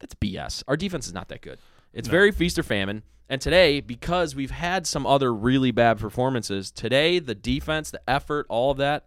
[0.00, 0.64] That's BS.
[0.66, 1.60] Our defense is not that good.
[1.94, 3.02] It's very feast or famine.
[3.28, 8.46] And today, because we've had some other really bad performances, today the defense, the effort,
[8.50, 9.06] all of that,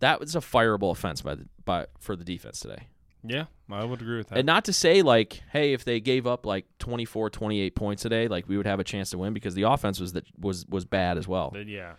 [0.00, 2.88] that was a fireable offense by the by for the defense today.
[3.24, 4.38] Yeah, I would agree with that.
[4.38, 8.26] And not to say like, hey, if they gave up like 24, 28 points today,
[8.26, 10.84] like we would have a chance to win because the offense was that was was
[10.84, 11.54] bad as well.
[11.54, 11.94] Yeah,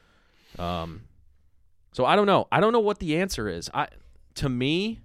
[0.60, 1.04] Um,
[1.94, 2.50] So I don't know.
[2.52, 3.70] I don't know what the answer is.
[3.74, 3.88] I
[4.36, 5.00] to me,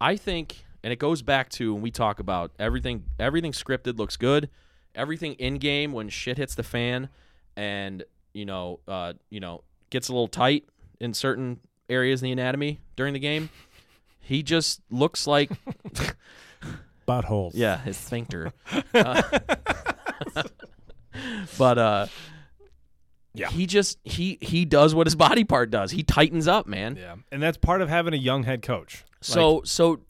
[0.00, 4.16] I think and it goes back to when we talk about everything everything scripted looks
[4.16, 4.48] good.
[4.94, 7.08] Everything in game when shit hits the fan
[7.56, 10.64] and you know, uh, you know, gets a little tight
[11.00, 11.58] in certain
[11.90, 13.50] areas in the anatomy during the game.
[14.20, 15.50] He just looks like
[17.08, 17.52] Buttholes.
[17.54, 18.52] yeah, his sphincter.
[18.94, 19.22] Uh,
[21.58, 22.06] but uh
[23.34, 23.48] Yeah.
[23.50, 25.90] he just he he does what his body part does.
[25.90, 26.96] He tightens up, man.
[26.96, 27.16] Yeah.
[27.32, 29.04] And that's part of having a young head coach.
[29.20, 30.00] So so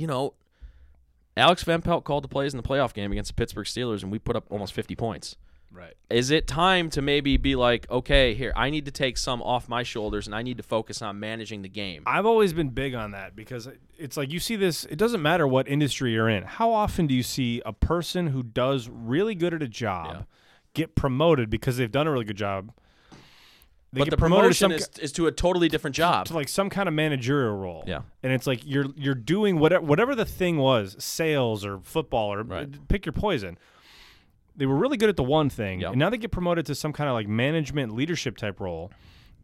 [0.00, 0.34] you know,
[1.36, 4.10] Alex Van Pelt called the plays in the playoff game against the Pittsburgh Steelers and
[4.10, 5.36] we put up almost 50 points.
[5.70, 5.94] right.
[6.10, 9.68] Is it time to maybe be like, okay, here, I need to take some off
[9.68, 12.02] my shoulders and I need to focus on managing the game.
[12.06, 14.84] I've always been big on that because it's like you see this.
[14.86, 16.42] It doesn't matter what industry you're in.
[16.42, 20.22] How often do you see a person who does really good at a job Yeah.
[20.74, 22.72] get promoted because they've done a really good job?
[23.92, 26.26] They but the promotion is, is to a totally different job.
[26.26, 27.82] to like some kind of managerial role.
[27.86, 28.02] Yeah.
[28.22, 32.42] and it's like you're you're doing whatever whatever the thing was, sales or football or
[32.44, 32.88] Right.
[32.88, 33.58] pick your poison.
[34.56, 35.90] They were really good at the one thing, Yep.
[35.92, 38.92] and now they get promoted to some kind of like management leadership type role,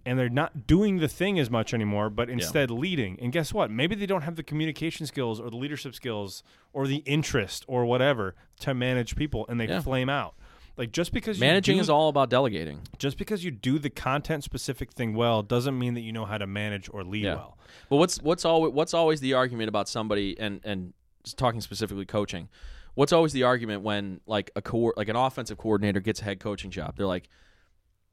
[0.04, 3.18] and they're not doing the thing as much anymore, but instead leading.
[3.20, 3.70] And guess what?
[3.70, 6.42] Maybe they don't have the communication skills or the leadership skills
[6.72, 9.80] or the interest or whatever to manage people, and they Yeah.
[9.80, 10.34] flame out.
[10.76, 12.80] Like just because Managing you do, is all about delegating.
[12.98, 16.36] just because you do the content specific thing well doesn't mean that you know how
[16.38, 17.34] to manage or lead Yeah.
[17.36, 17.58] well.
[17.88, 20.92] But what's what's always what's always the argument about somebody and and
[21.36, 22.48] talking specifically coaching?
[22.94, 26.40] What's always the argument when like a co- like an offensive coordinator gets a head
[26.40, 26.96] coaching job?
[26.96, 27.28] They're like,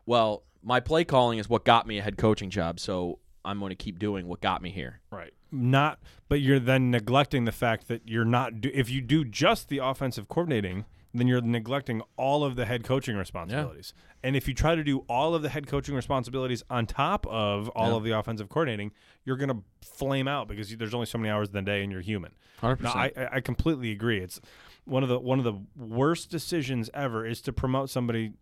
[0.06, 3.70] "Well, my play calling is what got me a head coaching job, so I'm going
[3.72, 5.34] to keep doing what got me here." Right.
[5.52, 6.00] Not,
[6.30, 8.60] but you're then neglecting the fact that you're not.
[8.62, 12.84] Do, if you do just the offensive coordinating, then you're neglecting all of the head
[12.84, 13.94] coaching responsibilities.
[14.24, 17.70] And if you try to do all of the head coaching responsibilities on top of
[17.70, 17.96] all Yeah.
[17.98, 18.92] of the offensive coordinating,
[19.26, 21.84] you're going to flame out because you, there's only so many hours in the day
[21.84, 22.32] and you're human.
[22.60, 24.20] Hundred No, I, I I completely agree.
[24.22, 24.40] It's
[24.86, 28.34] one of the one of the worst decisions ever is to promote somebody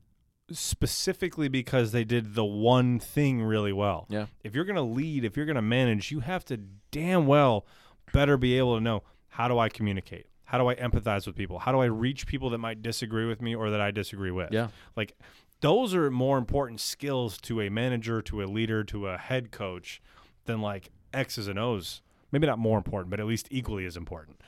[0.52, 4.06] specifically because they did the one thing really well.
[4.10, 4.28] Yeah.
[4.44, 6.58] If you're going to lead, if you're going to manage, you have to
[6.92, 7.66] damn well
[8.14, 10.28] better be able to know how do I communicate?
[10.52, 11.60] How do I empathize with people?
[11.60, 14.52] How do I reach people that might disagree with me or that I disagree with?
[14.52, 14.68] Yeah.
[14.98, 15.16] Like
[15.62, 20.02] those are more important skills to a manager, to a leader, to a head coach
[20.46, 22.02] than like X's and O's.
[22.34, 24.42] Maybe not more important, but at least equally as important.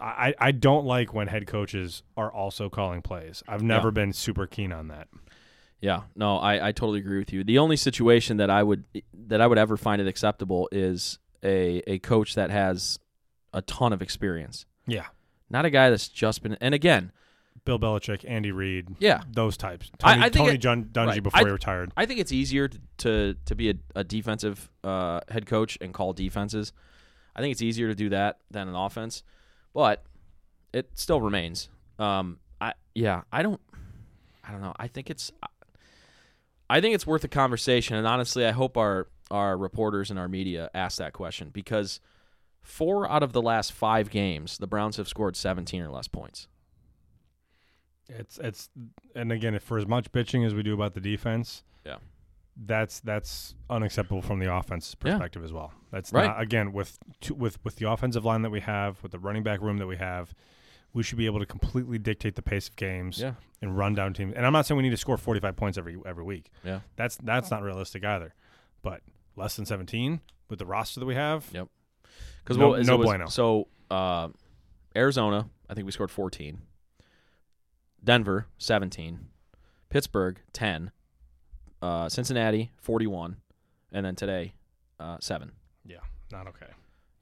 [0.00, 3.42] I, I don't like when head coaches are also calling plays.
[3.46, 3.92] I've never Yeah.
[3.92, 5.08] been super keen on that.
[5.82, 7.44] Yeah, no, I, I totally agree with you.
[7.44, 8.84] The only situation that I would
[9.28, 12.98] that I would ever find it acceptable is a a coach that has
[13.52, 15.06] a ton of experience, Yeah.
[15.50, 16.56] not a guy that's just been.
[16.60, 17.12] And again,
[17.64, 19.90] Bill Belichick, Andy Reid, yeah, those types.
[20.02, 21.22] I- Tony, I think Tony it- Jun- Dungy right.
[21.22, 21.92] before I- he retired.
[21.96, 25.92] I think it's easier to to, to be a, a defensive uh, head coach and
[25.92, 26.72] call defenses.
[27.36, 29.22] I think it's easier to do that than an offense,
[29.74, 30.04] but
[30.72, 31.68] it still remains.
[31.98, 33.60] Um, I yeah, I don't,
[34.42, 34.74] I don't know.
[34.78, 35.30] I think it's,
[36.68, 40.28] I think it's worth a conversation, and honestly, I hope our our reporters and our
[40.28, 42.00] media ask that question because
[42.62, 46.48] four out of the last five games, the Browns have scored seventeen or less points.
[48.08, 48.68] It's it's
[49.14, 51.98] and again, if for as much bitching as we do about the defense, Yeah.
[52.56, 55.12] that's that's unacceptable from the offense Yeah.
[55.12, 55.72] perspective as well.
[55.92, 56.26] That's Right.
[56.26, 59.42] not again with two, with with the offensive line that we have, with the running
[59.44, 60.34] back room that we have,
[60.92, 63.34] we should be able to completely dictate the pace of games Yeah.
[63.62, 64.34] and run down teams.
[64.34, 66.50] And I'm not saying we need to score 45 points every every week.
[66.64, 66.80] Yeah.
[66.96, 68.34] That's that's not realistic either.
[68.82, 69.02] But
[69.36, 71.48] less than 17 with the roster that we have.
[71.52, 71.68] Yep.
[72.44, 73.26] Because No- what, no was- bueno.
[73.26, 74.28] So uh,
[74.96, 76.58] Arizona, I think we scored 14.
[78.02, 79.26] Denver, 17.
[79.88, 80.90] Pittsburgh, 10.
[81.82, 83.36] Uh, Cincinnati, 41.
[83.92, 84.54] And then today,
[84.98, 85.52] uh, 7.
[85.84, 85.96] Yeah,
[86.30, 86.66] not okay.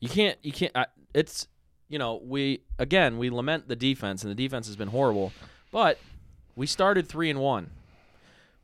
[0.01, 1.49] You can't, you can't, I, it's,
[1.89, 5.33] you know, we, again, we lament the defense, and the defense has been horrible,
[5.73, 5.99] but
[6.55, 7.71] we started 3 and 1.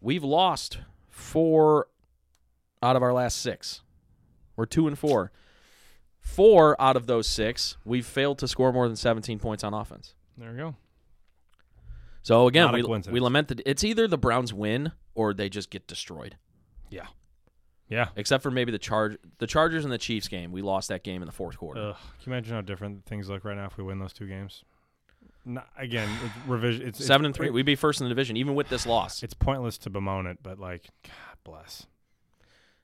[0.01, 0.79] We've lost
[1.09, 1.89] four
[2.83, 3.81] out of our last six.
[4.57, 5.33] We're 2 and 4.
[6.25, 10.14] Four out of those six, we've failed to score more than 17 points on offense.
[10.37, 10.75] There we go.
[12.22, 15.87] So again, we, we lament that it's either the Browns win or they just get
[15.87, 16.37] destroyed.
[16.89, 17.07] Yeah.
[17.89, 18.09] Yeah.
[18.16, 20.51] Except for maybe the charge, the Chargers and the Chiefs game.
[20.51, 21.91] We lost that game in the fourth quarter.
[21.91, 24.27] Ugh, can you imagine how different things look right now if we win those two
[24.27, 24.64] games?
[25.45, 26.89] Not, again, it's revision.
[26.89, 29.22] It's Seven it's, and three, we'd be first in the division, even with this loss.
[29.22, 31.87] it's pointless to bemoan it, but like, God bless.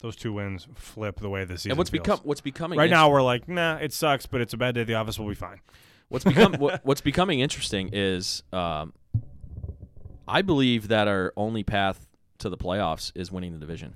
[0.01, 2.03] Those two wins flip the way this season and what's feels.
[2.03, 4.85] become what's becoming right now we're like, nah, it sucks, but it's a bad day
[4.85, 5.19] the office.
[5.19, 5.61] We'll be fine.
[6.09, 8.95] What's become what, what's becoming interesting is, um,
[10.27, 12.07] I believe that our only path
[12.39, 13.95] to the playoffs is winning the division.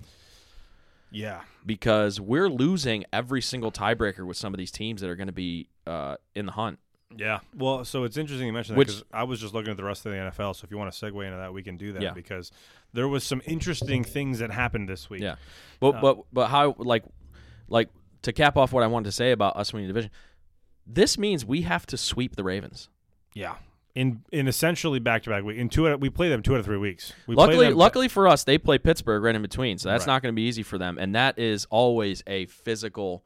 [1.11, 1.43] Yeah.
[1.65, 5.33] because we're losing every single tiebreaker with some of these teams that are going to
[5.33, 6.81] be uh, in the hunt.
[7.17, 7.41] Yeah.
[7.57, 10.05] Well, so it's interesting you mentioned that because I was just looking at the rest
[10.07, 10.57] of the NFL.
[10.57, 12.13] So if you want to segue into that, we can do that Yeah.
[12.13, 12.51] because
[12.93, 15.21] there was some interesting things that happened this week.
[15.23, 15.37] Yeah,
[15.81, 17.05] but Uh, but but how like
[17.69, 17.89] like
[18.23, 20.11] to cap off what I wanted to say about us winning the division.
[20.87, 22.89] This means we have to sweep the Ravens.
[23.35, 23.55] Yeah.
[23.95, 26.59] In in essentially back to back week in two of- we play them two out
[26.61, 27.13] of three weeks.
[27.29, 30.15] We play Luckily, luckily for us, they play Pittsburgh right in between, so that's Right.
[30.15, 30.99] not going to be easy for them.
[30.99, 33.25] And that is always a physical,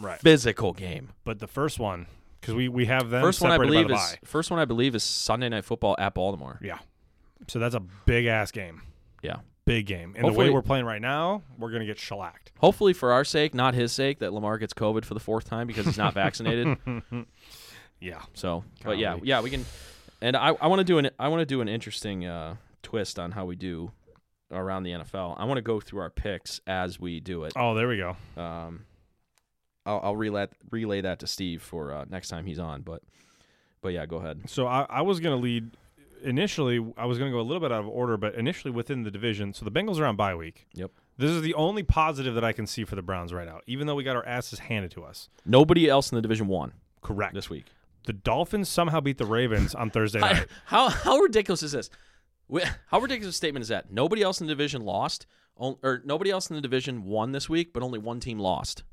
[0.00, 0.18] Right.
[0.20, 1.10] physical game.
[1.24, 2.06] but the first one
[2.40, 4.18] because we we have them First one I believe is bye.
[4.24, 6.58] first one I believe is Sunday Night Football at Baltimore.
[6.62, 6.78] Yeah.
[7.48, 8.82] So that's a big ass game.
[9.22, 9.36] Yeah.
[9.64, 10.14] Big game.
[10.16, 12.52] And the way we're playing right now, we're gonna get shellacked.
[12.58, 15.66] Hopefully for our sake, not his sake, that Lamar gets COVID for the fourth time
[15.66, 16.78] because he's not vaccinated.
[18.00, 18.22] Yeah.
[18.34, 19.64] So, but yeah, yeah, we can.
[20.20, 23.18] And I, I want to do an I want to do an interesting uh, twist
[23.18, 23.90] on how we do
[24.50, 25.34] around the NFL.
[25.38, 27.52] I want to go through our picks as we do it.
[27.56, 28.16] Oh, there we go.
[28.40, 28.84] Um,
[29.88, 32.82] I'll, I'll relay relay that to Steve for uh, next time he's on.
[32.82, 33.02] But
[33.80, 34.42] but yeah, go ahead.
[34.46, 35.70] So I, I was gonna lead
[36.22, 36.84] initially.
[36.96, 39.54] I was gonna go a little bit out of order, but initially within the division.
[39.54, 40.66] So the Bengals are on bye week.
[40.74, 40.90] Yep.
[41.16, 43.86] This is the only positive that I can see for the Browns right now, even
[43.86, 45.28] though we got our asses handed to us.
[45.44, 46.72] Nobody else in the division won
[47.02, 47.34] Correct.
[47.34, 47.64] this week.
[48.06, 50.46] The Dolphins somehow beat the Ravens on Thursday night.
[50.66, 51.90] How how ridiculous is this?
[52.86, 53.90] How ridiculous a statement is that?
[53.90, 55.26] Nobody else in the division lost,
[55.56, 58.84] or nobody else in the division won this week, but only one team lost.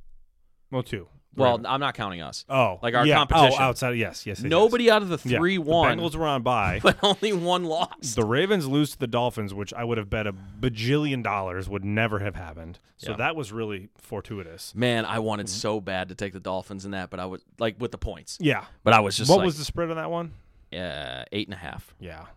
[0.71, 1.07] Well, two.
[1.37, 2.45] Well, I'm not counting us.
[2.47, 3.15] oh, like our yeah.
[3.17, 3.57] competition.
[3.59, 3.97] Oh, outside.
[3.97, 4.39] Yes, yes.
[4.39, 5.25] yes, Nobody out of the yes.
[5.25, 5.37] Yeah.
[5.39, 8.15] three The won, Bengals were on by, but only one lost.
[8.15, 11.83] The Ravens lose to the Dolphins, which I would have bet a bajillion dollars would
[11.83, 12.79] never have happened.
[12.95, 13.17] So Yeah.
[13.17, 14.73] that was really fortuitous.
[14.75, 15.23] Man, I Mm-hmm.
[15.25, 17.97] wanted so bad to take the Dolphins in that, but I was like with the
[17.97, 18.37] points.
[18.39, 18.63] Yeah.
[18.85, 20.31] But I was just what like, was the spread on that one?
[20.73, 21.93] uh, eight and a half.
[21.99, 22.27] Yeah.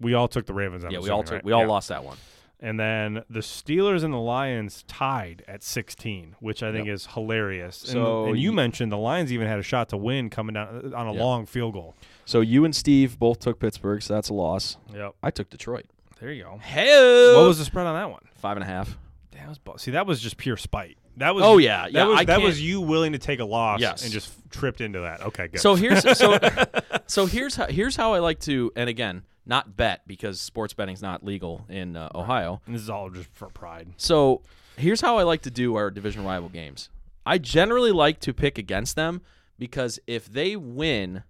[0.00, 0.82] We all took the Ravens.
[0.84, 1.44] I'm yeah, we all took, right?
[1.44, 2.16] we all lost that one.
[2.60, 7.82] And then the Steelers and the Lions tied at 16, which I think is hilarious.
[7.84, 10.54] And, So and you you- mentioned the Lions even had a shot to win coming
[10.54, 11.22] down uh, on a Yeah.
[11.22, 11.94] long field goal.
[12.24, 14.76] So you and Steve both took Pittsburgh, so that's a loss.
[14.92, 15.14] Yep.
[15.22, 15.86] I took Detroit.
[16.20, 16.58] There you go.
[16.60, 18.22] Hey, What was the spread on that one?
[18.34, 18.98] five and a half?
[19.32, 20.98] That was bu- see that was just pure spite.
[21.18, 24.02] That was Oh yeah, that was that was you willing to take a loss Yes.
[24.02, 25.20] and just tripped into that.
[25.22, 25.60] Okay, good.
[25.60, 26.38] So here's so
[27.06, 31.02] so here's how here's how I like to and again not bet because sports betting's
[31.02, 32.60] not legal in uh, Ohio.
[32.66, 33.88] And this is all just for pride.
[33.96, 34.42] So
[34.76, 36.90] here's how I like to do our division rival games.
[37.24, 39.22] I generally like to pick against them
[39.58, 41.24] because if they win,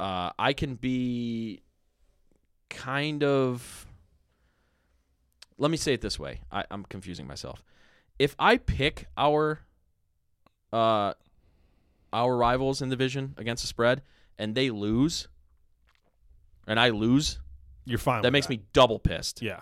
[0.00, 1.62] uh, I can be
[2.70, 3.86] kind of.
[5.58, 6.40] Let me say it this way.
[6.52, 7.62] I, I'm confusing myself.
[8.18, 9.60] If I pick our,
[10.70, 11.14] uh,
[12.12, 14.02] our rivals in the division against the spread
[14.38, 15.28] and they lose,
[16.66, 17.38] and I lose,
[17.84, 18.22] You're fine.
[18.22, 19.42] that makes me double pissed.
[19.42, 19.60] Yeah.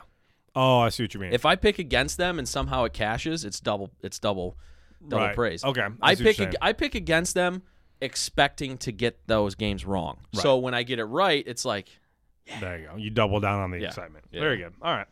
[0.56, 1.32] Oh, I see what you mean.
[1.32, 3.90] If I pick against them and somehow it cashes, it's double.
[4.02, 4.56] It's double,
[5.06, 5.34] double Right.
[5.34, 5.64] praise.
[5.64, 5.82] Okay.
[6.00, 6.40] I what pick.
[6.40, 7.62] ag- I pick against them,
[8.00, 10.18] expecting to get those games wrong.
[10.32, 11.88] So when I get it right, it's like
[12.60, 12.96] There you go.
[12.96, 13.88] You double down on the Yeah.
[13.88, 14.26] excitement.
[14.30, 14.40] Yeah.
[14.40, 14.74] Very good.
[14.82, 15.06] All right.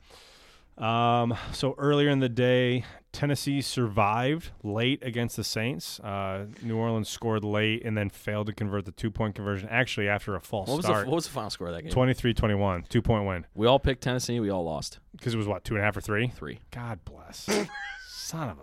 [0.82, 6.00] Um, so earlier in the day, Tennessee survived late against the Saints.
[6.00, 9.68] Uh, New Orleans scored late and then failed to convert the two point conversion.
[9.70, 11.82] Actually, after a false what was the start, what was the final score of that
[11.82, 11.92] game?
[11.92, 13.46] 23 21, two point win.
[13.54, 14.40] We all picked Tennessee.
[14.40, 16.28] We all lost Because it was what, two and a half or three?
[16.28, 16.58] three.
[16.70, 17.48] God bless.
[18.08, 18.62] Son of a.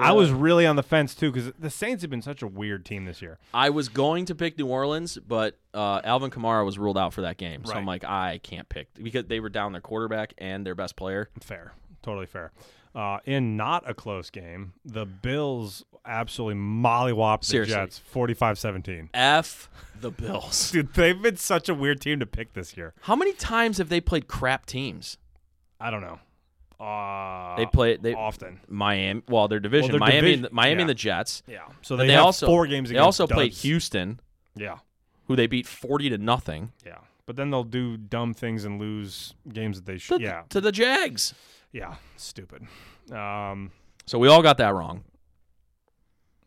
[0.00, 2.84] I was really on the fence too because the Saints have been such a weird
[2.84, 3.38] team this year.
[3.54, 7.22] I was going to pick New Orleans, but uh, Alvin Kamara was ruled out for
[7.22, 7.64] that game.
[7.64, 10.96] So I'm like, I can't pick because they were down their quarterback and their best
[10.96, 11.30] player.
[11.40, 11.72] Fair,
[12.02, 12.52] totally fair.
[12.94, 17.74] Uh, in not a close game, the Bills absolutely mollywopped the Seriously.
[17.74, 19.10] Jets 45-17.
[19.12, 19.68] F
[20.00, 20.70] the Bills.
[20.72, 22.94] Dude, they've been such a weird team to pick this year.
[23.02, 25.18] How many times have they played crap teams?
[25.78, 26.20] I don't know.
[26.78, 28.60] Uh, They play they often.
[28.68, 29.22] Miami.
[29.28, 30.80] Well, their division, their Miami, division- and the, Miami yeah.
[30.82, 31.42] and the Jets.
[31.46, 31.60] Yeah.
[31.82, 32.88] So they, they have also four games.
[32.90, 33.52] They against also played.
[33.52, 34.20] Houston,
[34.54, 34.78] Yeah,
[35.26, 36.72] who they beat forty to nothing.
[36.84, 36.98] yeah.
[37.24, 40.20] But then they'll do dumb things and lose games that they To, should.
[40.20, 41.34] Yeah, to the Jags.
[41.72, 41.94] yeah.
[42.16, 42.66] Stupid.
[43.10, 43.72] Um,
[44.04, 45.02] So we all got that wrong.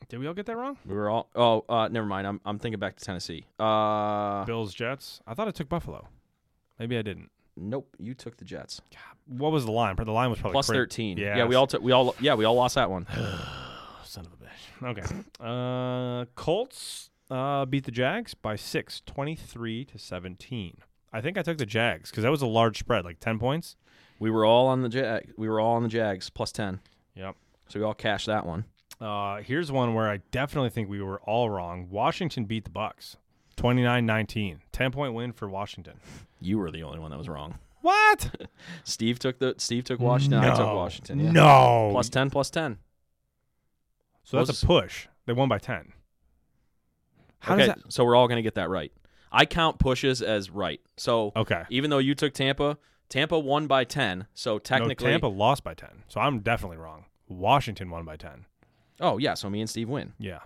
[0.07, 0.77] did we all get that wrong?
[0.85, 1.29] We were all.
[1.35, 2.25] Oh, uh, never mind.
[2.27, 3.45] I'm I'm thinking back to Tennessee.
[3.59, 5.21] Uh, Bills, Jets.
[5.27, 6.07] I thought I took Buffalo.
[6.79, 7.29] Maybe I didn't.
[7.57, 7.95] Nope.
[7.99, 8.81] You took the Jets
[9.27, 9.95] What was the line?
[9.95, 11.17] The line was probably plus cra- thirteen.
[11.17, 11.45] Yeah, yeah.
[11.45, 11.81] We all took.
[11.81, 12.15] We all.
[12.19, 13.07] Yeah, we all lost that one.
[14.03, 14.97] Son of a bitch.
[14.97, 15.23] Okay.
[15.39, 20.77] Uh, Colts uh, beat the Jags by six, 23 to 17.
[21.13, 23.75] I think I took the Jags because that was a large spread, like 10 points.
[24.19, 25.31] We were all on the Jag.
[25.37, 26.81] We were all on the Jags plus ten.
[27.15, 27.35] Yep.
[27.69, 28.65] So we all cashed that one.
[28.99, 31.87] Uh, here's one where I definitely think we were all wrong.
[31.89, 33.15] Washington beat the Bucks
[33.59, 34.61] 29 19.
[34.71, 35.99] 10 point win for Washington.
[36.39, 37.59] You were the only one that was wrong.
[37.81, 38.47] What?
[38.85, 40.39] Steve took the Steve took Washington.
[40.39, 40.75] I took No.
[40.75, 41.19] Washington.
[41.19, 41.31] Yeah.
[41.31, 41.89] No.
[41.91, 42.77] Plus ten, plus ten.
[44.23, 45.07] so that's was- a push.
[45.25, 45.93] They won by ten.
[47.39, 47.93] How okay, does that?
[47.93, 48.91] so we're all gonna get that right.
[49.31, 50.81] I count pushes as right.
[50.97, 51.63] So Okay.
[51.69, 52.77] even though you took Tampa,
[53.09, 54.25] Tampa won by ten.
[54.33, 56.03] So technically, no, Tampa lost by ten.
[56.07, 57.05] So I'm definitely wrong.
[57.27, 58.45] Washington won by ten.
[59.01, 60.13] Oh yeah, so me and Steve win.
[60.17, 60.39] Yeah.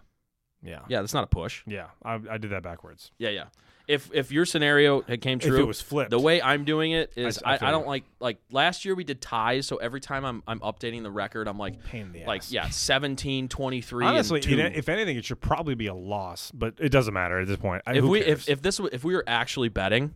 [0.64, 0.80] Yeah.
[0.88, 1.62] Yeah, that's not a push.
[1.68, 1.88] Yeah.
[2.04, 3.12] I, I did that backwards.
[3.18, 3.46] Yeah, yeah.
[3.86, 6.10] If if your scenario had came true, If it was flipped.
[6.10, 8.96] the way I'm doing it is I- I I, I, don't like like last year
[8.96, 12.12] we did ties, so every time I'm I'm updating the record, I'm like pain in
[12.14, 12.52] the like ass.
[12.54, 14.58] yeah, 17, 23 Honestly, and two.
[14.58, 17.58] it- if anything, it should probably be a loss, but it doesn't matter at this
[17.58, 17.82] point.
[17.86, 18.44] I, if we cares?
[18.48, 20.14] if, if this if we were actually betting,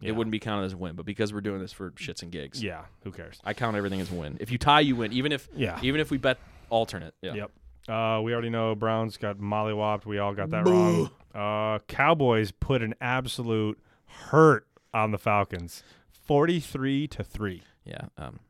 [0.00, 0.08] Yeah.
[0.08, 0.96] it wouldn't be counted as a win.
[0.96, 3.38] But because we're doing this for shits and gigs, yeah, who cares?
[3.44, 4.38] I count everything as a win.
[4.40, 5.12] If you tie, you win.
[5.12, 5.78] Even if Yeah.
[5.82, 6.38] even if we bet
[6.70, 7.12] alternate.
[7.20, 7.34] Yeah.
[7.34, 7.50] Yep.
[7.88, 10.06] Uh, we already know Browns got mollywopped.
[10.06, 11.10] We all got that wrong.
[11.34, 17.62] Uh, Cowboys put an absolute hurt on the Falcons, forty-three to three.
[17.84, 18.06] Yeah.
[18.16, 18.40] Um,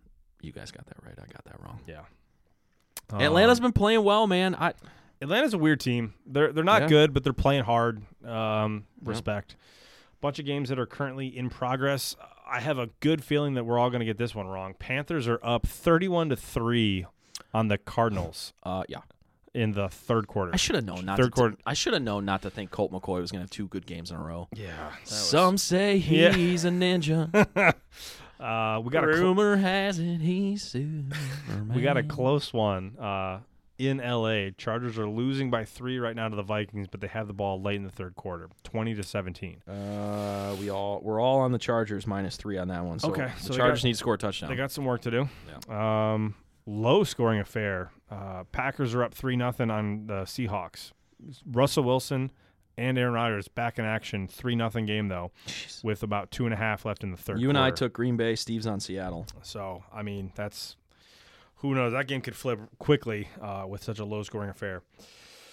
[0.41, 1.15] you guys got that right.
[1.19, 1.81] I got that wrong.
[1.87, 2.03] Yeah.
[3.13, 4.55] Atlanta's been playing well, man.
[4.55, 4.75] I
[5.21, 6.15] Atlanta's a weird team.
[6.27, 6.89] They're they're not Yeah.
[6.89, 8.03] good, but they're playing hard.
[8.25, 9.57] Um, respect.
[10.21, 12.17] Bunch of games that are currently in progress.
[12.47, 14.75] I have a good feeling that we're all going to get this one wrong.
[14.79, 17.07] Panthers are up thirty-one to three
[17.53, 18.99] on the Cardinals uh yeah.
[19.55, 20.51] In the third quarter.
[20.53, 22.71] I should have known not Third to quarter- I should have known not to think
[22.71, 24.49] Colt McCoy was going to have two good games in a row.
[24.55, 24.91] yeah.
[25.05, 26.33] Some say Yeah.
[26.33, 27.75] he's a ninja.
[28.41, 31.71] Uh, we got a cl- Rumor has it he's Superman.
[31.73, 33.39] we got a close one uh,
[33.79, 34.51] in L.A.
[34.59, 37.63] Chargers are losing by three right now to the Vikings, but they have the ball
[37.63, 39.63] late in the third quarter, twenty to seventeen.
[39.69, 42.99] Uh, we all we're all on the Chargers minus three on that one.
[42.99, 44.51] So Okay, the so they Chargers got- need to score a touchdown.
[44.51, 45.73] They got some work to do.
[45.73, 46.35] Um,
[46.67, 47.91] low scoring affair.
[48.11, 50.93] Uh, Packers are up three nothing on the Seahawks.
[51.47, 52.31] Russell Wilson
[52.77, 54.29] and Aaron Rodgers back in action.
[54.29, 55.31] Three nothing game though,
[55.83, 57.41] with about two and a half left in the third.
[57.41, 58.35] you and I took Green Bay.
[58.37, 59.27] Steve's on Seattle.
[59.43, 60.77] So I mean, that's
[61.57, 61.93] who knows.
[61.93, 64.83] That game could flip quickly uh, with such a low scoring affair.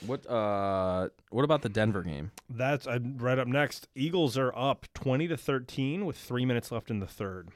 [0.05, 2.31] What uh what about the Denver game?
[2.49, 3.87] That's uh, right up next.
[3.95, 7.49] Eagles are up twenty to thirteen with three minutes left in the third.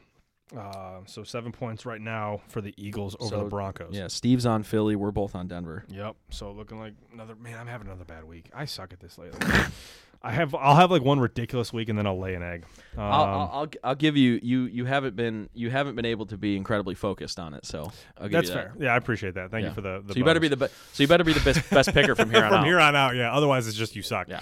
[0.55, 3.95] Uh, so seven points right now for the Eagles over So, the Broncos.
[3.95, 4.95] Yeah, Steve's on Philly.
[4.95, 5.85] We're both on Denver.
[5.89, 6.15] Yep.
[6.29, 7.57] So looking like another man.
[7.57, 8.49] I'm having another bad week.
[8.53, 9.39] I suck at this lately.
[10.21, 10.55] I have.
[10.55, 12.65] I'll have like one ridiculous week and then I'll lay an egg.
[12.95, 16.25] Um, I'll, I'll, I'll I'll give you you you haven't been you haven't been able
[16.27, 17.65] to be incredibly focused on it.
[17.65, 18.73] So I'll give that's you that.
[18.73, 18.83] fair.
[18.85, 19.51] Yeah, I appreciate that.
[19.51, 19.69] Thank Yeah.
[19.69, 20.03] you for the.
[20.05, 22.15] the So you better be the be- so you better be the best best picker
[22.15, 22.65] from here on from out.
[22.65, 23.15] here on out.
[23.15, 23.33] Yeah.
[23.33, 24.27] Otherwise, it's just you suck.
[24.27, 24.41] Yeah.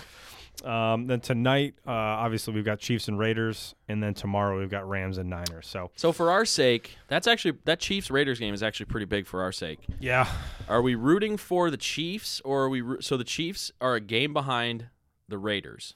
[0.63, 4.87] Um, then tonight, uh, obviously we've got Chiefs and Raiders, and then tomorrow we've got
[4.87, 5.67] Rams and Niners.
[5.67, 9.25] So So for our sake, that's actually that Chiefs Raiders game is actually pretty big
[9.27, 9.79] for our sake.
[9.99, 10.27] yeah,
[10.69, 14.31] Are we rooting for the Chiefs or are we so the Chiefs are a game
[14.31, 14.87] behind
[15.27, 15.95] the Raiders?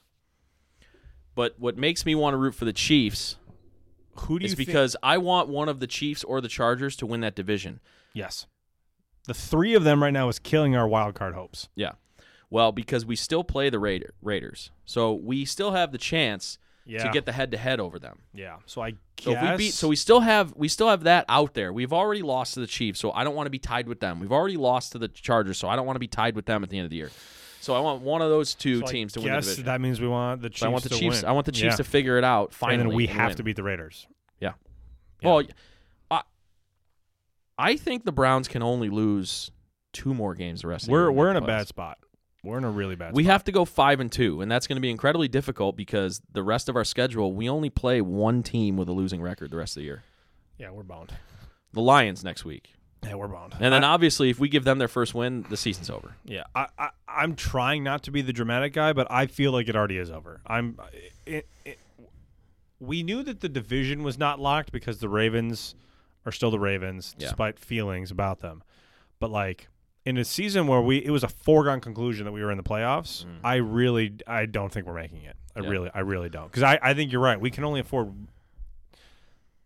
[1.34, 3.36] But what makes me want to root for the Chiefs
[4.16, 6.96] who do you is think- because I want one of the Chiefs or the Chargers
[6.96, 7.80] to win that division.
[8.12, 8.46] yes,
[9.26, 11.68] the three of them right now is killing our wild card hopes.
[11.76, 11.92] Yeah.
[12.50, 14.70] Well, because we still play the Raider, Raiders.
[14.86, 18.20] So we still have the chance Yeah, to get the head to head over them.
[18.32, 18.56] yeah.
[18.64, 21.52] So I So guess we beat so we still have we still have that out
[21.54, 21.72] there.
[21.72, 24.18] We've already lost to the Chiefs, so I don't want to be tied with them.
[24.20, 26.62] We've already lost to the Chargers, so I don't want to be tied with them
[26.62, 27.10] at the end of the year.
[27.60, 29.64] So I want one of those two so teams to win the division.
[29.66, 30.60] that means we want the Chiefs.
[30.60, 31.22] So I want the to Chiefs.
[31.22, 31.28] win.
[31.28, 31.76] I want the Chiefs Yeah.
[31.76, 32.80] to figure it out finally.
[32.82, 33.36] and then we have win.
[33.36, 34.06] to beat the Raiders.
[34.40, 34.52] Yeah.
[35.20, 35.28] Yeah.
[35.28, 35.42] Well,
[36.10, 36.22] I
[37.58, 39.50] I think the Browns can only lose
[39.92, 41.06] two more games the rest of the year.
[41.06, 41.46] We're we're in a playoffs.
[41.46, 41.98] bad spot.
[42.44, 43.14] We're in a really bad.
[43.14, 43.32] We spot.
[43.32, 46.42] have to go five and two, and that's going to be incredibly difficult because the
[46.42, 49.76] rest of our schedule, we only play one team with a losing record the rest
[49.76, 50.02] of the year.
[50.56, 51.12] Yeah, we're bound.
[51.72, 53.54] The Lions next week, Yeah, we're bound.
[53.60, 56.14] and then I- obviously, if we give them their first win, the season's over.
[56.24, 59.68] Yeah, I, I I'm trying not to be the dramatic guy, but I feel like
[59.68, 60.40] it already is over.
[60.46, 60.78] I'm.
[61.26, 61.78] It, it,
[62.80, 65.74] we knew that the division was not locked because the Ravens
[66.24, 67.26] are still the Ravens, Yeah.
[67.26, 68.62] despite feelings about them.
[69.18, 69.68] But like
[70.08, 72.62] in a season where we, it was a foregone conclusion that we were in the
[72.62, 73.24] playoffs.
[73.44, 75.36] I really, I don't think we're making it.
[75.54, 75.64] I Mm.
[75.64, 75.70] Yeah.
[75.70, 76.46] really, I really don't.
[76.46, 77.40] Because I, I think you're right.
[77.40, 78.12] We can only afford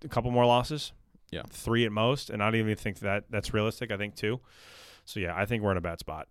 [0.04, 0.92] a couple more losses.
[1.30, 1.42] Yeah.
[1.48, 3.90] three at most, and I don't even think that that's realistic.
[3.90, 4.40] I think two.
[5.06, 6.28] So yeah, I think we're in a bad spot.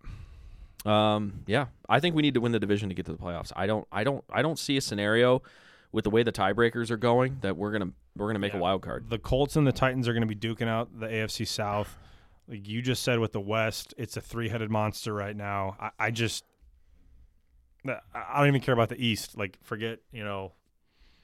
[0.86, 3.52] Um, yeah, I think we need to win the division to get to the playoffs.
[3.56, 5.42] I don't, I don't, I don't see a scenario
[5.92, 8.60] with the way the tiebreakers are going that we're gonna we're gonna make Yeah.
[8.60, 9.10] a wild card.
[9.10, 11.98] The Colts and the Titans are going to be duking out the AFC South.
[12.48, 15.78] Like you just said with the West, it's a three-headed monster right now.
[15.80, 16.44] I, I just,
[17.88, 19.38] I I don't even care about the East.
[19.38, 20.54] Like forget, you know.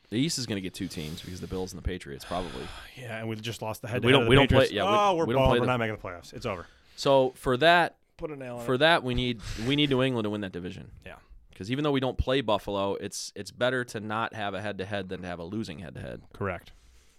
[0.09, 2.63] The East is gonna get two teams because the Bills and the Patriots probably.
[2.97, 4.03] Yeah, and we just lost the head.
[4.03, 5.79] We don't- we don't play- yeah, we- oh, we're we don't play We're the- not
[5.79, 6.33] making the playoffs.
[6.33, 6.65] It's over.
[6.95, 10.29] So for that, Put a nail for that we need we need New England to
[10.31, 10.89] win that division.
[11.05, 11.15] Yeah.
[11.49, 14.77] Because even though we don't play Buffalo, it's it's better to not have a head
[14.79, 16.21] to head than to have a losing head to head.
[16.33, 16.71] Correct.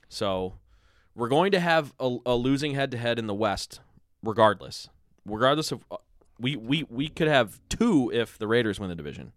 [0.09, 0.55] So
[1.15, 3.81] we're going to have a, a losing head to head in the West,
[4.23, 4.89] regardless.
[5.25, 5.97] Regardless of, uh,
[6.41, 9.33] we, we we could have two if the Raiders win the division.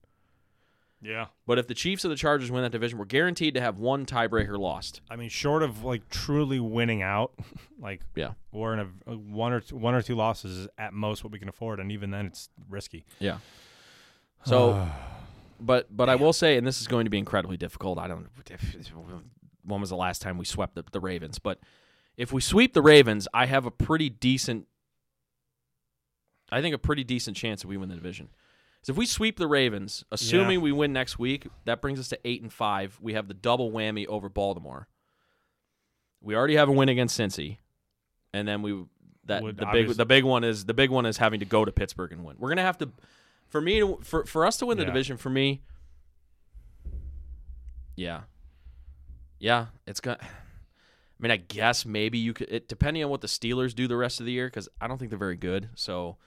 [1.01, 1.27] Yeah.
[1.47, 4.05] But if the Chiefs or the Chargers win that division, we're guaranteed to have one
[4.05, 5.01] tiebreaker lost.
[5.09, 7.33] I mean, short of like truly winning out,
[7.81, 8.33] like Yeah.
[8.51, 11.39] we're in a, one or two, one or two losses is at most what we
[11.39, 13.03] can afford, and even then it's risky.
[13.19, 13.37] Yeah.
[14.45, 14.87] So,
[15.59, 17.97] but but I will say, and this is going to be incredibly difficult.
[17.97, 18.27] I don't.
[18.49, 18.91] If,
[19.65, 21.39] when was the last time we swept the, the Ravens?
[21.39, 21.59] But
[22.15, 24.67] if we sweep the Ravens, I have a pretty decent.
[26.51, 28.29] I think a pretty decent chance that we win the division.
[28.83, 30.63] So if we sweep the Ravens, assuming Yeah.
[30.63, 32.97] we win next week, that brings us to eight and five.
[33.01, 34.87] We have the double whammy over Baltimore.
[36.19, 37.57] We already have a win against Cincy,
[38.33, 38.83] and then we
[39.25, 41.63] that Would the big the big one is the big one is having to go
[41.63, 42.37] to Pittsburgh and win.
[42.39, 42.89] We're gonna have to,
[43.49, 44.87] for me to for for us to win the Yeah.
[44.87, 45.17] division.
[45.17, 45.61] For me,
[47.95, 48.21] yeah,
[49.39, 50.17] yeah, it's gonna.
[50.21, 50.27] I
[51.19, 54.19] mean, I guess maybe you could, it, depending on what the Steelers do the rest
[54.19, 55.69] of the year, because I don't think they're very good.
[55.75, 56.17] So,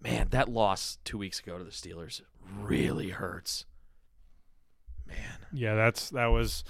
[0.00, 2.20] man, that loss two weeks ago to the Steelers
[2.58, 3.64] really hurts.
[5.06, 5.16] Man,
[5.52, 6.64] Yeah, that's that was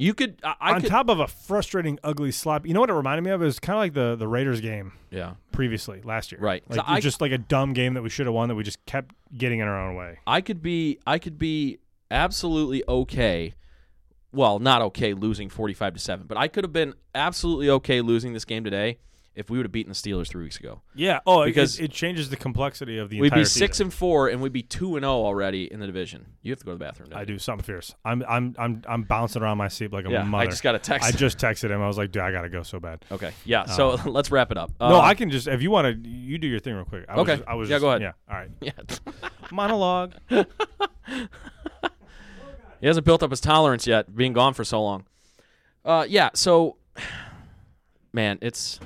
[0.00, 2.66] you could, I, I on could, top of a frustrating, ugly slap.
[2.66, 3.42] You know what it reminded me of?
[3.42, 5.34] It was kind of like the the Raiders game yeah.
[5.52, 6.40] previously last year.
[6.40, 6.64] Right.
[6.70, 8.62] So Like I- just like a dumb game that we should have won that we
[8.62, 10.18] just kept getting in our own way.
[10.26, 11.80] I could be I could be
[12.10, 13.52] absolutely okay.
[14.32, 18.32] Well, not okay losing 45 to 7, but I could have been absolutely okay losing
[18.32, 18.98] this game today
[19.36, 20.82] if we would have beaten the Steelers 3 weeks ago.
[20.94, 21.20] Yeah.
[21.26, 23.86] Oh, Because- because it, changes the complexity of the We'd be 6 season.
[23.86, 26.26] and 4 and we'd be 2 and 0 already in the division.
[26.42, 27.10] You have to go to the bathroom.
[27.14, 27.26] I you?
[27.26, 27.94] do something fierce.
[28.04, 30.42] I'm I'm I'm I'm bouncing around my seat like a Yeah, mother.
[30.42, 31.06] I just got a text.
[31.08, 31.80] I just texted him.
[31.80, 33.04] I was like, dude, I gotta go so bad.
[33.12, 33.30] Okay.
[33.44, 34.72] Yeah, so let's wrap it up.
[34.80, 37.04] no, Uh, I can just if you want to, you do your thing real quick.
[37.08, 37.32] I Okay.
[37.32, 38.02] Was just, I was Yeah, just- go ahead.
[38.02, 38.12] Yeah.
[38.28, 38.50] All right.
[38.60, 39.28] Yeah.
[39.52, 40.14] Monologue.
[42.80, 45.04] He hasn't built up his tolerance yet, being gone for so long.
[45.84, 46.30] Uh, yeah.
[46.34, 46.76] So,
[48.12, 48.80] man, it's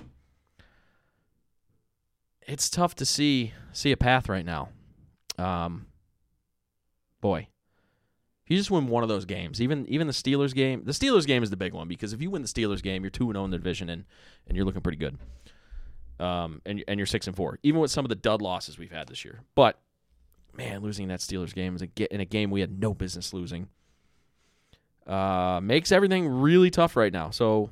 [2.47, 4.69] it's tough to see see a path right now.
[5.39, 5.87] Um,
[7.21, 7.49] boy,
[8.45, 11.27] if you just win one of those games, even even the Steelers game, the Steelers
[11.27, 13.35] game is the big one because if you win the Steelers game, you're two and
[13.35, 14.05] zero in the division and
[14.47, 15.19] and you're looking pretty good.
[16.21, 18.93] Um, and and you're six and four, even with some of the dud losses we've
[18.93, 19.41] had this year.
[19.55, 19.79] But
[20.57, 23.69] man, losing that Steelers game is a, in a game we had no business losing
[25.07, 27.31] uh, makes everything really tough right now.
[27.31, 27.71] So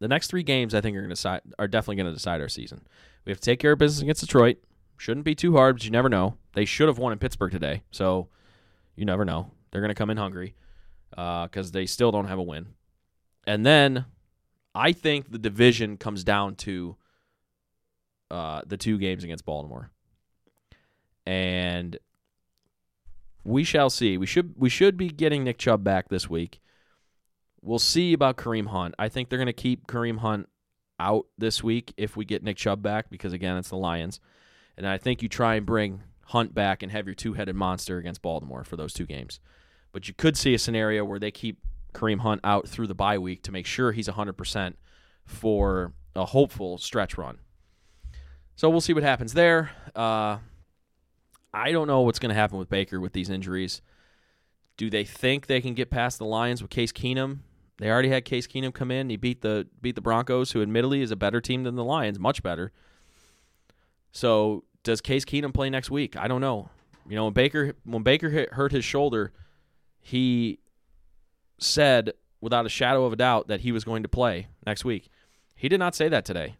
[0.00, 2.40] the next three games, I think, are going to decide are definitely going to decide
[2.40, 2.82] our season.
[3.24, 4.58] We have to take care of business against Detroit.
[4.96, 6.36] Shouldn't be too hard, but you never know.
[6.54, 8.28] They should have won in Pittsburgh today, so
[8.96, 9.50] you never know.
[9.70, 10.54] They're going to come in hungry
[11.10, 12.68] because they still don't have a win.
[13.46, 14.06] And then
[14.74, 16.96] I think the division comes down to
[18.30, 19.90] uh, the two games against Baltimore,
[21.26, 21.98] and
[23.44, 24.16] we shall see.
[24.16, 26.60] We should we should be getting Nick Chubb back this week.
[27.60, 28.94] We'll see about Kareem Hunt.
[28.98, 30.48] I think they're going to keep Kareem Hunt
[30.98, 34.20] out this week if we get Nick Chubb back because again, it's the Lions.
[34.76, 38.22] And I think you try and bring Hunt back and have your two-headed monster against
[38.22, 39.40] Baltimore for those two games.
[39.92, 41.58] But you could see a scenario where they keep
[41.92, 44.74] Kareem Hunt out through the bye week to make sure he's 100%
[45.24, 47.38] for a hopeful stretch run.
[48.56, 49.70] So we'll see what happens there.
[49.94, 50.38] Uh,
[51.52, 53.82] I don't know what's going to happen with Baker with these injuries.
[54.76, 57.38] Do they think they can get past the Lions with Case Keenum?
[57.78, 59.10] They already had Case Keenum come in.
[59.10, 62.18] He beat the beat the Broncos, who admittedly is a better team than the Lions,
[62.18, 62.72] much better.
[64.12, 66.16] So does Case Keenum play next week?
[66.16, 66.70] I don't know.
[67.08, 69.32] You know, when Baker when Baker hit, hurt his shoulder,
[70.00, 70.60] he
[71.58, 75.08] said without a shadow of a doubt that he was going to play next week.
[75.56, 76.56] He did not say that today.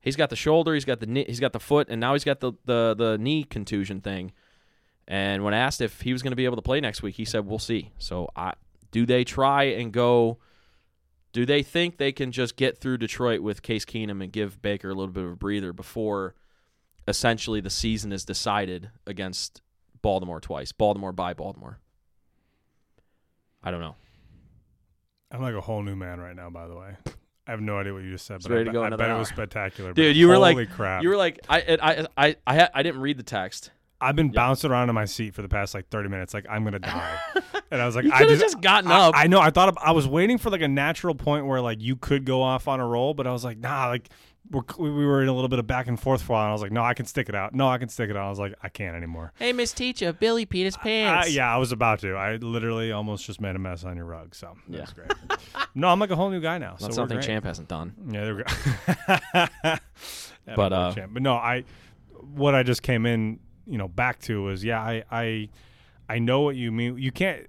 [0.00, 2.24] He's got the shoulder, he's got the knee, he's got the foot, and now he's
[2.24, 4.32] got the the the knee contusion thing.
[5.06, 7.24] And when asked if he was going to be able to play next week, he
[7.24, 8.54] said, "We'll see." So, I
[8.90, 10.38] do they try and go?
[11.32, 14.90] Do they think they can just get through Detroit with Case Keenum and give Baker
[14.90, 16.34] a little bit of a breather before
[17.06, 19.62] essentially the season is decided against
[20.02, 20.72] Baltimore twice?
[20.72, 21.78] Baltimore by Baltimore.
[23.62, 23.94] I don't know.
[25.30, 26.50] I'm like a whole new man right now.
[26.50, 26.96] By the way,
[27.46, 28.94] I have no idea what you just said, It's but I, ready to bet- go
[28.94, 29.92] I bet it was spectacular.
[29.92, 31.02] Dude, you were holy like- crap.
[31.02, 33.70] You were like, I, I, I, I, I didn't read the text.
[34.00, 34.32] I've been Yeah.
[34.32, 36.34] bouncing around in my seat for the past like 30 minutes.
[36.34, 37.18] Like I'm gonna die,
[37.70, 39.14] and I was like, You I could have just, just gotten I, up.
[39.16, 39.40] I know.
[39.40, 42.42] I thought I was waiting for like a natural point where like you could go
[42.42, 44.08] off on a roll, but I was like, nah, like
[44.50, 46.44] we're, we were in a little bit of back and forth for a while.
[46.44, 47.54] And I was like, no, I can stick it out.
[47.54, 48.26] No, I can stick it out.
[48.26, 49.32] I was like, I can't anymore.
[49.38, 52.14] hey, Miss Teacher, Billy peed his Uh, yeah, I was about to.
[52.14, 54.34] I literally almost just made a mess on your rug.
[54.34, 54.86] So Yeah.
[54.94, 55.12] great.
[55.76, 56.70] no, I'm like a whole new guy now.
[56.80, 57.20] That's so something.
[57.20, 57.94] Champ hasn't done.
[58.10, 59.76] Yeah, there we go.
[60.46, 61.12] Yeah, But, uh, champ.
[61.12, 61.64] but no, I
[62.34, 65.48] what I just came in, you know, back to was yeah, I I
[66.08, 66.96] I know what you mean.
[66.98, 67.46] You can't.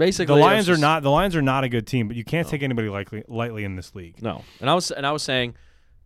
[0.00, 2.24] Basically the Lions are just- not the Lions are not a good team, but you
[2.24, 4.20] can't take anybody lightly lightly in this league.
[4.20, 4.42] no.
[4.60, 5.54] And I was and I was saying,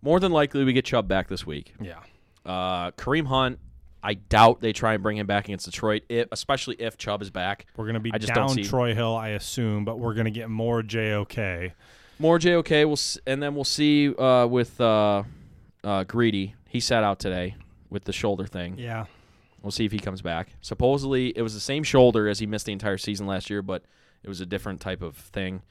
[0.03, 1.73] more than likely we get Chubb back this week.
[1.81, 2.01] Yeah.
[2.45, 3.59] Uh, Kareem Hunt,
[4.03, 7.31] I doubt they try and bring him back against Detroit, if, especially if Chubb is
[7.31, 7.65] back.
[7.77, 10.83] We're gonna be I just down Troy Hill, I assume, but we're gonna get more
[10.83, 11.73] JOK.
[12.19, 12.71] More JOK.
[12.85, 15.23] We'll s- and then we'll see uh, with uh,
[15.83, 16.55] uh, Greedy.
[16.69, 17.55] He sat out today
[17.91, 18.77] with the shoulder thing.
[18.79, 19.07] Yeah.
[19.65, 20.51] We'll see if he comes back.
[20.61, 23.83] Supposedly, it was the same shoulder as he missed the entire season last year, but
[24.23, 25.63] it was a different type of thing.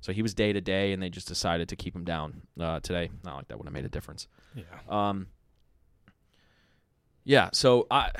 [0.00, 2.80] So he was day to day, and they just decided to keep him down uh,
[2.80, 3.10] today.
[3.22, 4.26] Not like that would have made a difference.
[4.54, 4.64] Yeah.
[4.88, 5.26] Um,
[7.24, 7.50] yeah.
[7.52, 8.10] So I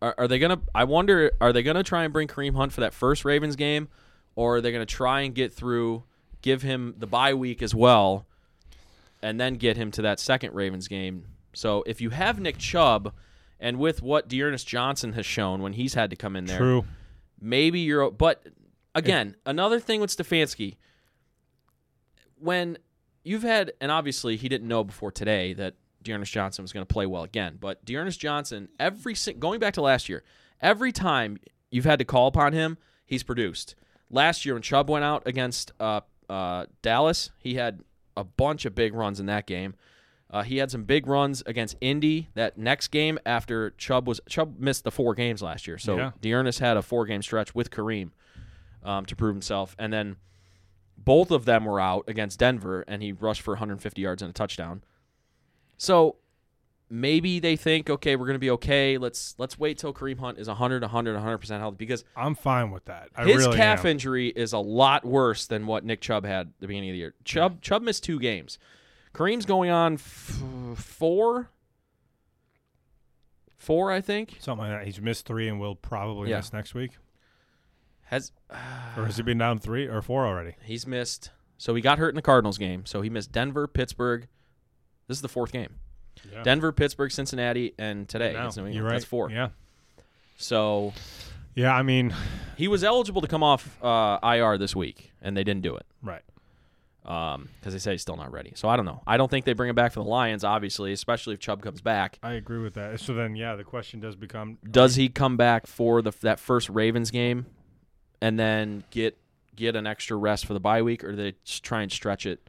[0.00, 0.60] are, are they gonna?
[0.72, 1.32] I wonder.
[1.40, 3.88] Are they gonna try and bring Kareem Hunt for that first Ravens game,
[4.36, 6.04] or are they gonna try and get through,
[6.40, 8.26] give him the bye week as well,
[9.22, 11.24] and then get him to that second Ravens game?
[11.52, 13.12] So if you have Nick Chubb,
[13.62, 16.84] and with what D'Ernest Johnson has shown when he's had to come in there, True.
[17.40, 18.10] maybe you're.
[18.10, 18.44] But
[18.94, 20.76] again, another thing with Stefanski,
[22.38, 22.76] when
[23.22, 26.92] you've had, and obviously he didn't know before today that D'Ernest Johnson was going to
[26.92, 27.56] play well again.
[27.58, 30.24] But D'Ernest Johnson, every going back to last year,
[30.60, 31.38] every time
[31.70, 32.76] you've had to call upon him,
[33.06, 33.76] he's produced.
[34.10, 37.80] Last year when Chubb went out against uh, uh, Dallas, he had
[38.16, 39.74] a bunch of big runs in that game.
[40.32, 44.58] Uh, he had some big runs against Indy that next game after Chubb was Chubb
[44.58, 45.76] missed the four games last year.
[45.76, 46.10] So Yeah.
[46.22, 48.10] D'Ernest had a four game stretch with Kareem
[48.82, 50.16] um, to prove himself, and then
[50.96, 54.32] both of them were out against Denver, and he rushed for 150 yards and a
[54.32, 54.82] touchdown.
[55.76, 56.16] So
[56.88, 58.98] maybe they think, okay, we're going to be okay.
[58.98, 62.70] Let's let's wait till Kareem Hunt is 100, 100, 100 percent healthy because I'm fine
[62.70, 63.08] with that.
[63.16, 63.92] I his really calf am.
[63.92, 66.98] injury is a lot worse than what Nick Chubb had at the beginning of the
[66.98, 67.14] year.
[67.24, 68.58] Chubb Chubb missed two games.
[69.14, 70.42] Kareem's going on f-
[70.76, 71.50] four,
[73.58, 74.36] four, I think.
[74.40, 74.86] Something like that.
[74.86, 76.38] He's missed three and will probably Yeah.
[76.38, 76.92] miss next week.
[78.06, 78.32] Has
[78.96, 80.56] Or has he been down three or four already?
[80.62, 81.30] he's missed?
[81.56, 82.84] So he got hurt in the Cardinals game.
[82.86, 84.26] So he missed Denver, Pittsburgh.
[85.08, 85.76] This is the fourth game.
[86.30, 86.42] Yeah.
[86.42, 88.32] Denver, Pittsburgh, Cincinnati, and today.
[88.32, 88.92] No, you're right.
[88.92, 89.30] That's four.
[89.30, 89.50] Yeah.
[90.36, 90.92] So
[91.54, 92.14] Yeah, I mean,
[92.56, 95.86] he was eligible to come off uh, IR this week, and they didn't do it
[96.02, 96.22] right.
[97.04, 98.52] Um, because they say he's still not ready.
[98.54, 99.02] So I don't know.
[99.08, 101.80] I don't think they bring him back for the Lions, obviously, especially if Chubb comes
[101.80, 102.20] back.
[102.22, 103.00] I agree with that.
[103.00, 106.68] So then, yeah, the question does become: Does he come back for the that first
[106.68, 107.46] Ravens game,
[108.20, 109.18] and then get
[109.56, 112.24] get an extra rest for the bye week, or do they just try and stretch
[112.24, 112.48] it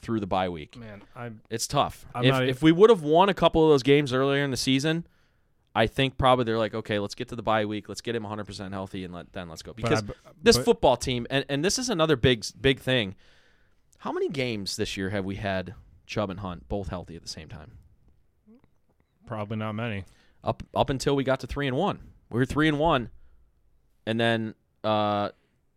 [0.00, 0.76] through the bye week?
[0.76, 2.04] Man, I It's tough.
[2.14, 4.50] I'm if not if we would have won a couple of those games earlier in
[4.50, 5.06] the season,
[5.74, 8.24] I think probably they're like, okay, let's get to the bye week, let's get him
[8.24, 9.72] 100 percent healthy, and let, then let's go.
[9.72, 13.14] but I- Because but- this football team, and, and this is another big big thing.
[14.04, 15.72] How many games this year have we had
[16.04, 17.78] Chubb and Hunt both healthy at the same time?
[19.26, 20.04] probably not many.
[20.44, 23.08] Up up until we got to three and one, we were three and one,
[24.04, 24.54] and then
[24.84, 25.30] uh,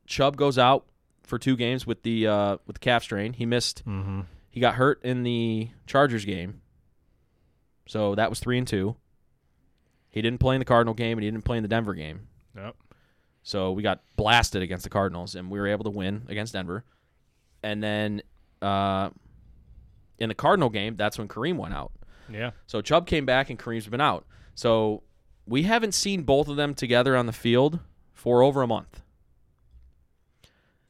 [0.07, 0.85] Chubb goes out
[1.23, 3.31] for two games with the uh, with the calf strain.
[3.31, 3.85] He missed.
[3.85, 4.19] Mm-hmm.
[4.49, 6.59] He got hurt in the Chargers game,
[7.87, 8.97] so that was three and two.
[10.09, 12.27] He didn't play in the Cardinal game, and he didn't play in the Denver game.
[12.57, 12.75] Yep.
[13.43, 16.83] So we got blasted against the Cardinals, and we were able to win against Denver.
[17.63, 18.21] And then
[18.61, 19.09] uh,
[20.19, 21.91] in the Cardinal game, that's when Kareem went out.
[22.29, 22.51] Yeah.
[22.67, 24.25] So Chubb came back, and Kareem's been out.
[24.55, 25.03] So
[25.47, 27.79] we haven't seen both of them together on the field
[28.13, 29.01] for over a month.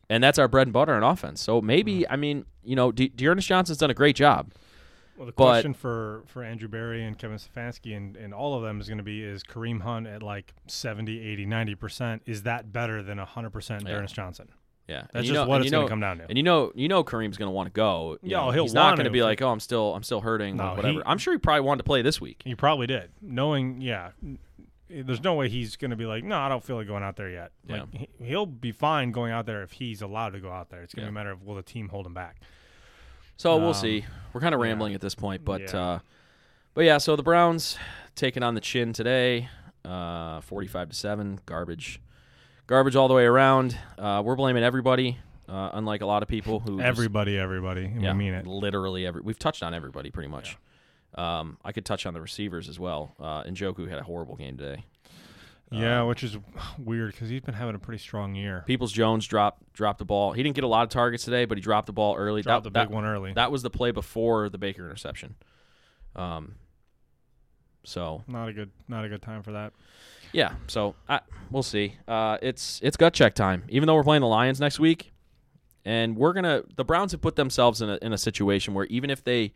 [0.10, 1.42] And that's our bread and butter on offense.
[1.42, 4.54] So maybe, I mean, you know, De- D'Ernest Johnson's done a great job.
[5.18, 8.64] Well, the But- question for, for Andrew Berry and Kevin Stefanski and, and all of
[8.64, 12.22] them is going to be is Kareem Hunt at like 70, 80, 90%.
[12.26, 13.88] Is that better than 100% Yeah.
[13.90, 14.48] D'Ernest Johnson?
[14.88, 16.26] Yeah, And That's you just know- what it's you know- going to come down to.
[16.30, 18.18] And you know, you know, Kareem's going to want to go.
[18.22, 20.22] You Yeah, know, he'll he's not going to be like, "Oh, I'm still, I'm still
[20.22, 20.94] hurting," No, or whatever.
[21.00, 22.42] he- I'm sure he probably wanted to play this week.
[22.46, 23.12] He probably did.
[23.22, 24.12] Knowing, yeah,
[24.90, 27.18] there's no way he's going to be like, no, I don't feel like going out
[27.18, 27.52] there yet.
[27.68, 27.82] Yeah.
[27.82, 30.82] Like he, he'll be fine going out there if he's allowed to go out there.
[30.84, 31.10] It's going to Yeah.
[31.12, 32.38] be a matter of will the team hold him back.
[33.36, 34.06] So we'll Um, see.
[34.32, 34.68] We're kind of yeah.
[34.68, 35.78] rambling at this point, but Yeah.
[35.80, 36.00] uh,
[36.74, 36.98] but yeah.
[36.98, 37.78] So the Browns
[38.16, 39.50] taking on the chin today,
[39.84, 41.40] uh, forty-five to seven.
[41.46, 42.00] Garbage,
[42.68, 43.78] garbage all the way around.
[43.98, 45.18] Uh, we're blaming everybody,
[45.50, 47.86] uh, unlike a lot of people who just- Everybody, everybody.
[47.86, 48.46] And yeah, we mean it.
[48.48, 49.22] Literally every.
[49.22, 50.58] We've touched on everybody pretty much.
[51.16, 53.16] Um, I could touch on the receivers as well.
[53.20, 54.86] Uh, and Njoku had a horrible game today.
[55.72, 56.38] Yeah, Uh, which is
[56.78, 58.64] weird because he's been having a pretty strong year.
[58.68, 60.32] Peoples Jones dropped dropped the ball.
[60.32, 62.42] He didn't get a lot of targets today, but he dropped the ball early.
[62.42, 63.34] Dropped that, the big that- one early.
[63.34, 65.36] That was the play before the Baker interception.
[66.16, 66.56] Um.
[67.84, 69.74] So not a good, not a good time for that.
[70.32, 71.22] Yeah, so I,
[71.52, 71.96] we'll see.
[72.08, 73.64] Uh, it's it's gut check time.
[73.70, 75.12] Even though we're playing the Lions next week,
[75.86, 79.10] and we're gonna the Browns have put themselves in a in a situation where even
[79.10, 79.54] if they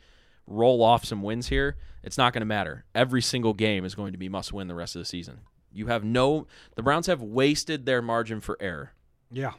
[0.47, 2.85] roll off some wins here, it's not going to matter.
[2.95, 5.41] Every single game is going to be must win the rest of the season.
[5.71, 8.91] You have no the Browns have wasted their margin for error
[9.31, 9.53] Yeah,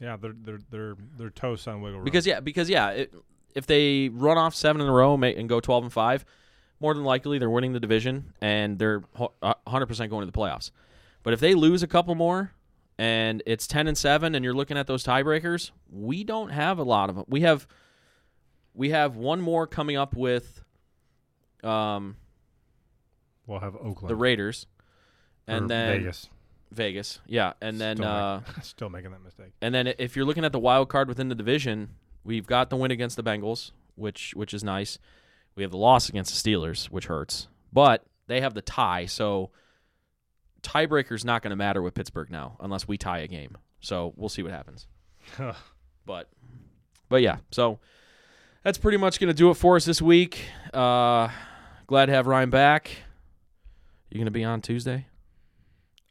[0.00, 2.04] yeah, they're they're they're they're toast on wiggle room.
[2.04, 3.14] Because yeah, because yeah, it,
[3.54, 6.24] if they run off seven in a row and go twelve and five,
[6.80, 9.02] more than likely they're winning the division and they're
[9.66, 10.70] hundred percent going to the playoffs.
[11.22, 12.52] But if they lose a couple more
[12.98, 16.82] and it's ten and seven, and you're looking at those tiebreakers, we don't have a
[16.84, 17.24] lot of them.
[17.28, 17.66] We have
[18.74, 20.62] we have one more coming up with
[21.64, 22.16] um,
[23.46, 24.66] we'll have Oakland, the Raiders,
[25.46, 26.28] and or then Vegas,
[26.70, 29.52] Vegas, yeah, and then Still uh, make- still making that mistake.
[29.60, 31.90] And then if you're looking at the wild card within the division,
[32.24, 34.98] we've got the win against the Bengals, which which is nice.
[35.56, 37.48] We have the loss against the Steelers, which hurts.
[37.72, 39.50] But they have the tie, so
[40.62, 43.56] tiebreaker's not going to matter with Pittsburgh now unless we tie a game.
[43.80, 44.86] So we'll see what happens.
[46.06, 46.28] But
[47.08, 47.80] but yeah, so
[48.62, 50.44] that's pretty much going to do it for us this week.
[50.72, 51.28] Uh
[51.86, 52.90] glad to have Ryan back.
[54.10, 55.06] You going to be on Tuesday?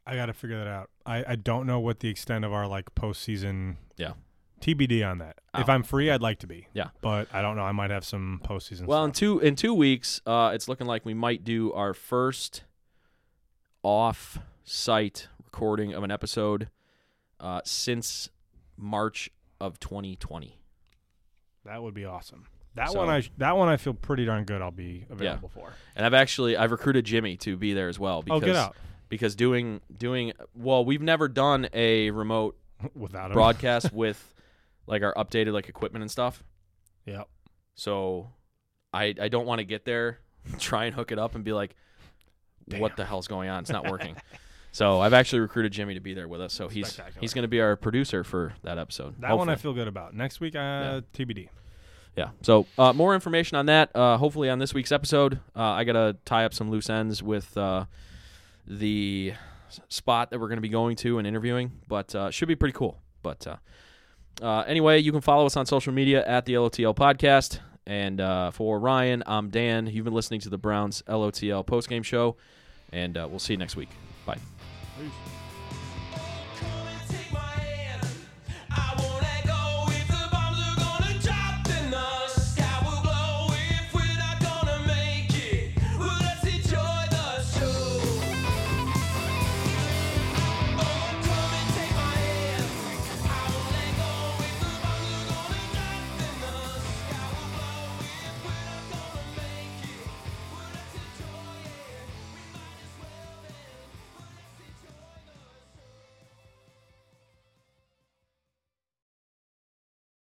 [0.05, 0.89] I got to figure that out.
[1.05, 3.77] I, I don't know what the extent of our like postseason.
[3.97, 4.13] Yeah.
[4.61, 5.37] TBD on that.
[5.53, 5.73] If Oh.
[5.73, 6.67] I'm free, I'd like to be.
[6.73, 6.89] Yeah.
[7.01, 7.63] But I don't know.
[7.63, 8.85] I might have some postseason.
[8.85, 12.63] Well, in two in two weeks, uh, it's looking like we might do our first
[13.83, 16.69] off-site recording of an episode
[17.39, 18.29] uh, since
[18.77, 19.29] March
[19.61, 20.59] of 2020.
[21.63, 22.45] that would be awesome.
[22.75, 24.61] That So- one I that one I feel pretty darn good.
[24.61, 25.71] I'll be available for.
[25.95, 28.21] And I've actually I've recruited Jimmy to be there as well.
[28.21, 28.75] Because, oh, get out
[29.09, 32.57] Because doing doing well, we've never done a remote
[32.95, 33.33] without him.
[33.33, 34.34] broadcast with
[34.87, 36.43] like our updated like equipment and stuff.
[37.05, 37.23] Yeah.
[37.75, 38.29] So
[38.93, 40.19] I I don't want to get there,
[40.59, 41.75] try and hook it up and be like,
[42.77, 42.95] what Damn.
[42.97, 43.61] the hell's going on?
[43.61, 44.15] It's not working.
[44.71, 46.53] so I've actually recruited Jimmy to be there with us.
[46.53, 49.15] So he's he's going to be our producer for that episode.
[49.21, 50.15] That one I feel good about.
[50.15, 51.49] Next week, uh, TBD.
[52.15, 52.29] yeah.
[52.41, 53.95] So uh, more information on that.
[53.95, 55.39] Uh, hopefully on this week's episode.
[55.55, 57.85] Uh, I got to tie up some loose ends with uh,
[58.67, 59.33] the
[59.89, 62.73] spot that we're going to be going to and interviewing, but uh, should be pretty
[62.73, 62.97] cool.
[63.21, 63.57] But uh,
[64.41, 67.59] uh, anyway, you can follow us on social media at the LOTL podcast.
[67.87, 69.87] And uh, for Ryan, I'm Dan.
[69.87, 72.35] You've been listening to the Browns LOTL postgame show,
[72.91, 73.89] and uh, we'll see you next week.
[74.25, 74.39] Bye.
[74.97, 75.11] Peace.